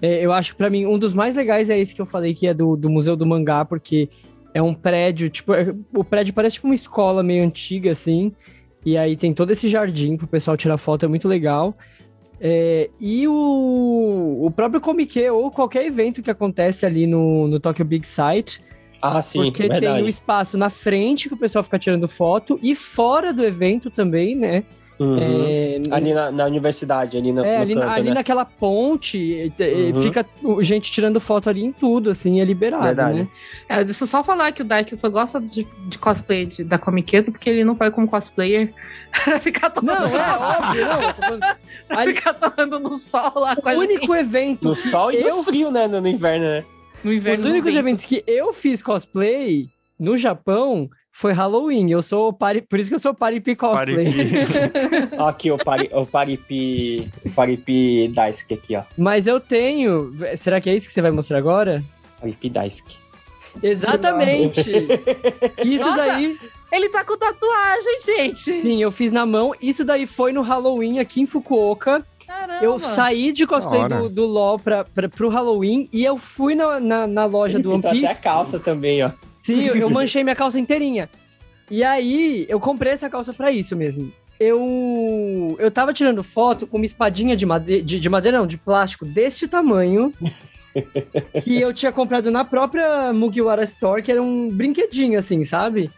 [0.00, 2.32] É, eu acho que pra mim um dos mais legais é esse que eu falei
[2.32, 4.08] que é do, do Museu do Mangá, porque
[4.52, 8.32] é um prédio, tipo, é- o prédio parece tipo uma escola meio antiga, assim.
[8.86, 11.76] E aí tem todo esse jardim pro pessoal tirar foto, é muito legal.
[12.40, 17.84] É, e o, o próprio Comic ou qualquer evento que acontece ali no, no Tokyo
[17.84, 18.60] Big Sight,
[19.04, 19.94] ah, sim, porque verdade.
[19.96, 23.90] tem o espaço na frente que o pessoal fica tirando foto e fora do evento
[23.90, 24.64] também, né?
[24.96, 25.18] Uhum.
[25.18, 28.14] É, Ali na, na universidade, ali, na, é, ali, canto, ali né?
[28.14, 29.52] naquela ponte,
[29.92, 30.02] Uhum.
[30.02, 33.18] fica o- gente tirando foto ali em tudo, assim, é liberado, Verdade.
[33.22, 33.28] né?
[33.68, 36.78] É, deixa eu só falar que o Dark só gosta de, de cosplay de- da
[36.78, 38.72] Comiqueto porque ele não vai como cosplayer
[39.24, 41.14] pra ficar todo Não, é óbvio, não.
[41.14, 41.56] falando-
[41.92, 45.70] Vai ficar sorrando no sol lá O único evento No sol e eu no frio,
[45.72, 45.86] né?
[45.88, 46.64] No, no inverno, né?
[47.04, 47.44] No inverno.
[47.44, 47.86] Os únicos vento.
[47.86, 49.68] eventos que eu fiz cosplay
[49.98, 51.90] no Japão foi Halloween.
[51.90, 52.62] Eu sou pari...
[52.62, 54.08] por isso que eu sou Paripi cosplay.
[55.16, 57.08] Ó, aqui o, pari, o Paripi.
[57.24, 58.82] O Paripi Daisuke aqui, ó.
[58.98, 60.12] Mas eu tenho.
[60.36, 61.84] Será que é isso que você vai mostrar agora?
[62.20, 62.96] Paripi Daisuke.
[63.62, 64.68] Exatamente.
[65.64, 65.96] Isso Nossa.
[65.96, 66.36] daí,
[66.72, 68.60] Ele tá com tatuagem, gente.
[68.60, 69.54] sim, eu fiz na mão.
[69.62, 72.04] Isso daí foi no Halloween aqui em Fukuoka.
[72.46, 72.64] Caramba.
[72.64, 76.78] Eu saí de cosplay do, do LoL pra, pra, pro Halloween e eu fui na,
[76.78, 78.20] na, na loja do One Tá até a Piece.
[78.20, 79.10] calça também, ó.
[79.40, 81.08] Sim, eu, eu manchei minha calça inteirinha.
[81.70, 84.12] E aí, eu comprei essa calça pra isso mesmo.
[84.38, 88.58] Eu eu tava tirando foto com uma espadinha de madeira, de, de madeira não, de
[88.58, 90.12] plástico deste tamanho.
[91.44, 95.90] que eu tinha comprado na própria Mugiwara Store, que era um brinquedinho assim, sabe?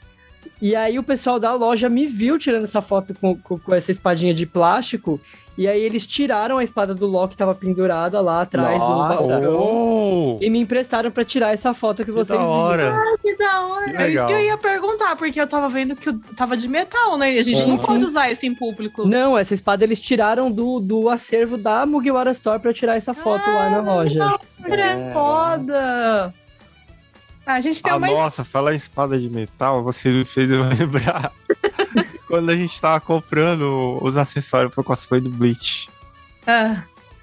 [0.61, 3.91] E aí o pessoal da loja me viu tirando essa foto com, com, com essa
[3.91, 5.21] espadinha de plástico.
[5.59, 9.23] E aí eles tiraram a espada do Loki que tava pendurada lá atrás Nossa.
[9.25, 9.59] do bastão.
[9.59, 12.51] Oh, E me emprestaram pra tirar essa foto que que vocês da viram.
[12.61, 13.17] hora.
[13.23, 13.91] Que da hora.
[13.91, 16.69] Que É isso que eu ia perguntar, porque eu tava vendo que eu tava de
[16.69, 17.33] metal, né?
[17.35, 19.09] E a gente não Sim, pode usar isso em público.
[19.09, 23.49] Não, essa espada eles tiraram do, do acervo da Mugiwara Store pra tirar essa foto
[23.49, 24.39] lá na loja.
[24.67, 26.35] É foda.
[27.47, 30.51] Ah, a gente tem Ah, uma nossa, falar em espada de metal, você me fez
[30.51, 31.33] eu lembrar
[32.27, 35.89] quando a gente tava comprando os acessórios pro cosplay do Bleach.
[36.47, 36.83] Ah,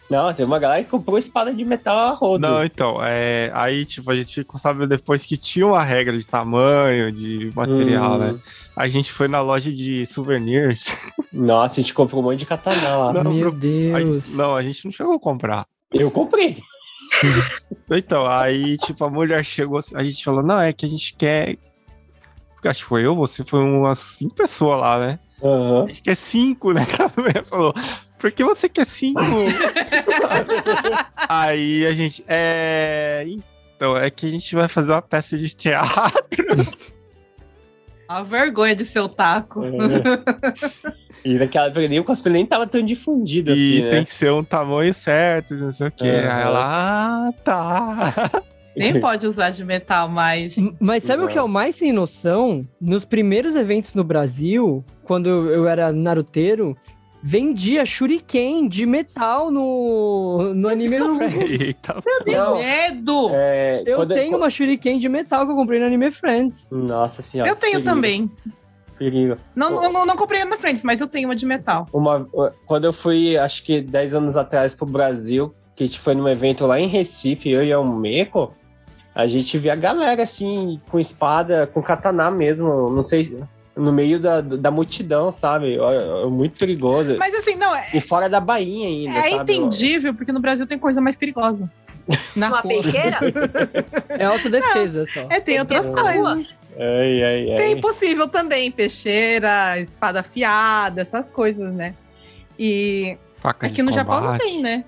[0.10, 2.40] Não, tem uma galera que comprou espada de metal a rodo.
[2.48, 6.26] Não, então, é, aí, tipo, a gente ficou sabendo depois que tinha uma regra de
[6.28, 8.18] tamanho, de material, Hum.
[8.20, 8.36] né?
[8.76, 10.96] A gente foi na loja de souvenirs.
[11.32, 13.14] Nossa, a gente comprou um monte de katana lá.
[13.14, 13.96] Não, Meu pro- Deus.
[13.96, 15.66] Aí- não, a gente não chegou a comprar.
[15.92, 16.58] Eu comprei.
[17.90, 21.58] Então, aí, tipo, a mulher chegou, a gente falou, não, é que a gente quer.
[22.66, 25.20] Acho que foi eu, você foi umas cinco pessoas lá, né?
[25.44, 25.84] Aham.
[25.84, 26.88] A gente quer cinco, né?
[27.00, 27.74] A mulher falou,
[28.18, 29.20] por que você quer cinco?
[31.28, 33.26] aí a gente, é.
[33.76, 36.46] Então, é que a gente vai fazer uma peça de teatro.
[38.08, 39.64] A vergonha de seu taco.
[39.64, 40.94] É.
[41.26, 43.90] E naquela época nem o cosplay nem tava tão difundido e assim, né?
[43.92, 46.10] tem que ser um tamanho certo, não sei o quê.
[46.10, 46.36] Aham.
[46.36, 48.44] Aí ela, ah, tá.
[48.76, 50.56] Nem pode usar de metal mais.
[50.80, 52.68] Mas sabe o que é o mais sem noção?
[52.82, 56.76] Nos primeiros eventos no Brasil, quando eu eu era naruteiro,
[57.26, 61.62] vendia shuriken de metal no, no Anime Friends.
[61.62, 61.96] Eita,
[62.28, 63.30] Não, Medo!
[63.34, 66.68] é, Eu quando- tenho uma shuriken de metal que eu comprei no Anime Friends.
[66.70, 67.50] Nossa senhora.
[67.50, 68.30] eu tenho perigo, também.
[69.00, 69.38] Perigo.
[69.56, 71.88] Não, não, não, não comprei na frente, mas eu tenho uma de metal.
[71.94, 72.28] Uma,
[72.66, 76.28] quando eu fui, acho que 10 anos atrás pro Brasil, que a gente foi num
[76.28, 78.52] evento lá em Recife, eu e o Meco,
[79.16, 83.44] a gente via a galera assim, com espada, com katana mesmo, não sei,
[83.76, 85.80] no meio da, da multidão, sabe?
[85.80, 87.18] Ó, ó, Muito perigoso.
[87.18, 89.54] Mas assim, não, é, E fora da bainha ainda, é sabe?
[89.56, 91.70] entendível, porque no Brasil tem coisa mais perigosa.
[92.36, 92.70] Na Uma rua.
[92.70, 93.20] peixeira?
[94.10, 95.22] É autodefesa só.
[95.30, 96.56] É, tem outras coisas.
[96.78, 97.58] Ai, ai, ai.
[97.58, 101.96] Tem possível também, peixeira, espada afiada, essas coisas, né?
[102.60, 104.42] E faca aqui no Japão não combate.
[104.44, 104.84] tem, né?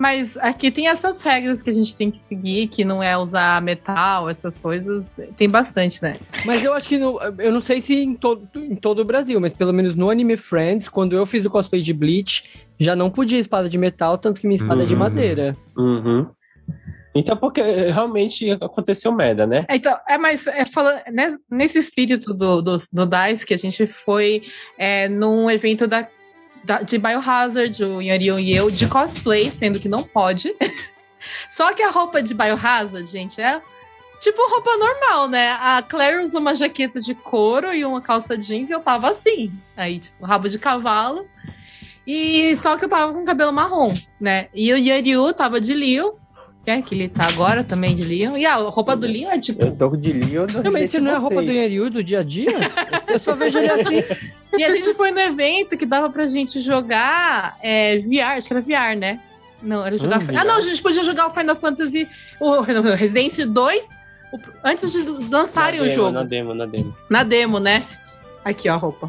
[0.00, 3.60] Mas aqui tem essas regras que a gente tem que seguir, que não é usar
[3.60, 5.20] metal, essas coisas.
[5.36, 6.16] Tem bastante, né?
[6.46, 9.38] Mas eu acho que no, eu não sei se em todo, em todo o Brasil,
[9.38, 12.44] mas pelo menos no Anime Friends, quando eu fiz o cosplay de Bleach,
[12.78, 15.00] já não podia espada de metal, tanto que minha espada é de Uhum.
[15.00, 15.54] madeira.
[15.76, 16.26] Uhum.
[17.14, 19.66] Então, porque realmente aconteceu merda, né?
[19.68, 23.58] É, Então, é, mas é, falando, né, nesse espírito do, do, do DICE que a
[23.58, 24.42] gente foi
[24.78, 26.08] é, num evento da-
[26.84, 30.54] de Biohazard, o Yorion e eu, de cosplay, sendo que não pode.
[31.50, 33.60] Só que a roupa de Biohazard, gente, é
[34.20, 35.52] tipo roupa normal, né?
[35.60, 39.50] A Claire usa uma jaqueta de couro e uma calça jeans e eu tava assim.
[39.76, 41.26] Aí, tipo, rabo de cavalo.
[42.06, 44.48] E só que eu tava com cabelo marrom, né?
[44.54, 46.19] E o Yoryu tava de Leo,
[46.66, 46.82] né?
[46.82, 48.36] Que ele tá agora também de Leo.
[48.36, 51.00] E a roupa do Leo é tipo Eu tô de Leo do Não, mas isso
[51.00, 51.50] não é a roupa do.
[51.50, 52.50] Yanryu do dia a dia?
[53.08, 54.02] Eu só vejo ele assim.
[54.52, 58.52] E a gente foi no evento que dava pra gente jogar é, VR, acho que
[58.52, 59.20] era VR, né?
[59.62, 60.20] Não, era jogar.
[60.20, 62.08] Hum, ah, não, a gente podia jogar o Final Fantasy,
[62.40, 63.88] o Resident 2,
[64.32, 64.98] o- antes de
[65.30, 66.10] lançarem Na o demo, jogo.
[66.10, 66.94] Na demo, na demo.
[67.08, 67.80] Na demo, né?
[68.44, 69.08] Aqui, ó, a roupa.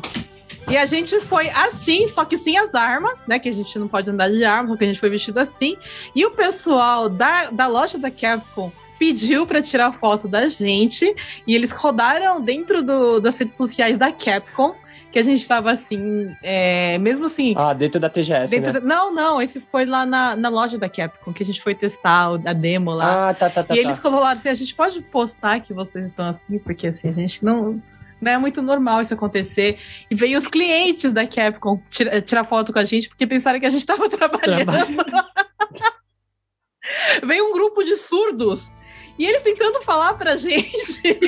[0.72, 3.38] E a gente foi assim, só que sem as armas, né?
[3.40, 5.76] Que a gente não pode andar de arma, porque a gente foi vestido assim.
[6.16, 11.14] E o pessoal da, da loja da Capcom pediu pra tirar foto da gente.
[11.46, 14.74] E eles rodaram dentro do- das redes sociais da Capcom.
[15.12, 17.54] Que a gente tava assim, é, mesmo assim.
[17.58, 18.80] Ah, dentro da TGS, dentro né?
[18.80, 21.76] da- não, não, esse foi lá na, na loja da Capcom, que a gente foi
[21.76, 23.28] testar a demo lá.
[23.28, 23.76] Ah, tá, tá, tá.
[23.76, 23.90] E tá.
[23.90, 27.44] eles falaram assim: a gente pode postar que vocês estão assim, porque assim, a gente
[27.44, 27.82] não.
[28.22, 29.80] Não é muito normal isso acontecer.
[30.10, 33.66] E veio os clientes da Capcom tira- tirar foto com a gente, porque pensaram que
[33.66, 34.72] a gente estava trabalhando.
[37.24, 38.72] veio um grupo de surdos.
[39.18, 41.20] E eles tentando falar pra gente,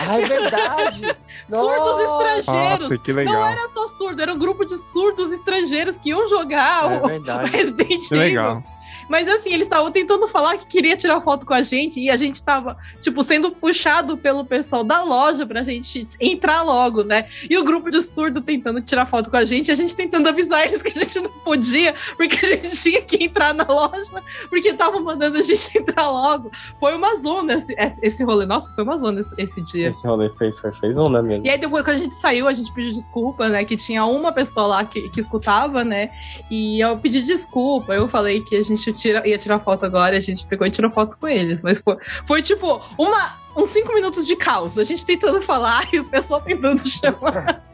[0.00, 1.00] Ah, é verdade!
[1.46, 2.02] surdos Nossa!
[2.02, 2.80] estrangeiros.
[2.90, 3.44] Nossa, que Não legal.
[3.44, 7.44] era só surdo, era um grupo de surdos estrangeiros que iam jogar É o, o.
[7.46, 8.18] Resident Que Evil.
[8.18, 8.62] legal.
[9.10, 12.14] Mas assim, eles estavam tentando falar que queria tirar foto com a gente e a
[12.14, 17.26] gente tava, tipo, sendo puxado pelo pessoal da loja pra gente entrar logo, né?
[17.50, 20.64] E o grupo de surdo tentando tirar foto com a gente, a gente tentando avisar
[20.64, 24.68] eles que a gente não podia, porque a gente tinha que entrar na loja, porque
[24.68, 26.52] estavam mandando a gente entrar logo.
[26.78, 28.46] Foi uma zona esse, esse rolê.
[28.46, 29.88] Nossa, foi uma zona esse, esse dia.
[29.88, 31.44] Esse rolê foi, foi, fez onda mesmo.
[31.44, 33.64] E aí, depois que a gente saiu, a gente pediu desculpa, né?
[33.64, 36.10] Que tinha uma pessoa lá que, que escutava, né?
[36.48, 37.92] E eu pedi desculpa.
[37.92, 40.90] Eu falei que a gente tira, ia tirar foto agora, a gente pegou e tirou
[40.90, 41.62] foto com eles.
[41.62, 41.96] Mas foi,
[42.26, 44.78] foi tipo, uma, uns cinco minutos de caos.
[44.78, 47.62] A gente tentando falar e o pessoal tentando chamar.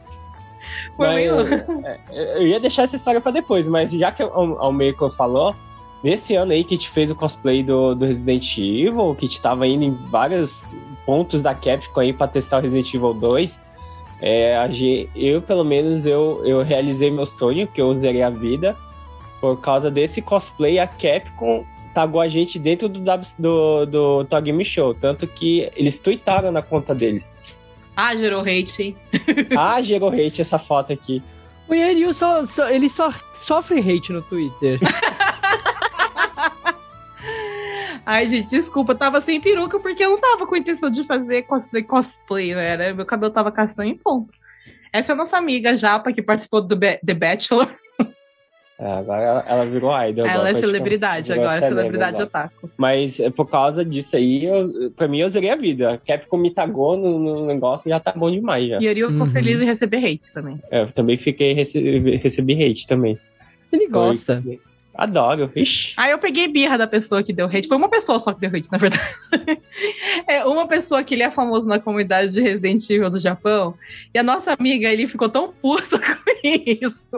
[0.95, 1.35] Foi meio.
[1.85, 1.99] é,
[2.41, 5.55] eu ia deixar essa história pra depois, mas já que o Almeco falou,
[6.03, 9.27] nesse ano aí que a gente fez o cosplay do, do Resident Evil, que a
[9.27, 10.65] gente tava indo em vários
[11.05, 13.61] pontos da Capcom aí pra testar o Resident Evil 2,
[14.19, 14.57] é,
[15.15, 18.75] eu, pelo menos, eu, eu realizei meu sonho, que eu zerei a vida.
[19.39, 24.93] Por causa desse cosplay, a Capcom tagou a gente dentro do, do, do Game Show.
[24.93, 27.33] Tanto que eles tweetaram na conta deles.
[27.95, 28.95] Ah, gerou hate, hein?
[29.57, 31.21] ah, gerou hate essa foto aqui.
[31.67, 34.79] O Yanryu só, só- ele só sofre hate no Twitter.
[38.05, 41.03] Ai, gente, desculpa, eu tava sem peruca porque eu não tava com a intenção de
[41.03, 42.93] fazer cosplay, cosplay, né?
[42.93, 44.33] Meu cabelo tava castanho em ponto.
[44.93, 47.69] Essa é a nossa amiga Japa, que participou do Be- The Bachelor.
[48.79, 50.25] É, agora ela, virou idol.
[50.25, 50.59] Ela agora, é praticamente.
[50.67, 52.25] celebridade agora, celebridade agora.
[52.45, 52.69] otaku.
[52.77, 55.93] Mas é, por causa disso aí, eu, pra mim eu zerei a vida.
[55.93, 58.79] A Capcom me tagou no, no negócio já tá bom demais já.
[58.79, 59.31] E Ariel ficou Uhum.
[59.31, 60.59] feliz em receber hate também.
[60.69, 63.17] É, Eu também fiquei, recebi, recebi hate também.
[63.71, 64.41] Ele gosta.
[64.43, 64.59] Foi-
[64.93, 65.51] Adoro.
[65.55, 65.93] Ixi.
[65.97, 67.67] Aí eu peguei birra da pessoa que deu hate.
[67.67, 69.03] Foi uma pessoa só que deu hate, na verdade.
[70.27, 73.75] é uma pessoa que ele é famoso na comunidade de Resident Evil do Japão.
[74.13, 77.09] E a nossa amiga, ele ficou tão puta com isso.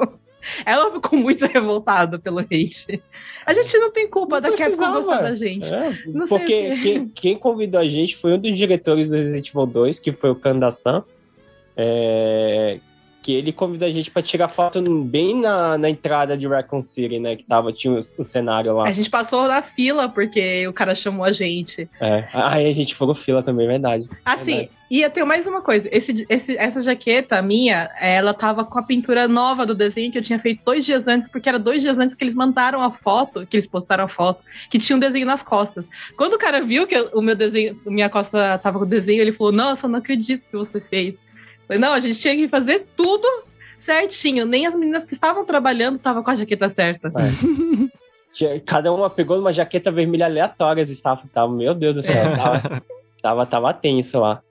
[0.65, 3.01] Ela ficou muito revoltada pelo hate.
[3.45, 5.73] A gente não tem culpa Não da Capcom gostar da gente.
[5.73, 5.91] É,
[6.27, 10.11] porque quem, quem convidou a gente foi um dos diretores do Resident Evil 2, que
[10.11, 11.03] foi o Kanda-san.
[11.75, 12.79] É,
[13.21, 17.19] que ele convidou a gente pra tirar foto bem na, na entrada de Raccoon City,
[17.19, 17.35] né?
[17.35, 18.87] Que tava, tinha o, o cenário lá.
[18.87, 21.89] A gente passou na fila porque o cara chamou a gente.
[21.99, 22.27] É.
[22.33, 24.07] Aí a gente foi fila também, verdade.
[24.23, 24.71] Assim, Verdade.
[24.89, 25.89] ia ter mais uma coisa.
[25.91, 30.23] Esse, esse, essa jaqueta minha, ela tava com a pintura nova do desenho que eu
[30.23, 33.45] tinha feito dois dias antes, porque era dois dias antes que eles mandaram a foto,
[33.45, 35.83] que eles postaram a foto, que tinha um desenho nas costas.
[36.15, 39.33] Quando o cara viu que o meu desenho, minha costa tava com o desenho, ele
[39.33, 41.17] falou: Nossa, não acredito que você fez.
[41.77, 43.27] Não, a gente tinha que fazer tudo
[43.77, 44.45] certinho.
[44.45, 47.11] Nem as meninas que estavam trabalhando estavam com a jaqueta certa.
[48.33, 52.35] Tinha- Cada uma pegou uma jaqueta vermelha aleatória, as staff estavam, meu Deus do céu,
[52.35, 52.83] tava,
[53.21, 54.41] tava, tava tenso lá.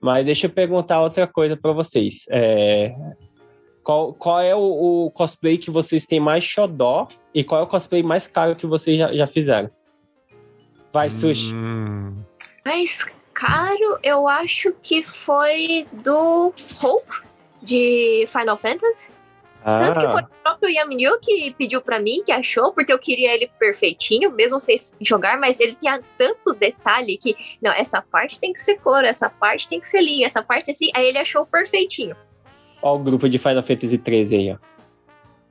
[0.00, 2.26] Mas deixa eu perguntar outra coisa pra vocês.
[2.30, 2.94] É,
[3.82, 7.66] qual, qual é o, o cosplay que vocês têm mais xodó e qual é o
[7.66, 9.70] cosplay mais caro que vocês já, já fizeram?
[10.92, 11.52] Vai, Sushi.
[11.54, 12.14] Hum,
[12.64, 17.22] Mais caro, eu acho que foi do Hope,
[17.60, 19.12] de Final Fantasy.
[19.64, 23.32] Tanto que foi o próprio Yaminu que pediu pra mim, que achou, porque eu queria
[23.32, 28.52] ele perfeitinho, mesmo sem jogar, mas ele tinha tanto detalhe que, não, essa parte tem
[28.52, 31.46] que ser cor, essa parte tem que ser linha, essa parte assim, aí ele achou
[31.46, 32.14] perfeitinho.
[32.82, 34.58] Olha o grupo de Final Fantasy 13 aí, ó.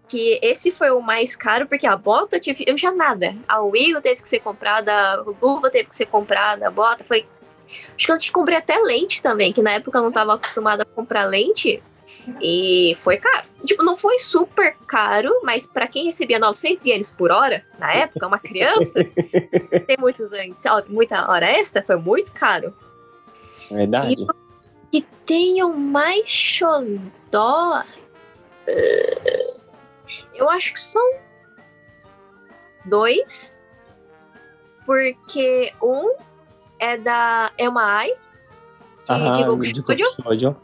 [0.08, 3.36] Que esse foi o mais caro, porque a bota eu tive, eu não tinha nada.
[3.48, 7.26] A Wii teve que ser comprada, a luva teve que ser comprada, a bota foi.
[7.96, 10.84] Acho que eu te comprei até lente também, que na época eu não tava acostumada
[10.84, 11.82] a comprar lente.
[12.42, 13.48] E foi caro.
[13.66, 18.28] Tipo, não foi super caro, mas pra quem recebia 900 ienes por hora, na época,
[18.28, 19.00] uma criança,
[19.86, 22.74] tem muitos anos, muita hora extra, foi muito caro.
[23.70, 24.16] Verdade.
[24.92, 27.84] E que tenham mais xodó.
[28.68, 29.58] eh,
[30.36, 31.04] Eu acho que são
[32.86, 33.58] dois.
[34.86, 36.16] Porque um
[36.84, 38.14] é da Emma Ai,
[39.06, 40.58] de, Aham, de Goku Studio,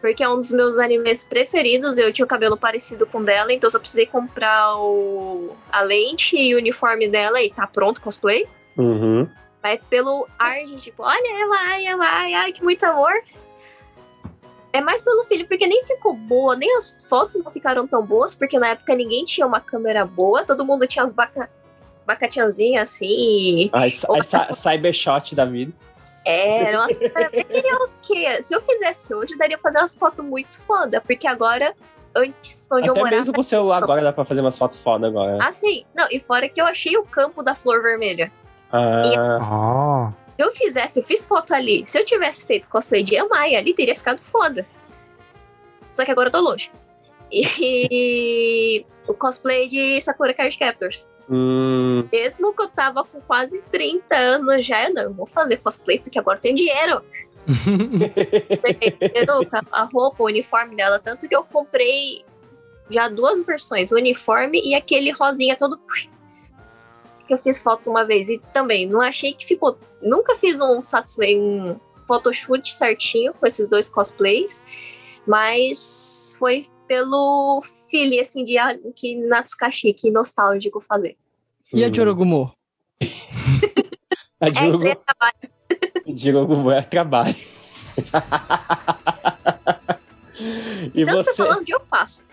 [0.00, 1.98] porque é um dos meus animes preferidos.
[1.98, 5.82] Eu tinha o cabelo parecido com o dela, então eu só precisei comprar o, a
[5.82, 8.46] lente e o uniforme dela e tá pronto cosplay.
[8.78, 9.28] Uhum.
[9.62, 13.12] Vai pelo ar de tipo, olha, ela, ai, ela, ai, ai, que muito amor.
[14.72, 18.34] É mais pelo filho, porque nem ficou boa, nem as fotos não ficaram tão boas,
[18.34, 21.50] porque na época ninguém tinha uma câmera boa, todo mundo tinha as baca...
[22.08, 23.06] bacatianzinhas assim.
[23.06, 25.72] e- Ai, ai, cy- Cybershot da vida.
[26.24, 28.42] É, umas câmeras bem ok.
[28.42, 31.72] Se eu fizesse hoje, daria pra fazer umas fotos muito foda, porque agora,
[32.14, 33.16] antes, onde eu Até morava.
[33.16, 35.38] mesmo com o celular agora dá pra fazer umas fotos foda agora.
[35.40, 35.84] Ah, sim.
[35.94, 38.30] Não, e fora que eu achei o campo da flor vermelha.
[38.72, 41.82] Ah, ó, Se eu fizesse, eu fiz foto ali.
[41.86, 44.66] Se eu tivesse feito cosplay de Amai ali, teria ficado foda.
[45.90, 46.70] Só que agora eu tô longe.
[47.32, 51.08] E o cosplay de Sakura Card Captors.
[51.28, 55.58] Hum, Mesmo que eu tava com quase 30 anos já, eu não, eu vou fazer
[55.58, 57.02] cosplay porque agora eu tenho dinheiro.
[59.72, 60.98] A roupa, o uniforme dela.
[60.98, 62.24] Tanto que eu comprei
[62.90, 65.78] já duas versões, o uniforme e aquele rosinha todo
[67.26, 68.28] que eu fiz foto uma vez.
[68.28, 69.78] E também, não achei que ficou.
[70.02, 74.64] Nunca fiz um Satsui, um photoshoot certinho com esses dois cosplays.
[75.26, 77.60] Mas foi pelo
[77.90, 81.16] feeling, assim, de ah, que Natsukashi, que nostálgico fazer.
[81.72, 81.94] E a hum.
[81.94, 82.52] Chorogumo?
[84.40, 85.34] A Essa é trabalho.
[86.14, 87.34] Diogo é trabalho.
[90.94, 91.30] e Tanto você.
[91.32, 92.24] você falando que eu faço.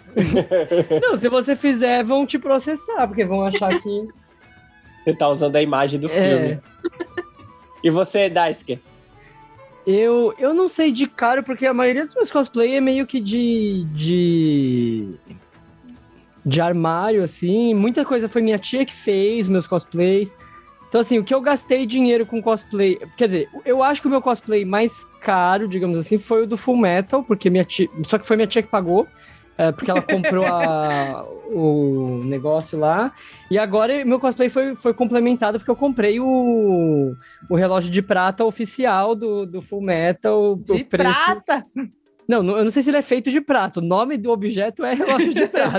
[1.02, 4.07] Não, se você fizer, vão te processar, porque vão achar que.
[5.03, 6.10] Você tá usando a imagem do É.
[6.10, 6.61] filme.
[7.84, 8.80] E você, Daisuke?
[9.85, 13.19] Eu, eu não sei de cara, porque a maioria dos meus cosplay é meio que
[13.19, 13.85] de.
[13.93, 15.09] de.
[16.43, 17.73] de armário, assim.
[17.73, 20.35] Muita coisa foi minha tia que fez, meus cosplays.
[20.89, 22.97] Então, assim, o que eu gastei dinheiro com cosplay.
[23.17, 26.57] Quer dizer, eu acho que o meu cosplay mais caro, digamos assim, foi o do
[26.57, 27.87] Full Metal, porque minha tia.
[28.07, 29.07] Só que foi minha tia que pagou.
[29.57, 33.14] É, porque ela comprou a- o negócio lá.
[33.52, 37.14] E agora meu cosplay foi, foi complementado porque eu comprei o,
[37.49, 40.56] o relógio de prata oficial do, do Full Metal.
[40.57, 41.14] De preço...
[41.19, 41.65] prata.
[42.27, 43.80] Não, não, eu não sei se ele é feito de prata.
[43.80, 45.77] O nome do objeto é relógio de prata.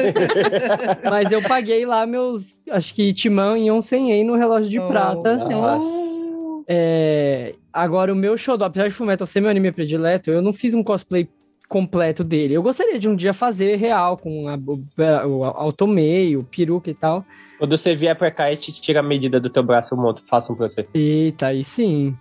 [1.10, 4.86] Mas eu paguei lá meus, acho que Timão e Onsen Yen no relógio de Oh.
[4.86, 5.40] prata.
[5.52, 6.62] Oh.
[6.68, 10.72] É, Agora, o meu Shodo, apesar de Fullmetal ser meu anime predileto, eu não fiz
[10.72, 11.28] um cosplay
[11.68, 12.54] completo dele.
[12.54, 17.24] Eu gostaria de um dia fazer real, com a, o, o automeio, peruca e tal.
[17.58, 20.22] Quando você vier pra cá e te tira a medida do teu braço, eu monto,
[20.24, 20.86] faço um pra você.
[20.94, 22.16] Eita, aí sim.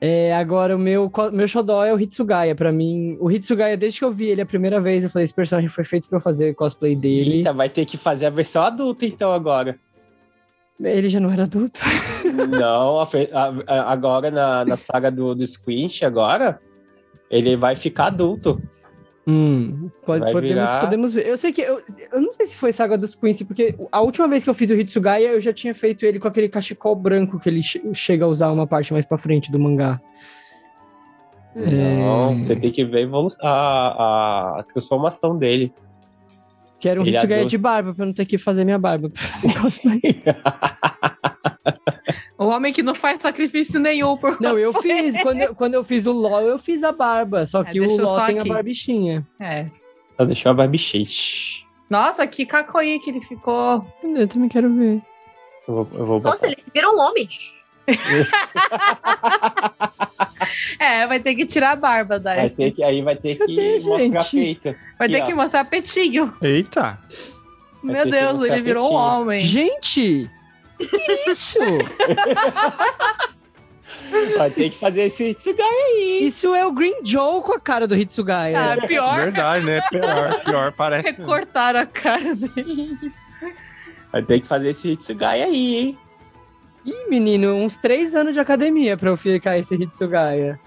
[0.00, 2.54] É, agora, o meu, meu xodó é o Hitsugaya.
[2.54, 5.34] Pra mim, o Hitsugaya, desde que eu vi ele a primeira vez, eu falei, esse
[5.34, 7.36] personagem foi feito pra eu fazer cosplay dele.
[7.38, 9.78] Eita, vai ter que fazer a versão adulta então agora.
[10.82, 11.78] Ele já não era adulto.
[12.48, 13.08] Não, a-
[13.66, 16.58] a- agora na, na saga do, do Squinch, agora,
[17.30, 18.60] ele vai ficar adulto.
[19.26, 21.26] Hum, pode- podemos, virar- podemos ver.
[21.26, 21.60] Eu sei que.
[21.60, 21.80] Eu,
[22.10, 24.68] eu não sei se foi Saga dos Quincy, porque a última vez que eu fiz
[24.70, 28.24] o Hitsugaya, eu já tinha feito ele com aquele cachecol branco que ele che- chega
[28.24, 30.00] a usar uma parte mais pra frente do mangá.
[31.54, 32.38] Não, É.
[32.38, 33.08] você tem que ver
[33.42, 35.72] a, a, a transformação dele.
[36.80, 38.78] Que era um Ele Hitsugaya adoça- de barba, pra eu não ter que fazer minha
[38.78, 40.00] barba pra fazer cosplay.
[42.40, 45.14] O homem que não faz sacrifício nenhum por Não, eu fiz.
[45.20, 47.46] Quando eu, quando eu fiz o LOL, eu fiz a barba.
[47.46, 48.50] Só É, que o deixa eu LOL só tem aqui.
[48.50, 49.26] a barbichinha.
[49.38, 49.66] É.
[50.18, 51.66] Ela deixou a barbichete.
[51.90, 53.84] Nossa, que cacoí que ele ficou.
[54.02, 55.02] Eu também quero ver.
[55.68, 57.28] Eu vou, eu vou Nossa, ele virou um homem.
[60.78, 62.34] É, vai ter que tirar a barba da.
[62.36, 64.30] Mas tem que, aí vai ter que Cadê, mostrar gente?
[64.36, 64.74] peito.
[64.98, 65.36] Vai ter Aqui, que ó.
[65.36, 66.34] mostrar petinho.
[66.40, 66.98] Eita!
[67.82, 69.40] Vai Meu ter que Deus, mostrar ele virou um homem.
[69.40, 70.30] Gente!
[70.80, 71.58] Que isso?
[74.36, 76.20] Vai ter que fazer esse Hitsugaya aí.
[76.22, 78.72] isso é o Green Joe com a cara do Hitsugaya.
[78.74, 79.80] Ah, pior, Verdade, né?
[79.90, 81.10] Pior, pior, parece.
[81.10, 83.12] recortaram a cara dele.
[84.10, 85.98] Vai ter que fazer esse Hitsugaya aí, hein?
[86.84, 90.58] Ih, menino, uns três anos de academia pra eu ficar esse Hitsugaya.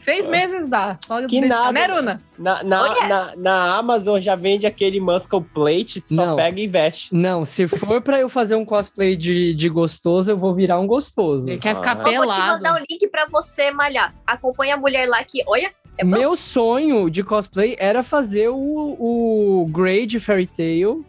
[0.00, 0.96] Seis meses dá.
[1.06, 1.72] Só Que nada.
[1.72, 2.22] Né, Runa?
[2.38, 6.36] Na, na, na, na Amazon já vende aquele Muscle Plate, só Não.
[6.36, 7.14] pega e veste.
[7.14, 10.86] Não, se for pra eu fazer um cosplay de, de gostoso, eu vou virar um
[10.86, 11.50] gostoso.
[11.50, 12.10] Ele quer ficar Ah.
[12.10, 12.52] Eu vou te pelado.
[12.54, 14.14] mandar o link pra você malhar.
[14.26, 16.04] Acompanha a mulher lá que, olha, é.
[16.04, 21.04] Meu sonho de cosplay era fazer o, o Grey de Fairy Tail.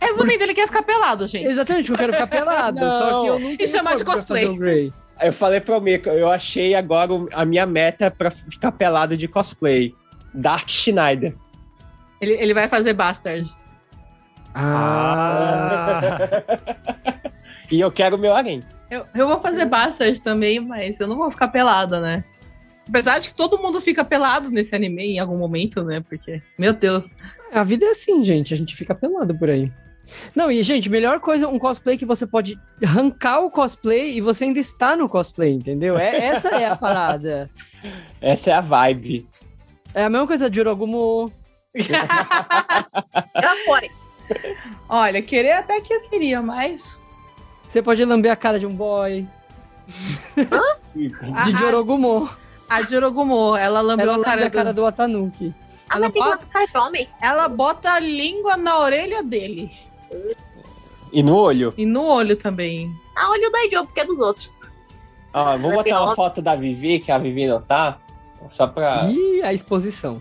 [0.00, 1.46] Resumindo, ele quer ficar pelado, gente.
[1.46, 2.80] Exatamente, eu quero ficar pelado.
[2.80, 2.98] Não.
[2.98, 4.90] Só que eu não tenho chamar de cosplay.
[5.20, 9.94] Eu falei pro Mico, eu achei agora a minha meta pra ficar pelado de cosplay.
[10.32, 11.34] Dark Schneider.
[12.20, 13.50] Ele, ele vai fazer Bastard.
[14.54, 16.10] Ah,
[17.70, 18.62] E eu quero o meu harém.
[18.90, 22.24] Eu, eu vou fazer Bastard também, mas eu não vou ficar pelada, né?
[22.88, 26.00] Apesar de que todo mundo fica pelado nesse anime em algum momento, né?
[26.00, 27.12] Porque, meu Deus.
[27.52, 28.54] a vida é assim, gente.
[28.54, 29.70] A gente fica pelado por aí.
[30.34, 34.44] Não, e, gente, melhor coisa, um cosplay que você pode arrancar o cosplay e você
[34.44, 35.96] ainda está no cosplay, entendeu?
[35.98, 37.50] É, essa é a parada.
[38.20, 39.28] Essa é a vibe.
[39.94, 41.32] É a mesma coisa de Orogumo.
[41.74, 41.84] Eu
[43.48, 43.90] apoio.
[44.88, 47.00] Olha, querer até que eu queria, mas.
[47.68, 49.26] Você pode lamber a cara de um boy.
[51.34, 52.28] A, De a, Jorogumo.
[52.68, 54.76] a Jorogumo, ela lambeu Ela a cara, a cara do...
[54.76, 55.54] do Watanuki.
[55.88, 57.08] Ah, Ela mas tem bota- uma cara de homem.
[57.22, 59.70] Ela bota a língua na orelha dele.
[61.12, 61.72] E no olho.
[61.76, 62.90] E no olho também.
[63.16, 64.50] Ah, olha o Daijo, porque é dos outros.
[65.32, 67.98] Ó, vou botar uma foto da Vivi, que a Vivi não tá.
[68.50, 70.18] Só pra Ih, a exposição.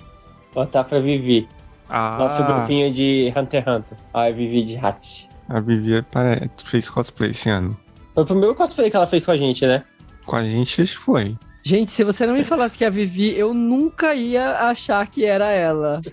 [0.54, 1.48] botar pra Vivi.
[1.90, 3.98] Ah, Nosso grupinho de Hunter x Hunter.
[4.14, 5.30] Ó, a Vivi de Hat.
[5.48, 7.78] a Vivi pare- fez cosplay esse ano.
[8.14, 9.84] Foi o primeiro cosplay que ela fez com a gente, né?
[10.26, 11.38] Com a gente foi.
[11.64, 15.24] Gente, se você não me falasse que é a Vivi, eu nunca ia achar que
[15.26, 16.02] era ela.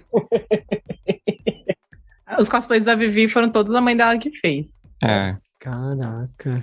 [2.38, 4.80] Os cosplays da Vivi foram todos a mãe dela que fez.
[5.02, 5.36] É.
[5.58, 6.62] Caraca.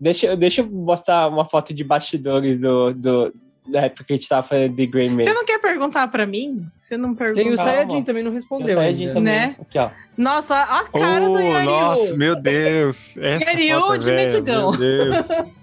[0.00, 3.32] Deixa, eu- deixa eu mostrar uma foto de bastidores do, do,
[3.68, 5.22] da época que a gente tava fazendo The Grey Man.
[5.22, 6.66] Você não quer perguntar pra mim?
[6.80, 7.42] Você não perguntou.
[7.44, 7.56] Tem o.
[7.56, 9.14] Sayajin também não respondeu Saiyajin ainda.
[9.14, 9.34] também.
[9.34, 9.56] Né?
[9.60, 9.90] Aqui, ó.
[10.16, 11.70] Nossa, a a cara do Oh, Yaryu.
[11.70, 13.16] nossa, meu Deus.
[13.16, 13.44] Essa
[13.80, 14.70] foto de Mendigão.
[14.72, 15.26] Meu Deus.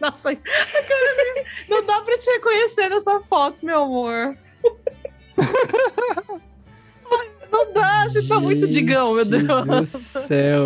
[0.00, 1.46] Nossa, a cara dele.
[1.68, 4.36] Não dá pra te reconhecer nessa foto, meu amor.
[5.38, 9.42] Ai, Não dá, você tá muito digão, meu Deus.
[9.42, 10.64] Meu Deus do céu.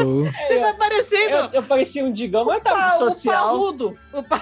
[0.48, 3.44] Você tá parecendo Eu, eu parecia um digão, mas o tava pa- o social.
[3.44, 3.98] parrudo.
[4.12, 4.38] O pa-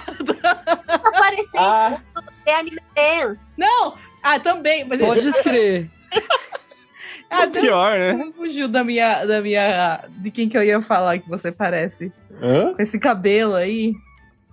[0.86, 1.98] Tá parecendo Ah,
[2.46, 3.36] é anime man.
[3.56, 3.94] Não!
[4.22, 4.84] Ah, também.
[4.84, 5.90] Mas Pode escrever.
[7.30, 8.12] ah, tem- Pior, né?
[8.12, 10.04] Não fugiu da minha, da minha.
[10.08, 12.12] De quem que eu ia falar que você parece.
[12.42, 12.74] hã?
[12.74, 13.94] Com esse cabelo aí.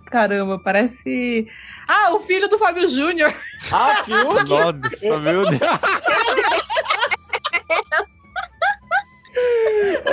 [0.06, 1.46] Caramba, parece.
[1.88, 3.34] Ah, o filho do Fábio Júnior.
[3.72, 4.24] Ah, Fiuk?
[4.48, 5.60] Nossa, meu Deus.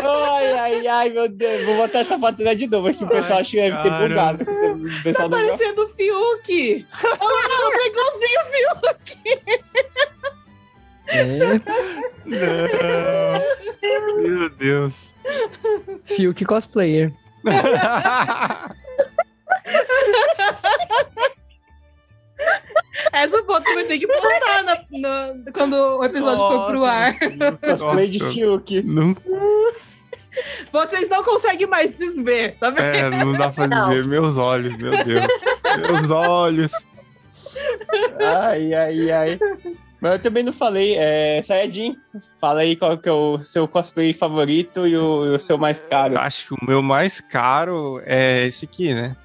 [0.02, 1.65] Ai, ai, ai, meu Deus.
[1.65, 3.03] Vou botar essa foto de novo aqui.
[3.03, 4.44] O pessoal Ai, acha que deve ter bugado.
[4.44, 4.52] O Tá
[5.03, 6.88] pessoal parecendo o Fiuk.
[7.19, 9.18] Olha lá, tá igualzinho o Fiuk.
[11.07, 11.23] É,
[12.26, 13.41] Não.
[14.22, 15.14] Meu Deus.
[16.06, 17.11] Fiuk cosplayer.
[23.13, 26.91] Essa foto vai ter que postar na- na- quando o episódio for pro Nossa.
[26.91, 27.15] ar.
[27.59, 28.31] Cosplay de Nossa.
[28.33, 28.81] Fiuk.
[28.83, 29.15] Não,
[30.71, 32.81] Vocês não conseguem mais desver, tá vendo?
[32.81, 34.05] é, não dá pra dizer.
[34.05, 35.25] Meus olhos, meu Deus.
[35.91, 36.71] Meus olhos.
[38.19, 39.39] Ai, ai, ai.
[39.99, 40.95] Mas eu também não falei.
[40.97, 41.97] É, Sayajin,
[42.39, 45.83] fala aí qual que é o seu cosplay favorito e o, e o seu mais
[45.83, 46.13] caro.
[46.13, 49.15] Eu acho que o meu mais caro é esse aqui, né?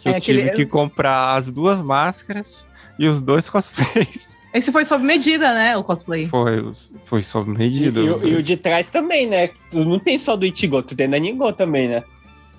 [0.00, 2.66] Que É eu aquele- tive que comprar as duas máscaras
[2.98, 4.38] e os dois cosplays.
[4.52, 5.76] Esse foi sob medida, né?
[5.76, 6.26] O cosplay.
[6.26, 6.72] Foi,
[7.04, 8.00] foi sob medida.
[8.00, 9.48] E, e o- e o de trás também, né?
[9.70, 12.02] Tu não tem só do Ichigo, tu tem da Ningo também, né?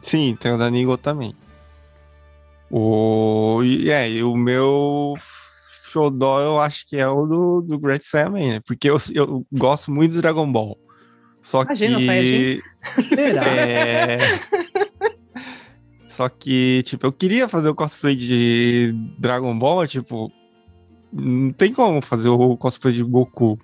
[0.01, 1.35] Sim, tem o da Nigo também.
[2.69, 3.61] O...
[3.63, 5.13] E, é, e o meu
[5.91, 8.61] xodó eu acho que é o do, do Great Saiyaman, né?
[8.65, 10.77] Porque eu, eu gosto muito do Dragon Ball.
[11.41, 12.61] Só Imagina, o que...
[13.13, 13.43] Será?
[13.45, 14.17] É...
[16.11, 20.31] Só que, tipo, eu queria fazer o cosplay de Dragon Ball, tipo...
[21.13, 23.59] Não tem como fazer o cosplay de Goku.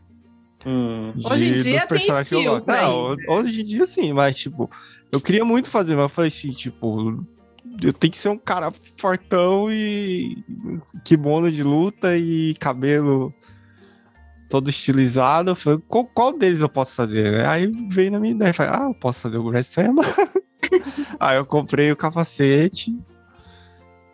[0.65, 1.13] Hum.
[1.15, 2.81] de- Hoje em dia dos tem personagens que eu filtro gosto.
[2.81, 4.69] Não, hoje em dia sim, mas tipo,
[5.11, 7.23] eu queria muito fazer, mas eu falei assim, tipo,
[7.81, 10.43] eu tenho que ser um cara fortão e
[11.05, 13.33] kimono de luta e cabelo
[14.49, 15.51] todo estilizado.
[15.51, 17.45] Eu falei, qual, qual deles eu posso fazer?
[17.45, 20.01] Aí veio na minha ideia, falei, ah, eu posso fazer o Saiyaman.
[21.19, 22.97] Aí eu comprei o capacete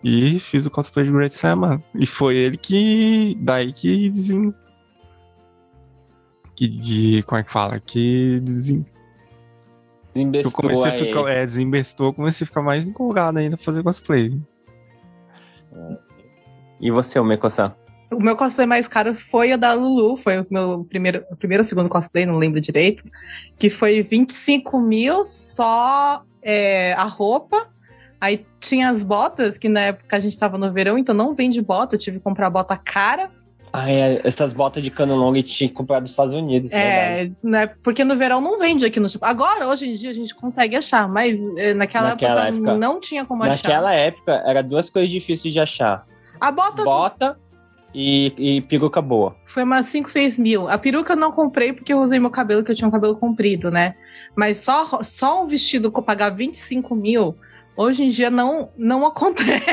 [0.03, 1.81] e fiz o cosplay de Great Saiyaman.
[1.95, 4.53] E foi ele que, daí que desen...
[6.55, 7.79] que de, como é que fala?
[7.79, 8.85] Que desen...
[10.15, 13.65] Eu Desinvestou comecei a ficar, é, desembestou, eu comecei a ficar mais empolgado ainda pra
[13.65, 14.39] fazer cosplay.
[16.79, 17.73] E você, o Meko-san?
[18.11, 21.67] O meu cosplay mais caro foi o da Lulu, foi o meu primeiro, primeiro ou
[21.67, 23.03] segundo cosplay, não lembro direito,
[23.57, 27.67] que foi 25 mil só é, a roupa.
[28.19, 31.61] Aí tinha as botas, que na época a gente tava no verão, então não vende
[31.61, 33.29] bota, eu tive que comprar bota cara.
[33.75, 36.71] Ah, é, essas botas de cano longo tinha que comprar dos Estados Unidos.
[36.71, 39.27] É, né, porque no verão não vende aqui no Japão.
[39.27, 42.99] Agora, hoje em dia, a gente consegue achar, mas é, naquela, Naquela época, época- não
[42.99, 43.55] tinha como achar.
[43.55, 46.05] Naquela época, era duas coisas difíceis de achar:
[46.39, 47.39] A bota bota
[47.93, 49.35] e, e peruca boa.
[49.47, 50.69] Foi umas 5, 6 mil.
[50.69, 53.17] A peruca eu não comprei porque eu usei meu cabelo, que eu tinha um cabelo
[53.17, 53.95] comprido, né?
[54.35, 57.37] Mas só, só um vestido que eu pagar 25 mil,
[57.75, 59.63] hoje em dia não, não acontece.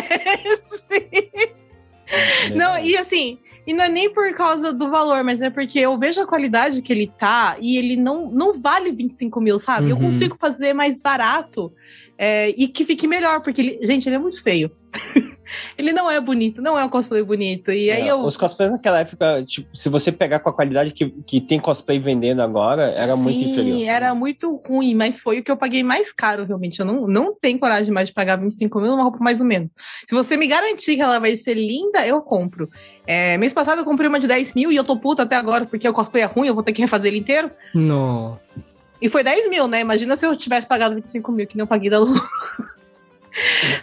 [2.55, 5.97] não, e assim, e não é nem por causa do valor, mas é porque eu
[5.99, 9.91] vejo a qualidade que ele tá e ele não, não vale 25 mil, sabe?
[9.91, 10.05] Eu Uhum.
[10.07, 11.73] consigo fazer mais barato
[12.19, 14.71] é, e que fique melhor, porque ele, gente, ele é muito feio.
[15.77, 17.71] ele não é bonito, não é um cosplay bonito.
[17.73, 18.21] E aí É, eu.
[18.21, 21.99] Os cosplays naquela época, tipo, se você pegar com a qualidade que, que tem cosplay
[21.99, 23.83] vendendo agora, era muito Sim, inferior.
[23.89, 26.81] era muito ruim, mas foi o que eu paguei mais caro, realmente.
[26.81, 29.73] Eu não, não tenho coragem mais de pagar 25 mil numa roupa mais ou menos.
[30.09, 32.69] Se você me garantir que ela vai ser linda, eu compro.
[33.07, 35.65] É, mês passado eu comprei uma de 10 mil e eu tô puta até agora,
[35.67, 37.51] porque o cosplay é ruim, eu vou ter que refazer ele inteiro.
[37.75, 38.71] Nossa.
[39.03, 39.81] E foi 10 mil, né?
[39.81, 42.07] Imagina se eu tivesse pagado 25 mil, que nem eu paguei da Lu.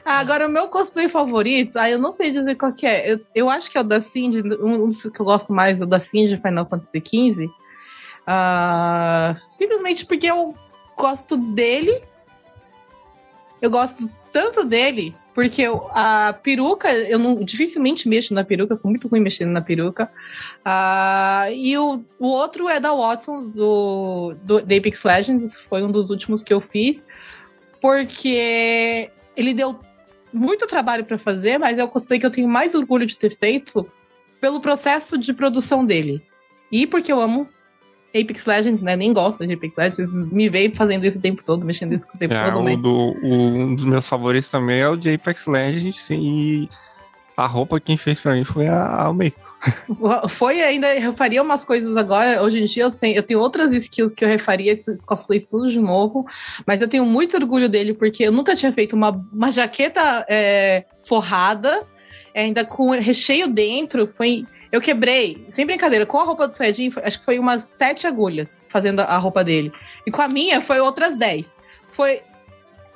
[0.05, 3.13] Agora, o meu cosplay favorito, aí eu não sei dizer qual que é.
[3.13, 5.83] Eu, eu acho que é o da Cindy, um dos que eu gosto mais é
[5.83, 7.49] o da Cindy Final Fantasy XV.
[8.25, 10.53] Ah, simplesmente porque eu
[10.97, 12.01] gosto dele.
[13.61, 18.77] Eu gosto tanto dele, porque eu- a peruca, eu não, dificilmente mexo na peruca, eu
[18.77, 20.11] sou muito ruim mexendo na peruca.
[20.63, 25.91] Ah, e o, o outro é da Watson, do, do da Apex Legends, foi um
[25.91, 27.03] dos últimos que eu fiz,
[27.81, 29.79] porque ele deu
[30.33, 33.35] muito trabalho para fazer, mas é o cosplay que eu tenho mais orgulho de ter
[33.37, 33.89] feito
[34.41, 36.21] pelo processo de produção dele.
[36.71, 37.47] E porque eu amo
[38.09, 38.95] Apex Legends, né?
[38.95, 42.17] Nem gosto de Apex Legends, me veio fazendo isso o tempo todo, mexendo isso o
[42.17, 42.75] tempo É, todo, o né?
[42.75, 46.67] do, o- um dos meus favoritos também é o de Apex Legends e
[47.37, 49.39] a roupa quem fez pra mim foi a, a Meiko.
[50.27, 52.41] Foi ainda, eu faria umas coisas agora.
[52.41, 55.69] Hoje em dia eu, sei, eu tenho outras skills que eu refaria esses cosplays tudo
[55.69, 56.25] de novo,
[56.65, 60.85] mas eu tenho muito orgulho dele porque eu nunca tinha feito uma, uma jaqueta é,
[61.07, 61.83] forrada,
[62.35, 64.07] ainda com recheio dentro.
[64.07, 68.07] Foi, eu quebrei, sem brincadeira, com a roupa do Saiyajin, acho que foi umas sete
[68.07, 69.71] agulhas fazendo a roupa dele,
[70.07, 71.55] e com a minha foi outras dez.
[71.91, 72.21] Foi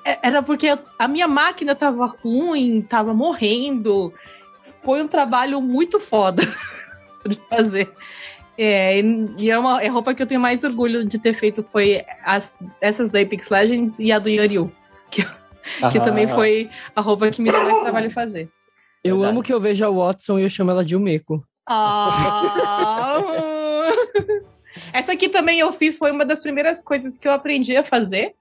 [0.04, 4.14] era porque a minha máquina tava ruim, tava morrendo.
[4.82, 6.44] Foi um trabalho muito foda
[7.26, 7.92] de fazer.
[8.58, 9.00] É,
[9.38, 12.04] e é uma é a roupa que eu tenho mais orgulho de ter feito foi
[12.24, 14.72] as, essas da Apex Legends e a do Yanryu,
[15.10, 15.26] que
[15.82, 18.50] Ah, também foi a roupa que me deu mais trabalho fazer.
[19.04, 19.34] Eu Verdade.
[19.34, 21.44] amo que eu vejo a Watson e eu chamo ela de Umeko.
[21.68, 23.20] Ah!
[24.94, 28.34] Essa aqui também eu fiz, foi uma das primeiras coisas que eu aprendi a fazer.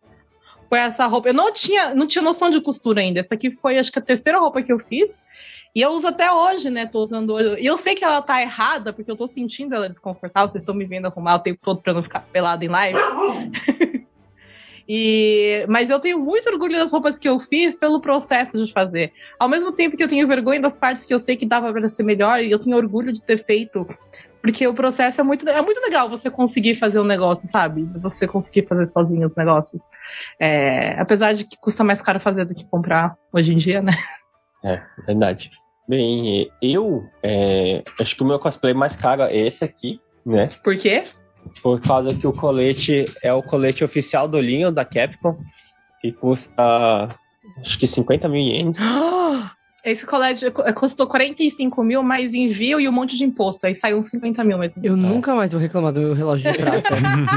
[0.71, 1.29] Foi essa roupa.
[1.29, 3.19] Eu não tinha, não tinha noção de costura ainda.
[3.19, 5.19] Essa aqui foi, acho que, a terceira roupa que eu fiz.
[5.75, 6.87] E eu uso até hoje, né?
[6.87, 7.61] Tô usando hoje.
[7.61, 10.49] E eu sei que ela tá errada, porque eu tô sentindo ela desconfortável.
[10.49, 12.99] Vocês estão me vendo arrumar o tempo todo pra não ficar pelada em live.
[14.93, 19.13] E, mas eu tenho muito orgulho das roupas que eu fiz pelo processo de fazer.
[19.39, 21.89] Ao mesmo tempo que eu tenho vergonha das partes que eu sei que dava para
[21.89, 23.87] ser melhor, e eu tenho orgulho de ter feito,
[24.41, 27.85] porque o processo é muito, é muito legal você conseguir fazer um negócio, sabe?
[28.01, 29.83] Você conseguir fazer sozinho os negócios.
[30.39, 33.93] É, apesar de que custa mais caro fazer do que comprar hoje em dia, né?
[34.65, 35.51] É, verdade.
[35.89, 40.51] Bem, eu é, acho que o meu cosplay mais caro é esse aqui, né?
[40.63, 41.05] Por quê?
[41.63, 45.39] Por causa que o colete é o colete oficial do Leon da Capcom,
[46.01, 47.09] que custa
[47.59, 48.79] acho que 50 mil ienes.
[49.85, 53.67] Esse colégio custou 45 mil, mais envio e um monte de imposto.
[53.67, 54.83] Aí saiu uns 50 mil mesmo.
[54.85, 56.89] Eu nunca mais vou reclamar do meu relógio de prata.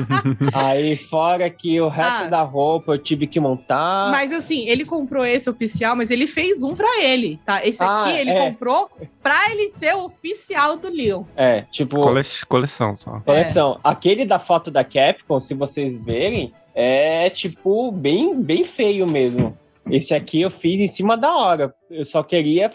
[0.53, 2.27] Aí, fora que o resto Ah.
[2.27, 4.09] da roupa eu tive que montar.
[4.11, 7.65] Mas assim, ele comprou esse oficial, mas ele fez um pra ele, tá?
[7.65, 8.49] Esse Ah, aqui ele é.
[8.49, 8.89] comprou
[9.21, 11.23] pra ele ter o oficial do Leon.
[11.35, 13.19] É, tipo, Cole- coleção só.
[13.21, 13.79] coleção.
[13.83, 19.57] Aquele da foto da Capcom, se vocês verem, é tipo bem, bem feio mesmo.
[19.89, 21.73] Esse aqui eu fiz em cima da hora.
[21.89, 22.71] Eu só queria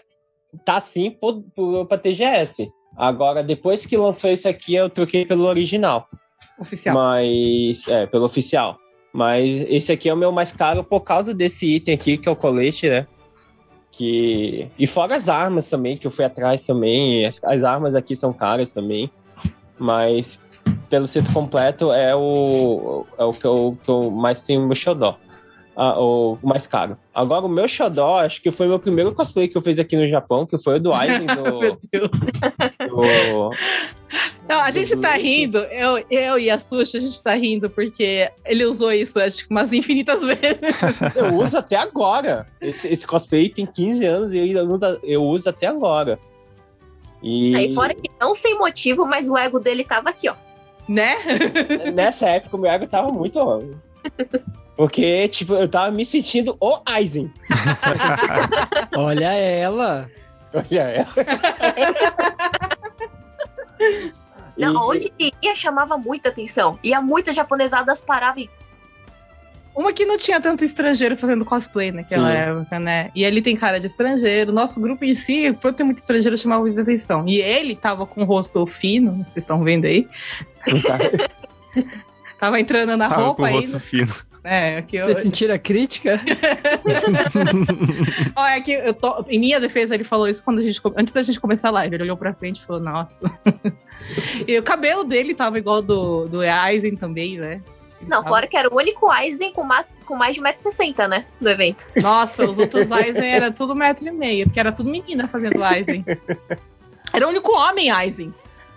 [0.65, 1.17] tá assim
[1.89, 2.71] pra TGS.
[2.97, 6.09] Agora, depois que lançou esse aqui, eu troquei pelo original.
[6.59, 6.95] Oficial.
[6.95, 7.87] Mas.
[7.87, 8.77] É, pelo oficial.
[9.13, 12.33] Mas esse aqui é o meu mais caro por causa desse item aqui, que é
[12.33, 13.07] o colete, né?
[13.91, 14.69] Que...
[14.79, 17.25] E fora as armas também, que eu fui atrás também.
[17.25, 19.11] As, as armas aqui são caras também.
[19.79, 20.39] Mas
[20.91, 24.77] pelo set completo é o, é o que eu, que eu mais tenho no meu
[24.77, 25.17] xodó.
[25.81, 26.99] Ah, o mais caro.
[27.15, 30.09] Agora, o meu xodó, acho que foi meu primeiro cosplay que eu fiz aqui no
[30.09, 32.11] Japão, que foi o do Aizen Meu do, Deus.
[32.91, 33.51] do,
[34.49, 38.29] Não, a gente tá rindo, eu, eu e a Sushi, a gente tá rindo porque
[38.45, 40.59] ele usou isso, acho que umas infinitas vezes.
[41.15, 42.49] Eu uso até agora.
[42.61, 46.19] Esse, esse cosplay tem 15 anos e eu, eu uso até agora.
[47.23, 50.35] E Aí fora que não sem motivo, mas o ego dele tava aqui, ó.
[50.89, 51.15] né?
[51.95, 53.39] nessa época o meu ego tava muito.
[54.79, 57.33] Porque, tipo, eu tava me sentindo o Aizen.
[58.97, 60.09] Olha ela.
[60.55, 61.07] Olha ela.
[64.57, 66.79] Não, E- onde ele ia chamava muita atenção.
[66.83, 68.51] E muitas japonesadas paravam e.
[69.75, 72.37] Uma que não tinha tanto estrangeiro fazendo cosplay naquela Sim.
[72.37, 73.11] época, né?
[73.17, 74.53] E ele tem cara de estrangeiro.
[74.53, 77.25] Nosso grupo em si, por ter muito estrangeiro, chamava muita atenção.
[77.29, 80.09] E ele tava com o rosto fino, vocês estão vendo aí.
[82.39, 83.55] Tava entrando na Tava com roupa o aí.
[83.55, 84.15] rosto fino.
[84.45, 86.21] É, que eu, Vocês sentiram a crítica?
[88.37, 89.25] Ó, é que eu tô.
[89.29, 90.81] Em minha defesa, ele falou isso quando a gente.
[90.97, 91.95] Antes da gente começar a live.
[91.97, 93.21] Ele olhou pra frente e falou, nossa.
[94.47, 97.61] e o cabelo dele tava igual do, do Aizen também, né?
[98.01, 101.09] Ele Não, tava- fora que era o único Aizen com, ma- com mais de 1,60m,
[101.09, 101.27] né?
[101.41, 101.89] Do evento.
[102.01, 106.05] Nossa, os outros Aizen era tudo metro e meio, porque era tudo menina fazendo Aizen.
[107.13, 108.33] Era o único homem Aizen.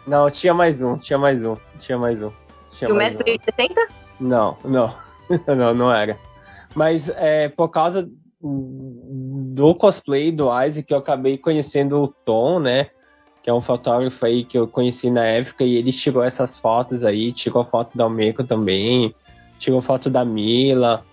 [0.07, 2.31] Não, tinha mais um, tinha mais um, tinha mais um.
[2.73, 3.17] Tinha De mais um.
[3.19, 3.75] 1,70m?
[4.19, 4.95] Não, não.
[5.55, 6.17] não, não era.
[6.75, 8.09] Mas é, por causa
[8.41, 12.87] do cosplay do Isaac eu acabei conhecendo o Tom, né?
[13.43, 17.03] Que é um fotógrafo aí que eu conheci na época, e ele tirou essas fotos
[17.03, 19.13] aí, tirou foto da Almeco também,
[19.59, 21.03] tirou foto da Mila.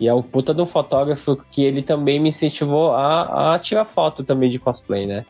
[0.00, 4.24] E é o puta um fotógrafo que ele também me incentivou a, a tirar foto
[4.24, 5.24] também de cosplay, né?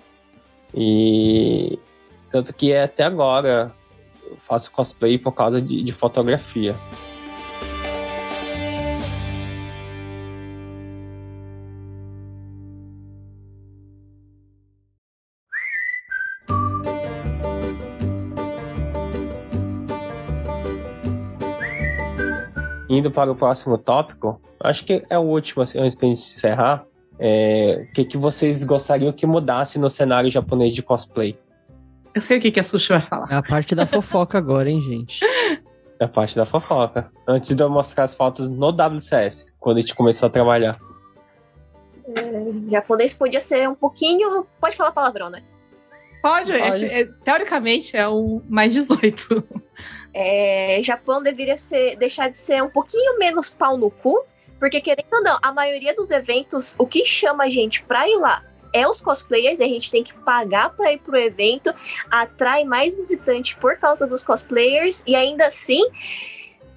[0.74, 1.78] E
[2.30, 3.72] tanto que até agora
[4.30, 6.74] eu faço cosplay por causa de, de fotografia.
[22.94, 26.84] Indo para o próximo tópico, acho que é o último, assim, antes de encerrar.
[27.18, 31.38] É, o que, que vocês gostariam que mudasse no cenário japonês de cosplay?
[32.14, 33.28] Eu sei o que, que a Sushi vai falar.
[33.30, 35.24] É a parte da fofoca agora, hein, gente?
[35.98, 37.10] É a parte da fofoca.
[37.26, 40.78] Antes de eu mostrar as fotos no WCS, quando a gente começou a trabalhar.
[42.06, 44.44] O japonês podia ser um pouquinho.
[44.60, 45.42] Pode falar palavrão, né?
[46.20, 46.84] Pode, Pode.
[46.84, 49.42] esse- é, teoricamente é o mais 18.
[50.14, 54.24] É, Japão deveria ser, deixar de ser um pouquinho menos pau no cu,
[54.58, 58.16] porque querendo ou não, a maioria dos eventos, o que chama a gente pra ir
[58.16, 61.74] lá é os cosplayers, e a gente tem que pagar pra ir pro evento,
[62.10, 65.82] atrai mais visitante por causa dos cosplayers, e ainda assim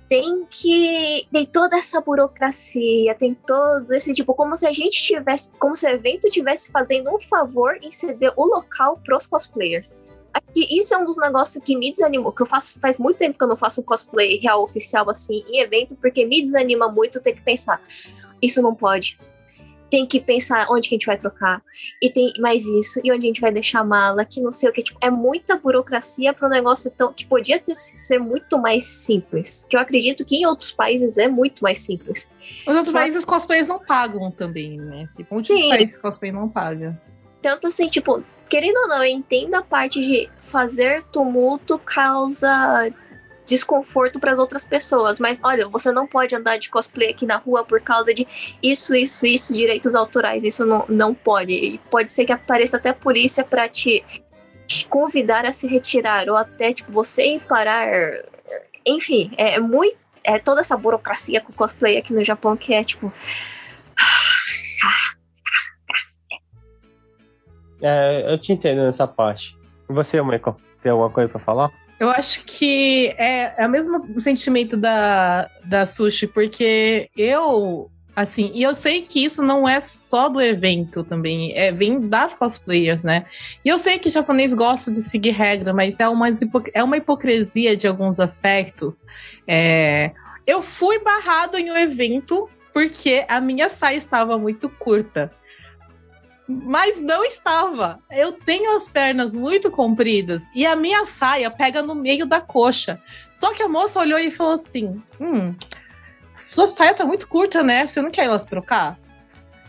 [0.07, 1.27] tem que.
[1.31, 5.51] Tem toda essa burocracia, tem todo esse tipo, como se a gente tivesse.
[5.57, 9.95] Como se o evento tivesse fazendo um favor em ceder o local pros cosplayers.
[10.55, 13.43] Isso é um dos negócios que me desanimou, que eu faço faz muito tempo que
[13.43, 17.33] eu não faço um cosplay real oficial assim em evento, porque me desanima muito ter
[17.33, 17.81] que pensar.
[18.41, 19.19] Isso não pode.
[19.89, 21.61] Tem que pensar onde que a gente vai trocar.
[22.01, 24.67] E tem mais isso, e onde a gente vai deixar a mala, que não sei
[24.69, 24.81] o que.
[24.81, 27.13] Tipo, é muita burocracia para um negócio tão.
[27.13, 29.65] que podia ter, ser muito mais simples.
[29.69, 32.29] Que eu acredito que em outros países é muito mais simples.
[32.67, 35.07] Os outros Só- países os cosplayers não pagam também, né?
[35.15, 35.61] Tipo, um monte Sim.
[35.63, 36.99] de país cosplay não paga.
[37.41, 42.91] Tanto assim, tipo, querendo ou não, eu entendo a parte de fazer tumulto causa
[43.45, 45.19] desconforto para as outras pessoas.
[45.19, 48.27] Mas olha, você não pode andar de cosplay aqui na rua por causa de
[48.61, 50.43] isso, isso, isso, direitos autorais.
[50.43, 51.79] Isso não, não pode.
[51.89, 54.03] Pode ser que apareça até a polícia para te,
[54.65, 57.87] te convidar a se retirar ou até tipo você parar.
[58.85, 63.13] Enfim, é muito é toda essa burocracia com cosplay aqui no Japão que é tipo
[67.87, 69.55] É, eu te entendo nessa parte.
[69.87, 71.71] E você, Michael, tem alguma coisa pra falar?
[71.99, 78.63] Eu acho que é, é o mesmo sentimento da, da Sushi, porque eu, assim, e
[78.63, 83.27] eu sei que isso não é só do evento também, é, vem das cosplayers, né?
[83.63, 86.27] E eu sei que japonês gosta de seguir regra, mas é uma,
[86.73, 89.05] é uma hipocrisia de alguns aspectos.
[89.47, 90.11] É,
[90.47, 95.31] eu fui barrado em um evento porque a minha saia estava muito curta
[96.47, 97.99] mas não estava.
[98.11, 103.01] Eu tenho as pernas muito compridas e a minha saia pega no meio da coxa.
[103.31, 105.55] Só que a moça olhou e falou assim: Hum,
[106.33, 107.87] sua saia tá muito curta, né?
[107.87, 108.97] Você não quer elas trocar?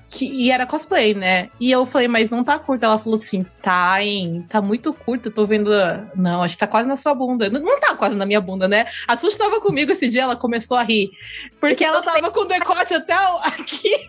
[0.08, 1.50] Que, e era cosplay, né?
[1.58, 2.86] E eu falei, mas não tá curta.
[2.86, 4.46] Ela falou assim: tá, hein?
[4.48, 5.30] Tá muito curta.
[5.30, 5.70] Tô vendo.
[6.14, 7.50] Não, acho que tá quase na sua bunda.
[7.50, 8.86] Não, não tá quase na minha bunda, né?
[9.08, 11.10] A Sushi tava comigo esse dia, ela começou a rir.
[11.60, 14.08] Porque ela tava com o decote até aqui.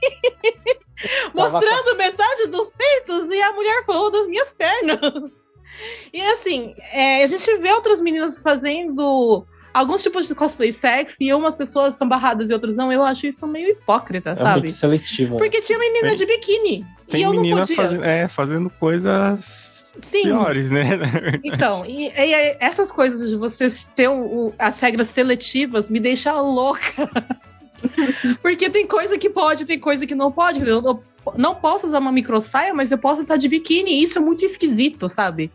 [1.34, 5.32] mostrando metade dos peitos e a mulher falou das minhas pernas.
[6.14, 9.46] E assim, é, a gente vê outras meninas fazendo
[9.80, 12.92] alguns tipos de cosplay sexy e umas pessoas são barradas e outras não.
[12.92, 14.60] Eu acho isso meio hipócrita, É sabe?
[14.62, 15.34] muito seletivo.
[15.36, 15.40] né?
[15.40, 16.86] Porque tinha menina de biquíni.
[17.08, 17.76] e Tem eu não menina podia.
[17.76, 20.24] fazendo, é, fazendo coisas Sim.
[20.24, 20.88] piores, né?
[21.44, 27.10] Então, e, e essas coisas de vocês ter o- as regras seletivas me deixa louca.
[28.42, 30.68] Porque tem coisa que pode, tem coisa que não pode.
[30.68, 31.00] Eu não,
[31.36, 33.92] não posso usar uma micro saia, mas eu posso estar de biquíni.
[33.92, 35.52] E isso é muito esquisito, sabe?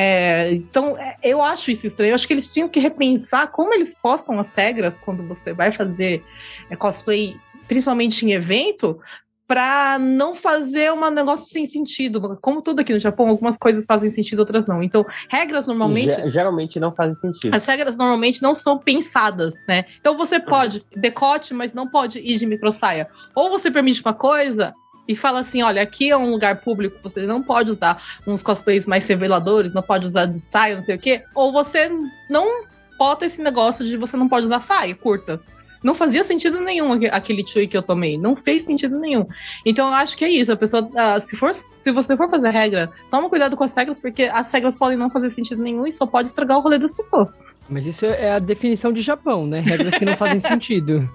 [0.00, 2.10] É, então, é, eu acho isso estranho.
[2.10, 5.72] Eu acho que eles tinham que repensar como eles postam as regras quando você vai
[5.72, 6.22] fazer
[6.70, 7.34] é, cosplay,
[7.66, 9.00] principalmente em evento,
[9.48, 12.38] para não fazer um negócio sem sentido.
[12.40, 14.84] Como tudo aqui no Japão, algumas coisas fazem sentido, outras não.
[14.84, 16.12] Então, regras normalmente.
[16.12, 17.52] Ge- geralmente não fazem sentido.
[17.54, 19.84] As regras normalmente não são pensadas, né?
[19.98, 23.08] Então você pode decote, mas não pode ir de micro saia.
[23.34, 24.72] Ou você permite uma coisa
[25.08, 28.84] e fala assim: olha, aqui é um lugar público, você não pode usar uns cosplays
[28.86, 31.24] mais reveladores, não pode usar de saia, não sei o quê.
[31.34, 31.90] Ou você
[32.30, 32.64] não
[32.98, 35.40] bota esse negócio de você não pode usar saia curta.
[35.80, 38.18] Não fazia sentido nenhum aque- aquele chui que eu tomei.
[38.18, 39.24] Não fez sentido nenhum.
[39.64, 40.50] Então eu acho que é isso.
[40.50, 44.00] A pessoa, ah, se, for, se você for fazer regra, toma cuidado com as regras,
[44.00, 46.92] porque as regras podem não fazer sentido nenhum e só pode estragar o rolê das
[46.92, 47.32] pessoas.
[47.68, 49.60] Mas isso é a definição de Japão, né?
[49.60, 51.08] Regras que não fazem sentido.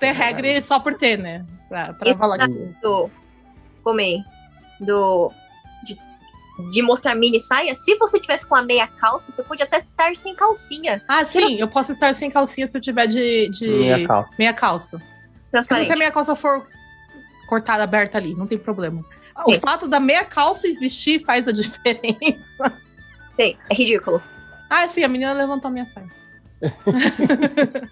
[0.00, 1.46] Ter regra só por ter, né?
[1.68, 2.52] Pra, pra Isso falar que.
[4.00, 4.18] É?
[4.80, 5.30] Do.
[5.84, 7.72] De, de mostrar mini saia.
[7.74, 11.02] Se você tivesse com a meia calça, você pode até estar sem calcinha.
[11.08, 13.48] Ah, sim, eu posso estar sem calcinha se eu tiver de.
[13.50, 14.34] de Minha calça.
[14.38, 14.98] meia calça.
[14.98, 15.06] Porque
[15.44, 15.92] se Transparente.
[15.92, 16.66] a meia calça for
[17.48, 19.04] cortada aberta ali, não tem problema.
[19.46, 19.60] O Sim.
[19.60, 22.72] fato da meia calça existir faz a diferença.
[23.36, 24.22] Tem, é ridículo.
[24.68, 26.06] Ah, sim, a menina levantou a minha saia.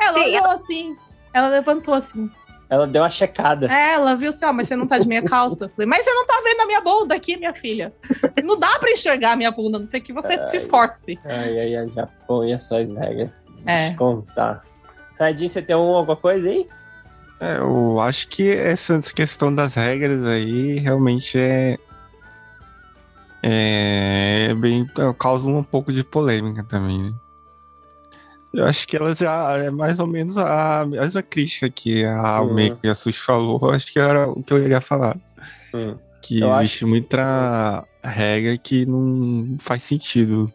[0.00, 0.96] ela Sim, olhou assim.
[1.32, 2.30] Ela levantou assim.
[2.70, 3.66] Ela deu uma checada.
[3.72, 5.64] É, ela viu assim, ó, mas você não tá de meia calça.
[5.64, 7.94] Eu Falei, mas você não tá vendo a minha bunda aqui, minha filha.
[8.44, 11.18] Não dá pra enxergar a minha bunda, a não sei que você se esforce.
[11.24, 13.44] Ai, ai, ai, Japão e as suas regras.
[13.64, 13.76] É.
[13.78, 14.62] Deixa eu contar.
[15.16, 16.68] Sadinho, você tem um- alguma coisa aí?
[17.40, 21.78] É, eu acho que essa questão das regras aí realmente é.
[23.42, 24.86] É bem.
[25.18, 27.12] causa um pouco de polêmica também, né?
[28.52, 32.26] Eu acho que elas já é mais ou menos a mesma crítica que a Uhum.
[32.26, 35.16] Almeida e a Sus falou, eu acho que era o que eu iria falar.
[35.74, 35.96] Hum.
[36.22, 40.52] Que Eu existe muita regra que não faz sentido.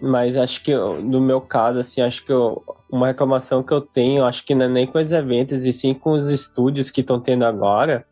[0.00, 3.80] Mas acho que eu- no meu caso, assim, acho que eu- uma reclamação que eu
[3.80, 7.00] tenho, acho que não é nem com os eventos, e sim com os estúdios que
[7.00, 8.04] estão tendo agora,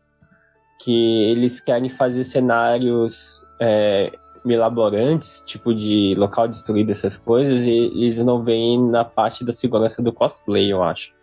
[0.79, 4.11] que eles querem fazer cenários é,
[4.45, 10.01] milaborantes, tipo de local destruído, essas coisas, e eles não veem na parte da segurança
[10.01, 11.13] do cosplay, eu acho.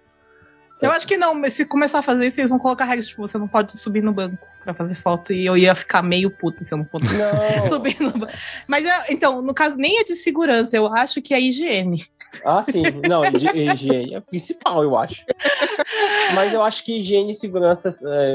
[0.80, 3.20] Eu acho que não, mas se começar a fazer isso, eles vão colocar regras, tipo,
[3.20, 5.30] você não pode subir no banco pra fazer foto.
[5.30, 7.68] E eu ia ficar meio puta se eu não pudesse Não!
[7.68, 8.32] subir no banco.
[8.66, 12.02] Mas, é, então, no caso, nem é de segurança, eu acho que é higiene.
[12.46, 12.82] Ah, sim.
[13.06, 15.26] Não, higi- higiene é principal, eu acho.
[16.34, 17.90] Mas eu acho que higiene e segurança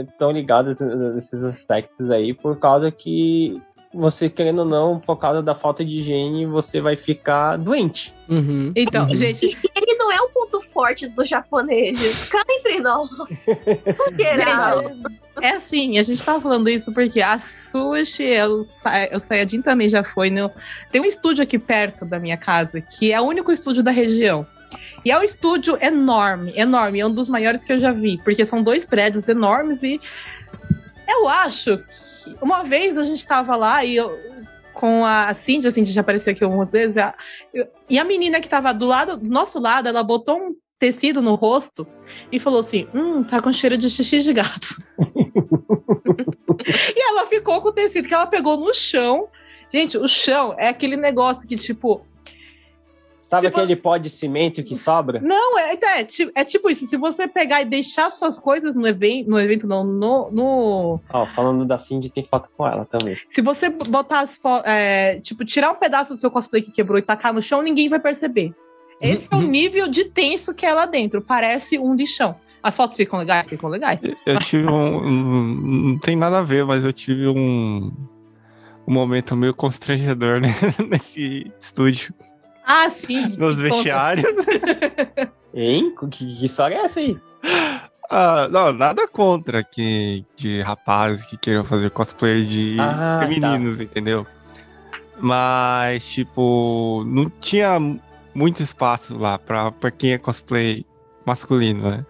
[0.07, 0.75] estão ligados
[1.15, 3.59] nesses aspectos aí, por causa que
[3.95, 8.13] você, querendo ou não, por causa da falta de higiene, você vai ficar doente.
[8.29, 8.71] Uhum.
[8.75, 9.15] Então, Uhum.
[9.15, 9.45] gente,
[9.75, 12.29] Ele não é um ponto forte dos japoneses.
[12.29, 13.09] Cá entre nós.
[14.17, 14.83] Geral.
[15.41, 19.89] É assim, a gente tava falando isso porque a Sushi, o, Sa- o Sayajin também
[19.89, 20.29] já foi.
[20.29, 20.49] No...
[20.91, 24.45] Tem um estúdio aqui perto da minha casa, que é o único estúdio da região.
[25.03, 26.99] E é um estúdio enorme, enorme.
[26.99, 29.99] É um dos maiores que eu já vi, porque são dois prédios enormes e
[31.21, 34.11] eu acho que uma vez a gente tava lá e eu,
[34.73, 37.15] com a Cindy, a Cindy já apareceu aqui algumas vezes, a-
[37.53, 41.21] eu- e a menina que tava do lado, do nosso lado, ela botou um tecido
[41.21, 41.87] no rosto
[42.31, 44.75] e falou assim: Hum, tá com cheiro de xixi de gato.
[46.95, 49.27] e ela ficou com o tecido que ela pegou no chão.
[49.71, 52.05] Gente, o chão é aquele negócio que, tipo,
[53.25, 55.19] Sabe Se vo- aquele pó de cimento que sobra?
[55.19, 56.85] não, é, é, ti- é tipo isso.
[56.85, 61.25] Se você pegar e deixar suas coisas no evento, no evento, não, no, no, Ó,
[61.25, 63.17] falando da Cindy, tem foto com ela também.
[63.27, 66.99] Se você botar as fo- é, tipo, tirar um pedaço do seu cosplay que quebrou
[66.99, 68.53] e tacar no chão, ninguém vai perceber.
[69.01, 71.19] Esse é o nível de tenso que é lá dentro.
[71.21, 72.35] Parece um lixão.
[72.61, 73.47] As fotos ficam legais?
[73.47, 73.99] Ficam legais.
[74.25, 77.91] Eu tive um, um- Não tem nada a ver, mas eu tive um.
[78.87, 80.49] Um momento meio constrangedor né,
[80.87, 82.13] nesse estúdio.
[82.65, 83.27] Ah, sim.
[83.37, 84.25] Nos vestiários.
[85.57, 85.95] Hein?
[85.95, 87.17] Que, que história é essa aí?
[88.11, 94.27] Ah, não, nada contra que de rapazes que queiram fazer cosplay de Ah, femininos, entendeu?
[95.17, 97.79] Mas, tipo, não tinha
[98.33, 100.85] muito espaço lá pra, pra quem é cosplay
[101.25, 102.05] masculino, né?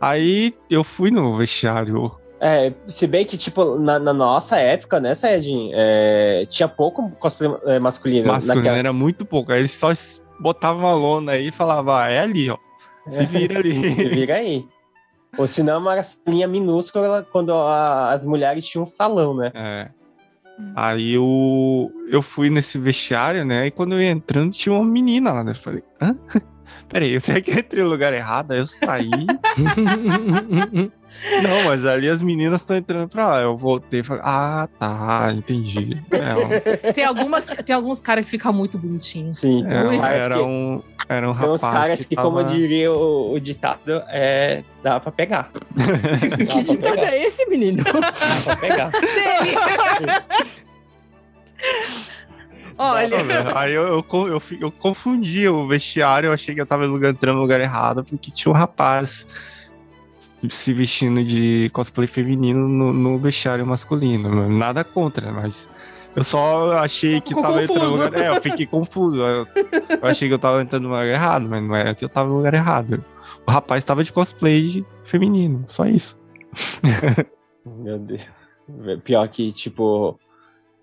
[0.00, 2.10] Aí eu fui no vestiário.
[2.40, 7.50] É, se bem que, tipo, na, na nossa época, né, Sayajin, é, tinha pouco cosplay
[7.64, 8.28] é, masculino.
[8.28, 9.52] masculino naquela- era muito pouco.
[9.52, 9.88] Aí eles só
[10.38, 12.58] botavam uma lona aí e falavam, ah, é ali, ó.
[13.08, 14.08] Se vira Se ali.
[14.10, 14.64] vira aí.
[15.38, 15.94] Ou senão uma
[16.26, 19.50] linha minúscula quando a- as mulheres tinham um salão, né?
[19.54, 19.88] É.
[20.74, 23.66] Aí eu, eu fui nesse vestiário, né?
[23.66, 25.44] E quando eu ia entrando, tinha uma menina lá.
[25.44, 25.52] Né?
[25.52, 26.16] Eu falei, hã?
[26.88, 28.52] Peraí, será que eu entrei no lugar errado?
[28.52, 29.10] Aí eu saí.
[31.42, 33.40] Não, mas ali as meninas estão entrando pra lá.
[33.40, 36.00] Eu voltei e falei, ah, tá, entendi.
[36.10, 39.36] É, Tem, algumas, tem alguns caras que ficam muito bonitinhos.
[39.38, 41.82] Sim, tem uns caras era que, um, era um tem uns rapaz.
[41.82, 45.50] caras que, como tava- diria o, o ditado, é, dá pra pegar.
[45.74, 47.12] que Dá ditado pegar.
[47.12, 47.82] é esse, menino?
[47.82, 47.92] Dá
[48.44, 48.90] pra pegar.
[52.78, 53.16] Olha,
[53.56, 57.42] Aí eu, eu, eu, eu confundi o vestiário, eu achei que eu tava entrando no
[57.42, 59.26] lugar errado, porque tinha um rapaz
[60.50, 64.48] se vestindo de cosplay feminino no, no vestiário masculino.
[64.48, 65.68] Nada contra, mas
[66.14, 68.04] eu só achei que tava entrando no confuso.
[68.04, 68.20] lugar.
[68.20, 69.20] É, eu fiquei confuso.
[69.20, 69.46] Eu,
[70.02, 72.28] eu achei que eu tava entrando no lugar errado, mas não era que eu tava
[72.28, 73.04] no lugar errado.
[73.46, 76.18] O rapaz tava de cosplay de feminino, só isso.
[77.64, 78.26] Meu Deus.
[79.04, 80.18] Pior que, tipo,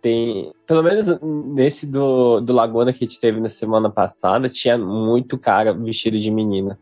[0.03, 0.51] tem.
[0.67, 5.37] Pelo menos nesse do, do Laguna que a gente teve na semana passada, tinha muito
[5.37, 6.77] cara vestido de menina.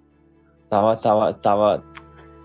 [0.67, 1.83] Tava, tava, tava.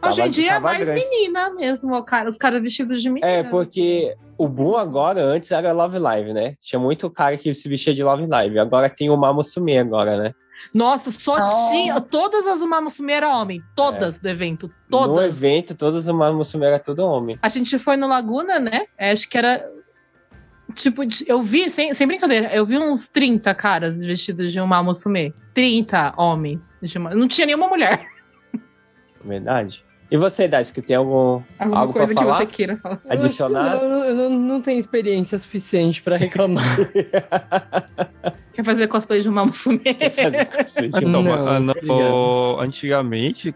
[0.04, 1.00] hoje em dia é mais grande.
[1.00, 3.26] menina mesmo, cara, os caras vestidos de menina.
[3.26, 6.52] É, porque o boom agora, antes era Love Live, né?
[6.60, 8.58] Tinha muito cara que se vestia de Love Live.
[8.58, 10.34] Agora tem o Mamusume agora, né?
[10.74, 11.70] Nossa, só Nossa.
[11.70, 12.00] tinha.
[12.00, 13.62] Todas as Umamusume era homem.
[13.74, 14.70] Todas do evento.
[14.90, 15.26] No Todas.
[15.26, 17.38] evento, todos os Mamusume era tudo homem.
[17.40, 18.86] A gente foi no Laguna, né?
[18.98, 19.75] É, Acho que era.
[20.76, 25.34] Tipo, eu vi, sem, sem brincadeira, eu vi uns 30 caras vestidos de uma musume.
[25.54, 26.74] 30 homens.
[26.82, 28.06] de uma- Não tinha nenhuma mulher.
[29.24, 29.82] Verdade.
[30.08, 32.36] E você, Dais, que tem algum Alguma algo coisa pra que falar?
[32.38, 33.00] você queira falar.
[33.08, 33.74] Adicionar?
[33.82, 36.62] Eu, não- eu não, não tenho experiência suficiente pra reclamar.
[38.52, 39.80] Quer fazer cosplay de uma musume?
[39.84, 43.52] Então, Não, ah, antigamente,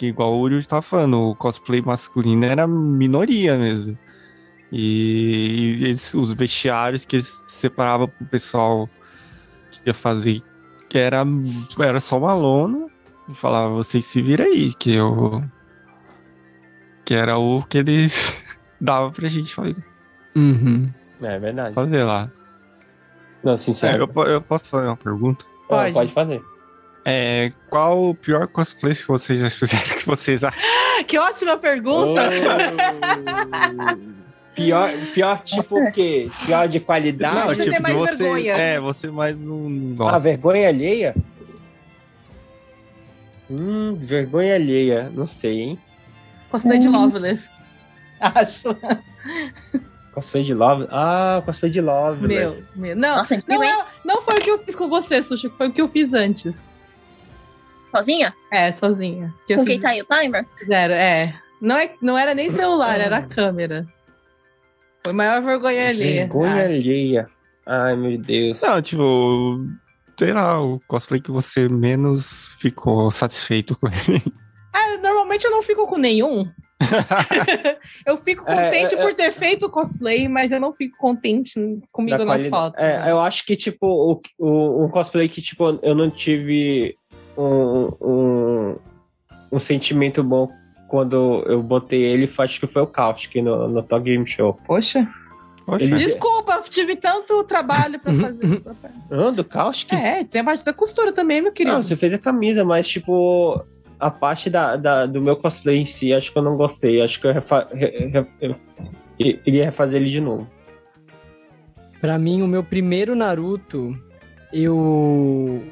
[0.00, 3.98] igual o Uri estava falando, o cosplay masculino era minoria mesmo.
[4.76, 8.90] E, e eles- os vestiários que eles separavam pro pessoal
[9.70, 10.42] que ia fazer,
[10.88, 11.24] que era,
[11.78, 12.88] era só uma lona,
[13.28, 15.44] e falava, vocês se viram aí, que eu.
[17.04, 18.34] Que era o que eles
[18.80, 19.76] davam pra gente fazer,
[20.34, 20.90] Uhum.
[21.22, 21.72] É verdade.
[21.74, 22.28] fazer lá.
[23.42, 24.02] Não, É, sincero.
[24.02, 25.44] eu, po- eu posso fazer uma pergunta?
[25.68, 25.92] Pode.
[25.92, 25.92] Pode.
[25.92, 26.42] pode fazer.
[27.04, 30.60] É, qual o pior cosplay que vocês já fizeram que vocês acham?
[31.06, 32.22] que ótima pergunta!
[34.54, 36.26] pior, pior tipo o quê?
[36.46, 37.36] Pior de qualidade?
[37.36, 38.52] Não, você tem mais você, vergonha.
[38.56, 40.18] É, você mais não A gosta.
[40.20, 41.14] vergonha alheia?
[43.50, 45.10] Hum, vergonha alheia.
[45.12, 45.78] Não sei, hein?
[46.50, 47.50] Cosplay de Loveless.
[48.20, 48.74] Acho.
[50.12, 50.86] Cosplay de Love.
[50.90, 52.26] Ah, cosplay de Love.
[52.26, 52.96] Meu, meu.
[52.96, 55.72] Não, Nossa, não, é- não foi o que eu fiz com você, Sushi, foi o
[55.72, 56.68] que eu fiz antes.
[57.90, 58.32] Sozinha?
[58.50, 59.32] É, sozinha.
[59.46, 60.46] Que eu Com quem fiz tá aí o timer?
[60.64, 61.34] zero, é.
[61.60, 61.90] Não, é.
[62.00, 63.86] não era nem celular, era a câmera.
[65.04, 66.20] Foi maior vergonha alheia.
[66.22, 67.28] Vergonha Ah, alheia.
[67.66, 68.60] Ai, meu Deus.
[68.60, 69.58] Não, tipo,
[70.18, 74.22] sei lá, o cosplay que você menos ficou satisfeito com ele.
[74.72, 76.46] Ah, normalmente eu não fico com nenhum.
[78.06, 81.54] eu fico É, contente é, por ter feito o cosplay, mas eu não fico contente
[81.92, 82.50] comigo nas qualidade.
[82.50, 82.82] fotos.
[82.82, 86.96] É, eu acho que, tipo, o, o, um cosplay que, tipo, eu não tive
[87.36, 88.76] um, um,
[89.52, 90.48] um sentimento bom
[90.88, 94.58] quando eu botei ele, foi- acho que foi o Caustic no, no Top Game Show.
[94.66, 95.06] Poxa.
[95.66, 95.84] Poxa.
[95.84, 98.70] Ele- Desculpa, tive tanto trabalho pra fazer isso.
[99.10, 99.94] Ah, do?
[99.94, 101.74] É, tem a parte da costura também, meu querido.
[101.76, 103.64] Não, você fez a camisa, mas, tipo,
[103.98, 107.00] a parte da, da- do meu cosplay em si, acho que eu não gostei.
[107.00, 108.56] Acho que eu refa- re- re- eu
[109.18, 110.46] iria refazer ele de novo.
[112.00, 113.96] Pra mim, o meu primeiro Naruto,
[114.52, 115.62] eu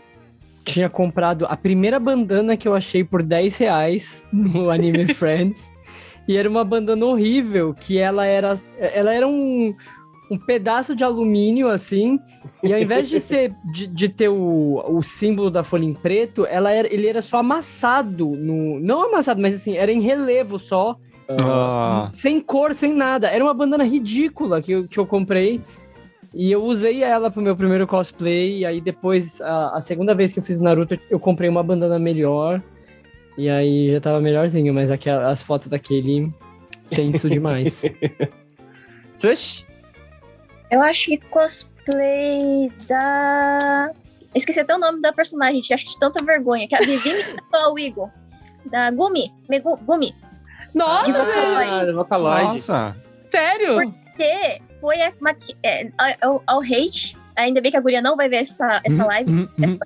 [0.64, 5.70] tinha comprado a primeira bandana que eu achei por 10 reais no Anime Friends.
[6.26, 9.74] E era uma bandana horrível, que ela era, ela era um,
[10.30, 12.18] um pedaço de alumínio, assim.
[12.62, 16.47] E ao invés de ser de, de ter o, o símbolo da folha em preto,
[16.47, 18.30] ela era, ele era só amassado.
[18.30, 20.97] No, não amassado, mas assim, era em relevo só.
[21.28, 23.28] Ah, Sem cor, sem nada.
[23.28, 25.60] Era uma bandana ridícula que eu, que eu comprei.
[26.34, 28.59] E eu usei ela pro meu primeiro cosplay.
[28.60, 31.62] E aí depois, a, a segunda vez que eu fiz o Naruto, eu comprei uma
[31.62, 32.62] bandana melhor.
[33.36, 36.32] E aí já tava melhorzinho, mas aquela, as fotos daquele
[36.88, 37.84] tenso demais.
[39.16, 39.66] Sushi?
[40.70, 43.90] Eu acho que cosplay da.
[44.34, 45.74] Esqueci até o nome da personagem, gente.
[45.74, 46.66] Acho que de tanta vergonha.
[46.66, 47.34] Que a Vivi me
[47.70, 48.10] o Igor.
[48.66, 49.24] Da Gumi.
[49.48, 50.14] Megu, Gumi.
[50.74, 51.18] Nossa, De.
[51.18, 52.44] Ah, Vocaloid.
[52.44, 52.96] nossa.
[53.30, 53.74] sério?
[53.74, 55.12] Porque foi a
[55.62, 55.88] é,
[56.20, 57.16] ao, ao hate.
[57.36, 59.30] Ainda bem que a guria não vai ver essa, essa live.
[59.30, 59.78] Uhum, uhum.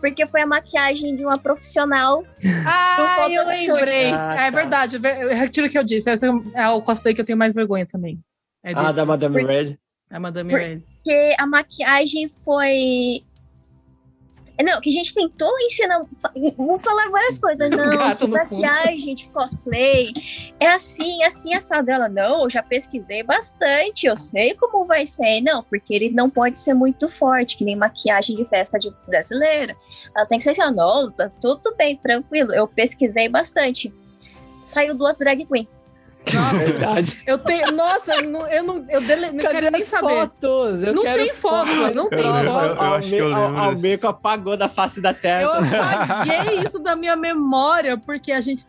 [0.00, 2.24] Porque foi a maquiagem de uma profissional.
[2.66, 4.10] Ah, eu lembrei.
[4.10, 4.50] Ah, é tá.
[4.50, 6.10] verdade, eu retiro o que eu disse.
[6.10, 8.18] Esse é o cosplay que eu tenho mais vergonha também.
[8.64, 9.76] É Ah, da Madame Red.
[10.10, 10.80] É Madame Por- Red.
[10.96, 13.22] Porque a maquiagem foi.
[14.60, 16.02] Não, que a gente tentou ensinar.
[16.56, 17.68] Vamos falar várias coisas.
[17.70, 20.12] Não, que maquiagem de cosplay
[20.60, 21.90] é assim, assim, assado.
[21.90, 25.40] Ela, não, eu já pesquisei bastante, eu sei como vai ser.
[25.40, 29.76] Não, porque ele não pode ser muito forte, que nem maquiagem de festa de brasileira.
[30.14, 32.52] Ela tem que ser assim, não, tá tudo bem, tranquilo.
[32.52, 33.92] Eu pesquisei bastante.
[34.64, 35.66] Saiu duas drag queen.
[36.32, 37.22] Nossa, Verdade.
[37.26, 37.72] eu tenho.
[37.72, 40.08] Nossa, eu não, eu não, eu dele, não quero nem saber.
[40.20, 40.82] fotos?
[40.82, 42.82] Eu Não quero tem foto, não tem Eu foto.
[42.84, 43.60] eu acho que eu lembro O desse.
[43.60, 45.42] Almeco apagou da face da terra.
[45.42, 48.64] Eu apaguei isso da minha memória, porque a gente.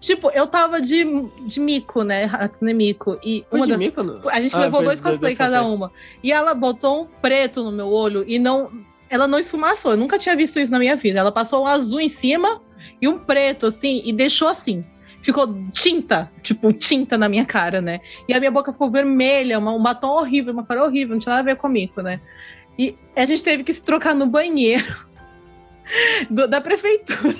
[0.00, 1.04] Tipo, eu tava de,
[1.46, 2.24] de mico, né?
[2.32, 3.18] Hatsune Mico.
[3.22, 4.16] E Foi uma de das- mico, não?
[4.30, 5.72] A gente Ah, levou foi dois cosplay cada vez.
[5.72, 5.90] uma.
[6.22, 8.70] E ela botou um preto no meu olho e não.
[9.10, 9.90] Ela não esfumaçou.
[9.90, 11.18] Eu nunca tinha visto isso na minha vida.
[11.18, 12.60] Ela passou um azul em cima
[13.00, 14.84] e um preto, assim, e deixou assim.
[15.22, 18.00] Ficou tinta, tipo, tinta na minha cara, né?
[18.28, 21.34] E a minha boca ficou vermelha, uma- um batom horrível, uma cara horrível, não tinha
[21.36, 22.20] nada a ver comigo, né?
[22.78, 25.06] E a gente teve que se trocar no banheiro
[26.28, 27.36] do- da prefeitura.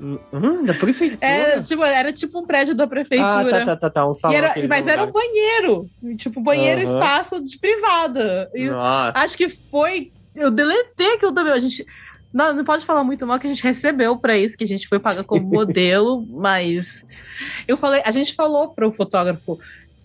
[0.00, 1.18] Hum, da prefeitura?
[1.20, 3.50] Era tipo, era tipo um prédio da ah, prefeitura.
[3.50, 4.08] tá, tá, tá, tá.
[4.08, 5.90] Um salão era- mas era um banheiro.
[6.16, 6.94] Tipo, banheiro Aham.
[6.98, 8.50] espaço de privada.
[9.14, 10.10] Acho que foi.
[10.34, 11.52] Eu deletei aquilo também.
[11.52, 11.84] A gente.
[12.32, 14.86] Não, não pode falar muito mal que a gente recebeu pra isso, que a gente
[14.86, 17.04] foi pagar como modelo, mas
[17.66, 19.58] eu falei, a gente falou pro fotógrafo,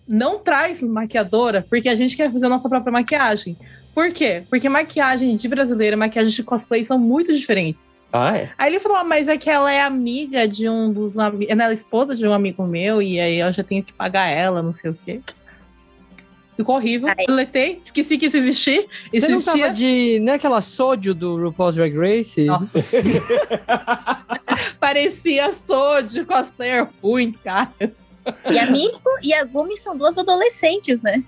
[0.06, 3.56] não traz maquiadora, porque a gente quer fazer a nossa própria maquiagem.
[3.94, 4.42] Por quê?
[4.50, 7.90] Porque maquiagem de brasileira e maquiagem de cosplay são muito diferentes.
[8.12, 8.50] Ah, é?
[8.56, 11.48] Aí ele falou, ah, mas é que ela é amiga de um dos amigos.
[11.48, 14.62] Ela é esposa de um amigo meu, e aí eu já tenho que pagar ela,
[14.62, 15.20] não sei o quê.
[16.56, 17.08] Ficou horrível.
[17.08, 17.26] Ai.
[17.26, 18.86] Deletei, esqueci que isso existia.
[19.12, 19.70] Você não Existia.
[19.70, 20.18] de.
[20.22, 22.44] Não é aquela sódio do RuPaul's Drag Race?
[22.44, 22.78] Nossa.
[24.80, 27.72] Parecia Sode, cosplayer ruim, cara.
[28.50, 31.22] E a Miko e a Gumi são duas adolescentes, né?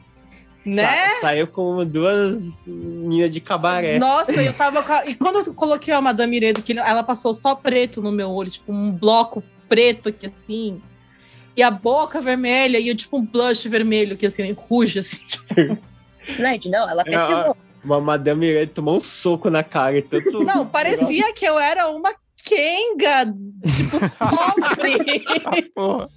[0.65, 1.11] Né?
[1.15, 3.99] Sa- saiu com duas meninas de cabaré.
[3.99, 5.05] Nossa, eu tava.
[5.07, 8.51] E quando eu coloquei a Madame Iredo, que ela passou só preto no meu olho,
[8.51, 10.83] tipo um bloco preto aqui assim.
[11.59, 15.19] E a boca vermelha e eu, tipo um blush vermelho que assim, ruge assim.
[16.39, 17.57] Gente, não, ela pesquisou.
[17.83, 20.01] Uma Madame Irene tomou um soco na cara.
[20.01, 20.45] Tanto...
[20.45, 22.15] Não, parecia que eu era uma
[22.45, 23.35] Kenga,
[23.75, 23.99] tipo,
[25.75, 26.09] pobre.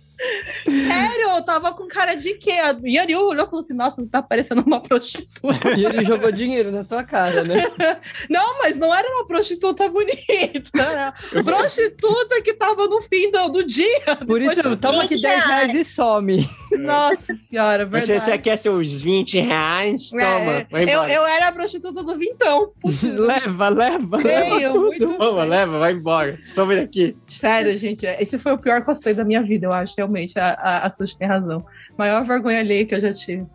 [0.67, 2.51] Sério, eu tava com cara de quê?
[2.51, 5.71] A Yariu olhou e falou assim: Nossa, tá parecendo uma prostituta.
[5.77, 7.65] E ele jogou dinheiro na tua cara, né?
[8.29, 11.13] Não, mas não era uma prostituta bonita.
[11.43, 14.15] Prostituta que tava no fim do, do dia.
[14.25, 16.47] Por isso, toma aqui 10 reais e some.
[16.79, 18.23] Nossa senhora, Você, verdade.
[18.23, 20.09] você quer seus 20 reais?
[20.09, 21.13] Toma, É, vai eu, embora.
[21.13, 22.71] eu era a prostituta do vintão.
[22.79, 25.17] Putz, leva, leva, leva feio, tudo.
[25.17, 25.33] feio.
[25.43, 26.37] leva, vai embora.
[26.53, 27.15] Some daqui.
[27.27, 30.37] Sério, gente, esse foi o pior cosplay da minha vida, eu acho, realmente.
[30.37, 31.65] A, a, a Sushi tem razão.
[31.97, 33.45] Maior vergonha alheia que eu já tive.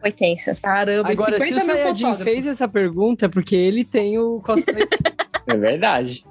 [0.00, 0.54] Foi tensa.
[0.54, 4.86] Caramba, Agora, se 50 o Sayajin fez essa pergunta, é porque ele tem o cosplay.
[5.46, 6.24] É verdade.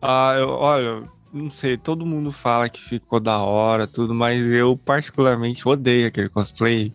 [0.00, 4.74] Ah, eu, olha, não sei, todo mundo fala que ficou da hora, tudo, mas eu
[4.74, 6.94] particularmente odeio aquele cosplay,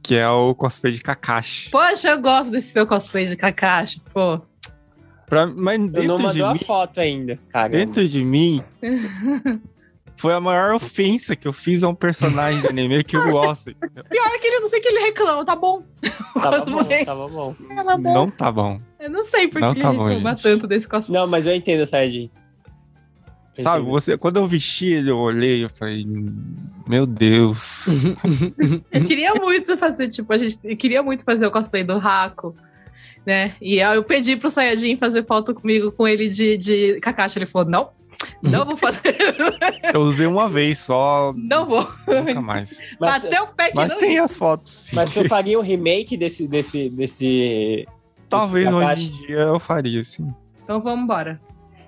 [0.00, 1.70] que é o cosplay de Kakashi.
[1.70, 4.40] Poxa, eu gosto desse seu cosplay de Kakashi, pô.
[5.28, 7.68] Pra, mas Eu dentro não de mandou a mim, foto ainda, cara.
[7.68, 8.62] dentro de mim,
[10.18, 13.72] foi a maior ofensa que eu fiz a um personagem de anime que eu gosto.
[13.74, 15.82] Pior é que ele não sei que ele reclama, tá bom.
[16.34, 17.54] Tava bom, tava bom.
[17.74, 18.14] Tava bom.
[18.14, 18.80] Não tá bom.
[18.98, 20.42] Eu não sei por Não que tá ele bom, reclama gente.
[20.42, 21.18] tanto desse cosplay.
[21.20, 22.28] Não, mas eu entendo, Sardinha.
[23.54, 23.90] Sabe, entendo.
[23.92, 26.04] você, quando eu vesti ele, eu olhei, eu falei,
[26.86, 27.86] meu Deus.
[28.90, 32.56] Eu queria muito fazer, tipo, a gente eu queria muito fazer o cosplay do Raco,
[33.26, 33.54] né?
[33.60, 37.38] E aí eu pedi pro Sayajin fazer foto comigo com ele de, de Kakashi.
[37.38, 37.88] Ele falou: não,
[38.42, 39.16] não vou fazer.
[39.92, 41.88] Eu usei uma vez só, não vou.
[42.06, 42.78] nunca mais.
[43.00, 44.88] Mas, Bateu o pé que Mas não tem as fotos.
[44.92, 47.86] mas tu faria um remake desse, desse, desse...
[48.28, 50.32] Talvez desse hoje em dia eu faria, assim.
[50.64, 51.40] Então vamos embora.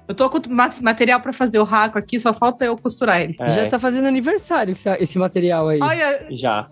[0.09, 3.36] Eu tô com ma- material pra fazer o Raco aqui, só falta eu costurar ele.
[3.39, 5.81] É, Já tá fazendo aniversário esse- material aí.
[5.81, 6.68] Olha, Já.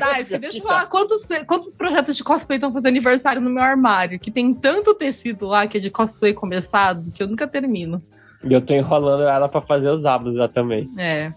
[0.00, 4.18] Daisuke, deixa eu falar quantos, quantos projetos de cosplay estão fazendo aniversário no meu armário,
[4.18, 8.02] que tem tanto tecido lá que é de cosplay começado que eu nunca termino.
[8.48, 10.90] E eu tô enrolando ela pra fazer os abos lá também.
[10.98, 11.32] É.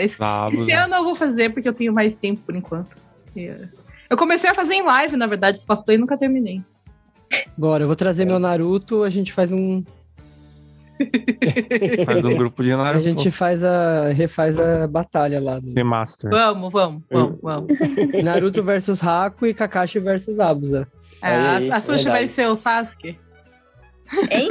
[0.00, 0.56] Esse, Sábado.
[0.62, 2.96] esse ano eu vou fazer porque eu tenho mais tempo por enquanto.
[3.36, 3.68] É,
[4.08, 6.62] Eu comecei a fazer em live, na verdade, esse cosplay e nunca terminei.
[7.56, 9.82] Bora, eu vou trazer meu Naruto, a gente faz um.
[12.06, 12.96] Faz um grupo de Naruto.
[12.96, 14.08] A gente faz a.
[14.12, 15.58] refaz a batalha lá.
[15.58, 16.30] do- Remaster.
[16.30, 17.68] Vamos, vamos, vamos, vamos.
[18.24, 20.88] Naruto versus Haku e Kakashi versus Abusa.
[21.22, 23.18] É, a, a Sushi vai ser o Sasuke.
[24.30, 24.48] Hein?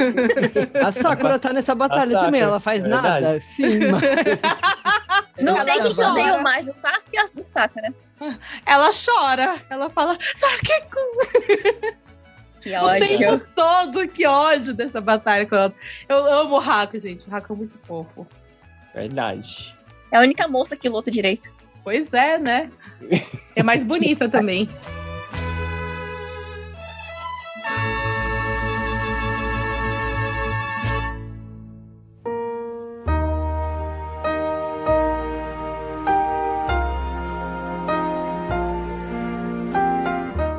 [0.84, 3.12] A Sakura tá nessa batalha Sakura, também, ela faz é nada.
[3.12, 3.44] verdade.
[3.44, 4.02] Sim, mas
[5.40, 7.94] Não sei quem que eu odeio mais, o Sasuke ou a do Sakura.
[8.64, 10.72] Ela chora, ela fala, Sasuke
[12.60, 13.08] Que o ódio.
[13.18, 15.46] tempo todo, que ódio dessa batalha.
[15.46, 15.74] com ela.
[16.08, 17.26] Eu amo o Raku, gente.
[17.26, 18.26] O Raku é muito fofo.
[18.94, 19.74] Verdade.
[20.10, 21.50] É a única moça que luta direito.
[21.84, 22.70] Pois é, né?
[23.54, 24.68] É mais bonita também.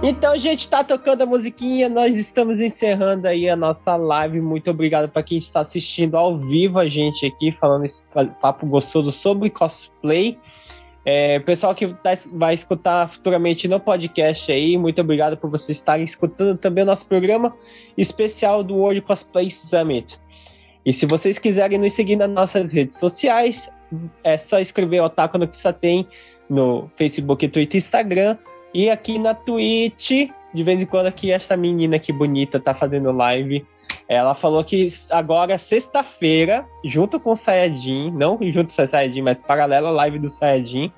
[0.10, 4.40] Então, gente, tá tocando a musiquinha, nós estamos encerrando aí a nossa live.
[4.40, 8.06] Muito obrigado para quem está assistindo ao vivo a gente aqui, falando esse
[8.42, 10.40] papo gostoso sobre cosplay.
[11.04, 16.06] É, pessoal que tá- vai escutar futuramente no podcast aí, muito obrigado por vocês estarem
[16.06, 17.54] escutando também o nosso programa
[17.98, 20.22] especial do World Cosplay Summit.
[20.86, 23.70] E se vocês quiserem nos seguir nas nossas redes sociais,
[24.24, 26.08] é só escrever Otaku no Pissa Tem
[26.50, 28.38] no Facebook, Twitter e Instagram.
[28.74, 33.12] E aqui na Twitch, de vez em quando aqui esta menina que bonita tá fazendo
[33.12, 33.66] live.
[34.08, 39.42] Ela falou que agora, sexta-feira, junto com o Sayajin, não junto com o Sayajin, mas
[39.42, 40.92] paralela à live do Sayajin,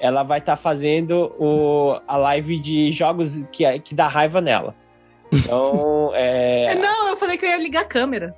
[0.00, 4.74] ela vai estar fazendo o, a live de jogos que, que dá raiva nela.
[5.30, 8.34] Então, é, Não, eu falei que eu ia ligar a câmera.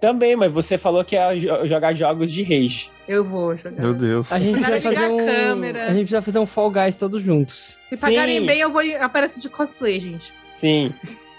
[0.00, 2.90] também, mas você falou que ia jo- jogar jogos de rage.
[3.06, 3.82] Eu vou jogar.
[3.82, 4.32] Meu Deus.
[4.32, 5.16] a gente vai fazer ligar a um.
[5.16, 5.86] câmera.
[5.86, 7.78] A gente precisa fazer um Fall Guys todos juntos.
[7.88, 8.46] Se pagarem Sim.
[8.46, 10.32] bem, eu vou aparecer de cosplay, gente.
[10.50, 10.92] Sim.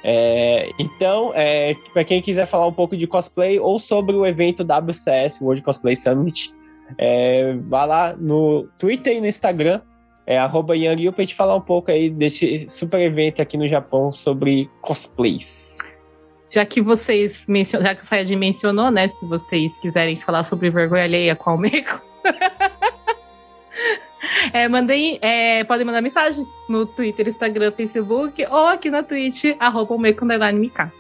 [0.04, 4.64] É, então, é, para quem quiser falar um pouco de cosplay ou sobre o evento
[4.64, 6.54] WCS, World Cosplay Summit,
[6.98, 9.82] é, vá lá no Twitter e no Instagram,
[10.28, 14.12] é arroba Yanryu, pra gente falar um pouco aí desse super evento aqui no Japão
[14.12, 15.80] sobre cosplays.
[16.56, 19.10] Já que vocês mencionaram, já que o Sayajin mencionou, né?
[19.10, 22.02] Se vocês quiserem falar sobre vergonha alheia com o Meiko.
[24.54, 29.98] é, mandem, é, podem mandar mensagem no Twitter, Instagram, Facebook ou aqui na Twitch, arroba
[29.98, 30.94] MK.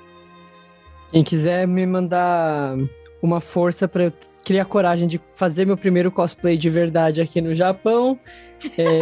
[1.13, 2.75] Quem quiser me mandar
[3.21, 4.13] uma força pra eu
[4.43, 8.19] criar coragem de fazer meu primeiro cosplay de verdade aqui no Japão,
[8.77, 8.99] é,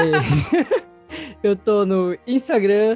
[1.41, 2.95] eu tô no Instagram,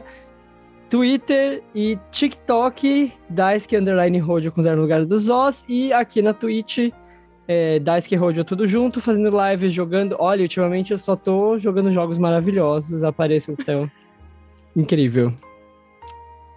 [0.90, 6.34] Twitter e TikTok, Daisuke Underline Rodio com zero no lugar dos Os, e aqui na
[6.34, 6.92] Twitch,
[7.48, 10.16] é, Daisuke Rodio tudo junto, fazendo lives, jogando.
[10.20, 13.90] Olha, ultimamente eu só tô jogando jogos maravilhosos, apareçam então.
[14.76, 15.34] Incrível.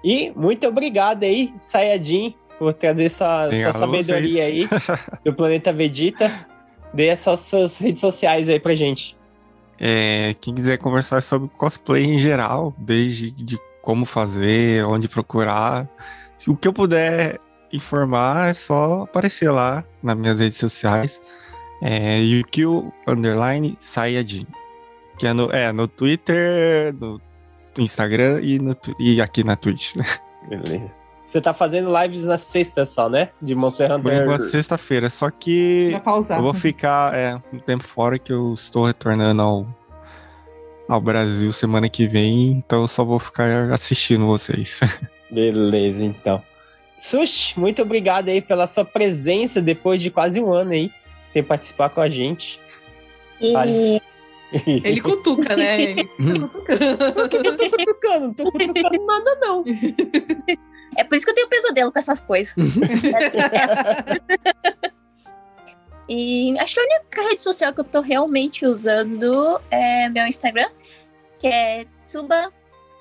[0.04, 4.68] E muito obrigado aí, Sayajin, por trazer sua, Obrigado sua sabedoria aí
[5.24, 6.30] do planeta Vegeta.
[6.92, 9.16] Dê as suas, suas redes sociais aí pra gente.
[9.78, 15.88] É, quem quiser conversar sobre cosplay em geral, desde de como fazer, onde procurar,
[16.38, 17.38] se o que eu puder
[17.72, 21.20] informar é só aparecer lá nas minhas redes sociais.
[21.82, 24.46] É, Yukio Underline Sayajin.
[25.18, 27.20] Que é no, é no Twitter, no
[27.78, 29.96] Instagram e, no, e aqui na Twitch.
[30.48, 30.94] Beleza.
[31.24, 33.28] Você tá fazendo lives na sexta só, né?
[33.40, 34.22] De Monster Por Hunter.
[34.22, 35.08] enquanto, sexta-feira.
[35.08, 35.92] Só que
[36.28, 39.66] eu vou ficar é, um tempo fora que eu estou retornando ao,
[40.90, 44.80] ao Brasil semana que vem, então eu só vou ficar assistindo vocês.
[45.30, 46.42] Beleza, então.
[46.98, 50.90] Sushi, muito obrigado aí pela sua presença depois de quase um ano aí,
[51.30, 52.60] sem participar com a gente.
[53.40, 54.02] E Vale.
[54.66, 55.80] Ele cutuca, né?
[55.80, 57.14] Ele fica cutucando.
[57.14, 58.20] Por que que eu tô cutucando?
[58.26, 59.64] Não tô cutucando nada, não.
[60.98, 62.52] é por isso que eu tenho pesadelo com essas coisas.
[66.08, 70.68] e acho que a única rede social que eu tô realmente usando é meu Instagram,
[71.40, 72.52] que é Tsuba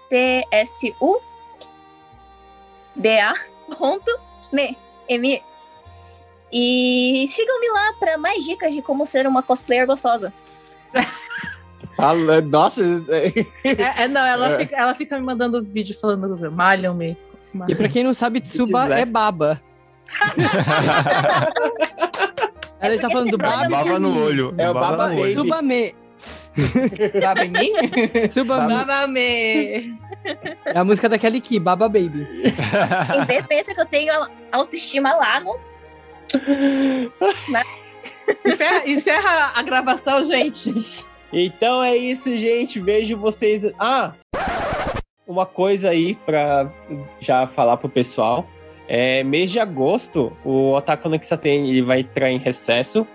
[0.09, 1.21] T-S-U
[2.95, 3.33] B-A
[3.77, 4.11] ponto
[4.51, 5.41] me M.
[6.51, 10.33] E sigam-me lá para mais dicas de como ser uma cosplayer gostosa.
[12.49, 12.81] Nossa,
[13.63, 14.57] É, é, não, ela, É.
[14.57, 17.17] Fica, ela fica me mandando vídeo falando, malham-me.
[17.67, 19.61] E pra quem não sabe, Tsuba é baba.
[22.81, 23.83] Ela está porque falando do vocês olham baba.
[23.83, 24.55] Baba no olho.
[24.57, 25.21] É o Baba no olho.
[25.21, 25.33] Baby.
[25.33, 25.95] Tsuba me.
[27.21, 27.73] Baba em mim?
[28.29, 29.97] Tsuba me.
[30.65, 32.27] É a música da Kelly Key, Baba Baby.
[33.11, 34.13] Quem vê pensa que eu tenho
[34.51, 35.57] autoestima lá no
[38.45, 40.71] Encerra, encerra a gravação, gente.
[41.33, 42.79] Então é isso, gente.
[42.79, 43.71] Vejo vocês.
[43.79, 44.13] Ah!
[45.27, 46.71] Uma coisa aí pra
[47.19, 48.47] já falar pro pessoal.
[48.87, 53.05] É, mês de agosto, o Otaku no Kisaten ele vai entrar em recesso.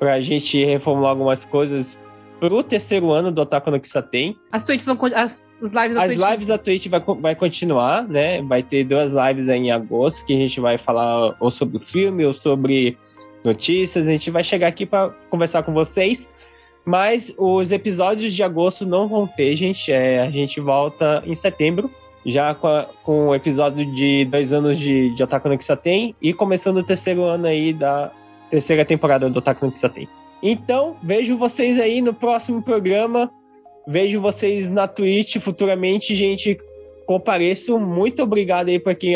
[0.00, 1.96] Pra gente reformular algumas coisas
[2.40, 4.36] pro terceiro ano do Otaku no Kisaten.
[4.50, 4.96] As tweets vão.
[5.14, 8.40] As, as lives da As Twitch- lives da Twitch vai, vai continuar, né?
[8.42, 11.80] Vai ter duas lives aí em agosto que a gente vai falar ou sobre o
[11.80, 12.96] filme ou sobre
[13.44, 14.08] notícias.
[14.08, 16.48] A gente vai chegar aqui para conversar com vocês.
[16.82, 19.92] Mas os episódios de agosto não vão ter, gente.
[19.92, 21.90] É, a gente volta em setembro,
[22.24, 26.32] já com, a- com o episódio de dois anos de, de Otaku no Kisaten e
[26.32, 28.10] começando o terceiro ano aí da
[28.50, 30.08] terceira temporada do Otaku no Kisaten.
[30.42, 33.30] Então, vejo vocês aí no próximo programa.
[33.86, 36.58] Vejo vocês na Twitch futuramente, gente.
[37.06, 37.78] Compareço.
[37.78, 39.14] Muito obrigado aí para quem,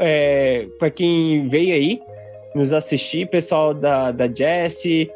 [0.00, 2.00] é, pra quem veio aí
[2.54, 5.10] nos assistir, pessoal da, da Jessie,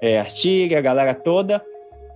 [0.00, 1.64] é, Artiga, a galera toda.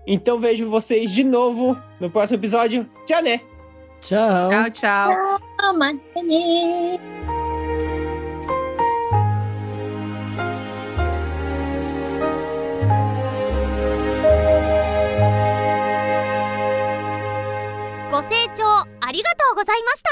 [0.06, 2.89] Então vejo vocês de novo no próximo episódio.
[3.06, 3.40] Tchau, né?
[4.01, 4.51] Tchau.
[4.51, 5.10] Tchau, tchau.
[18.16, 18.64] ご清聴
[19.02, 20.09] ありがとうございました。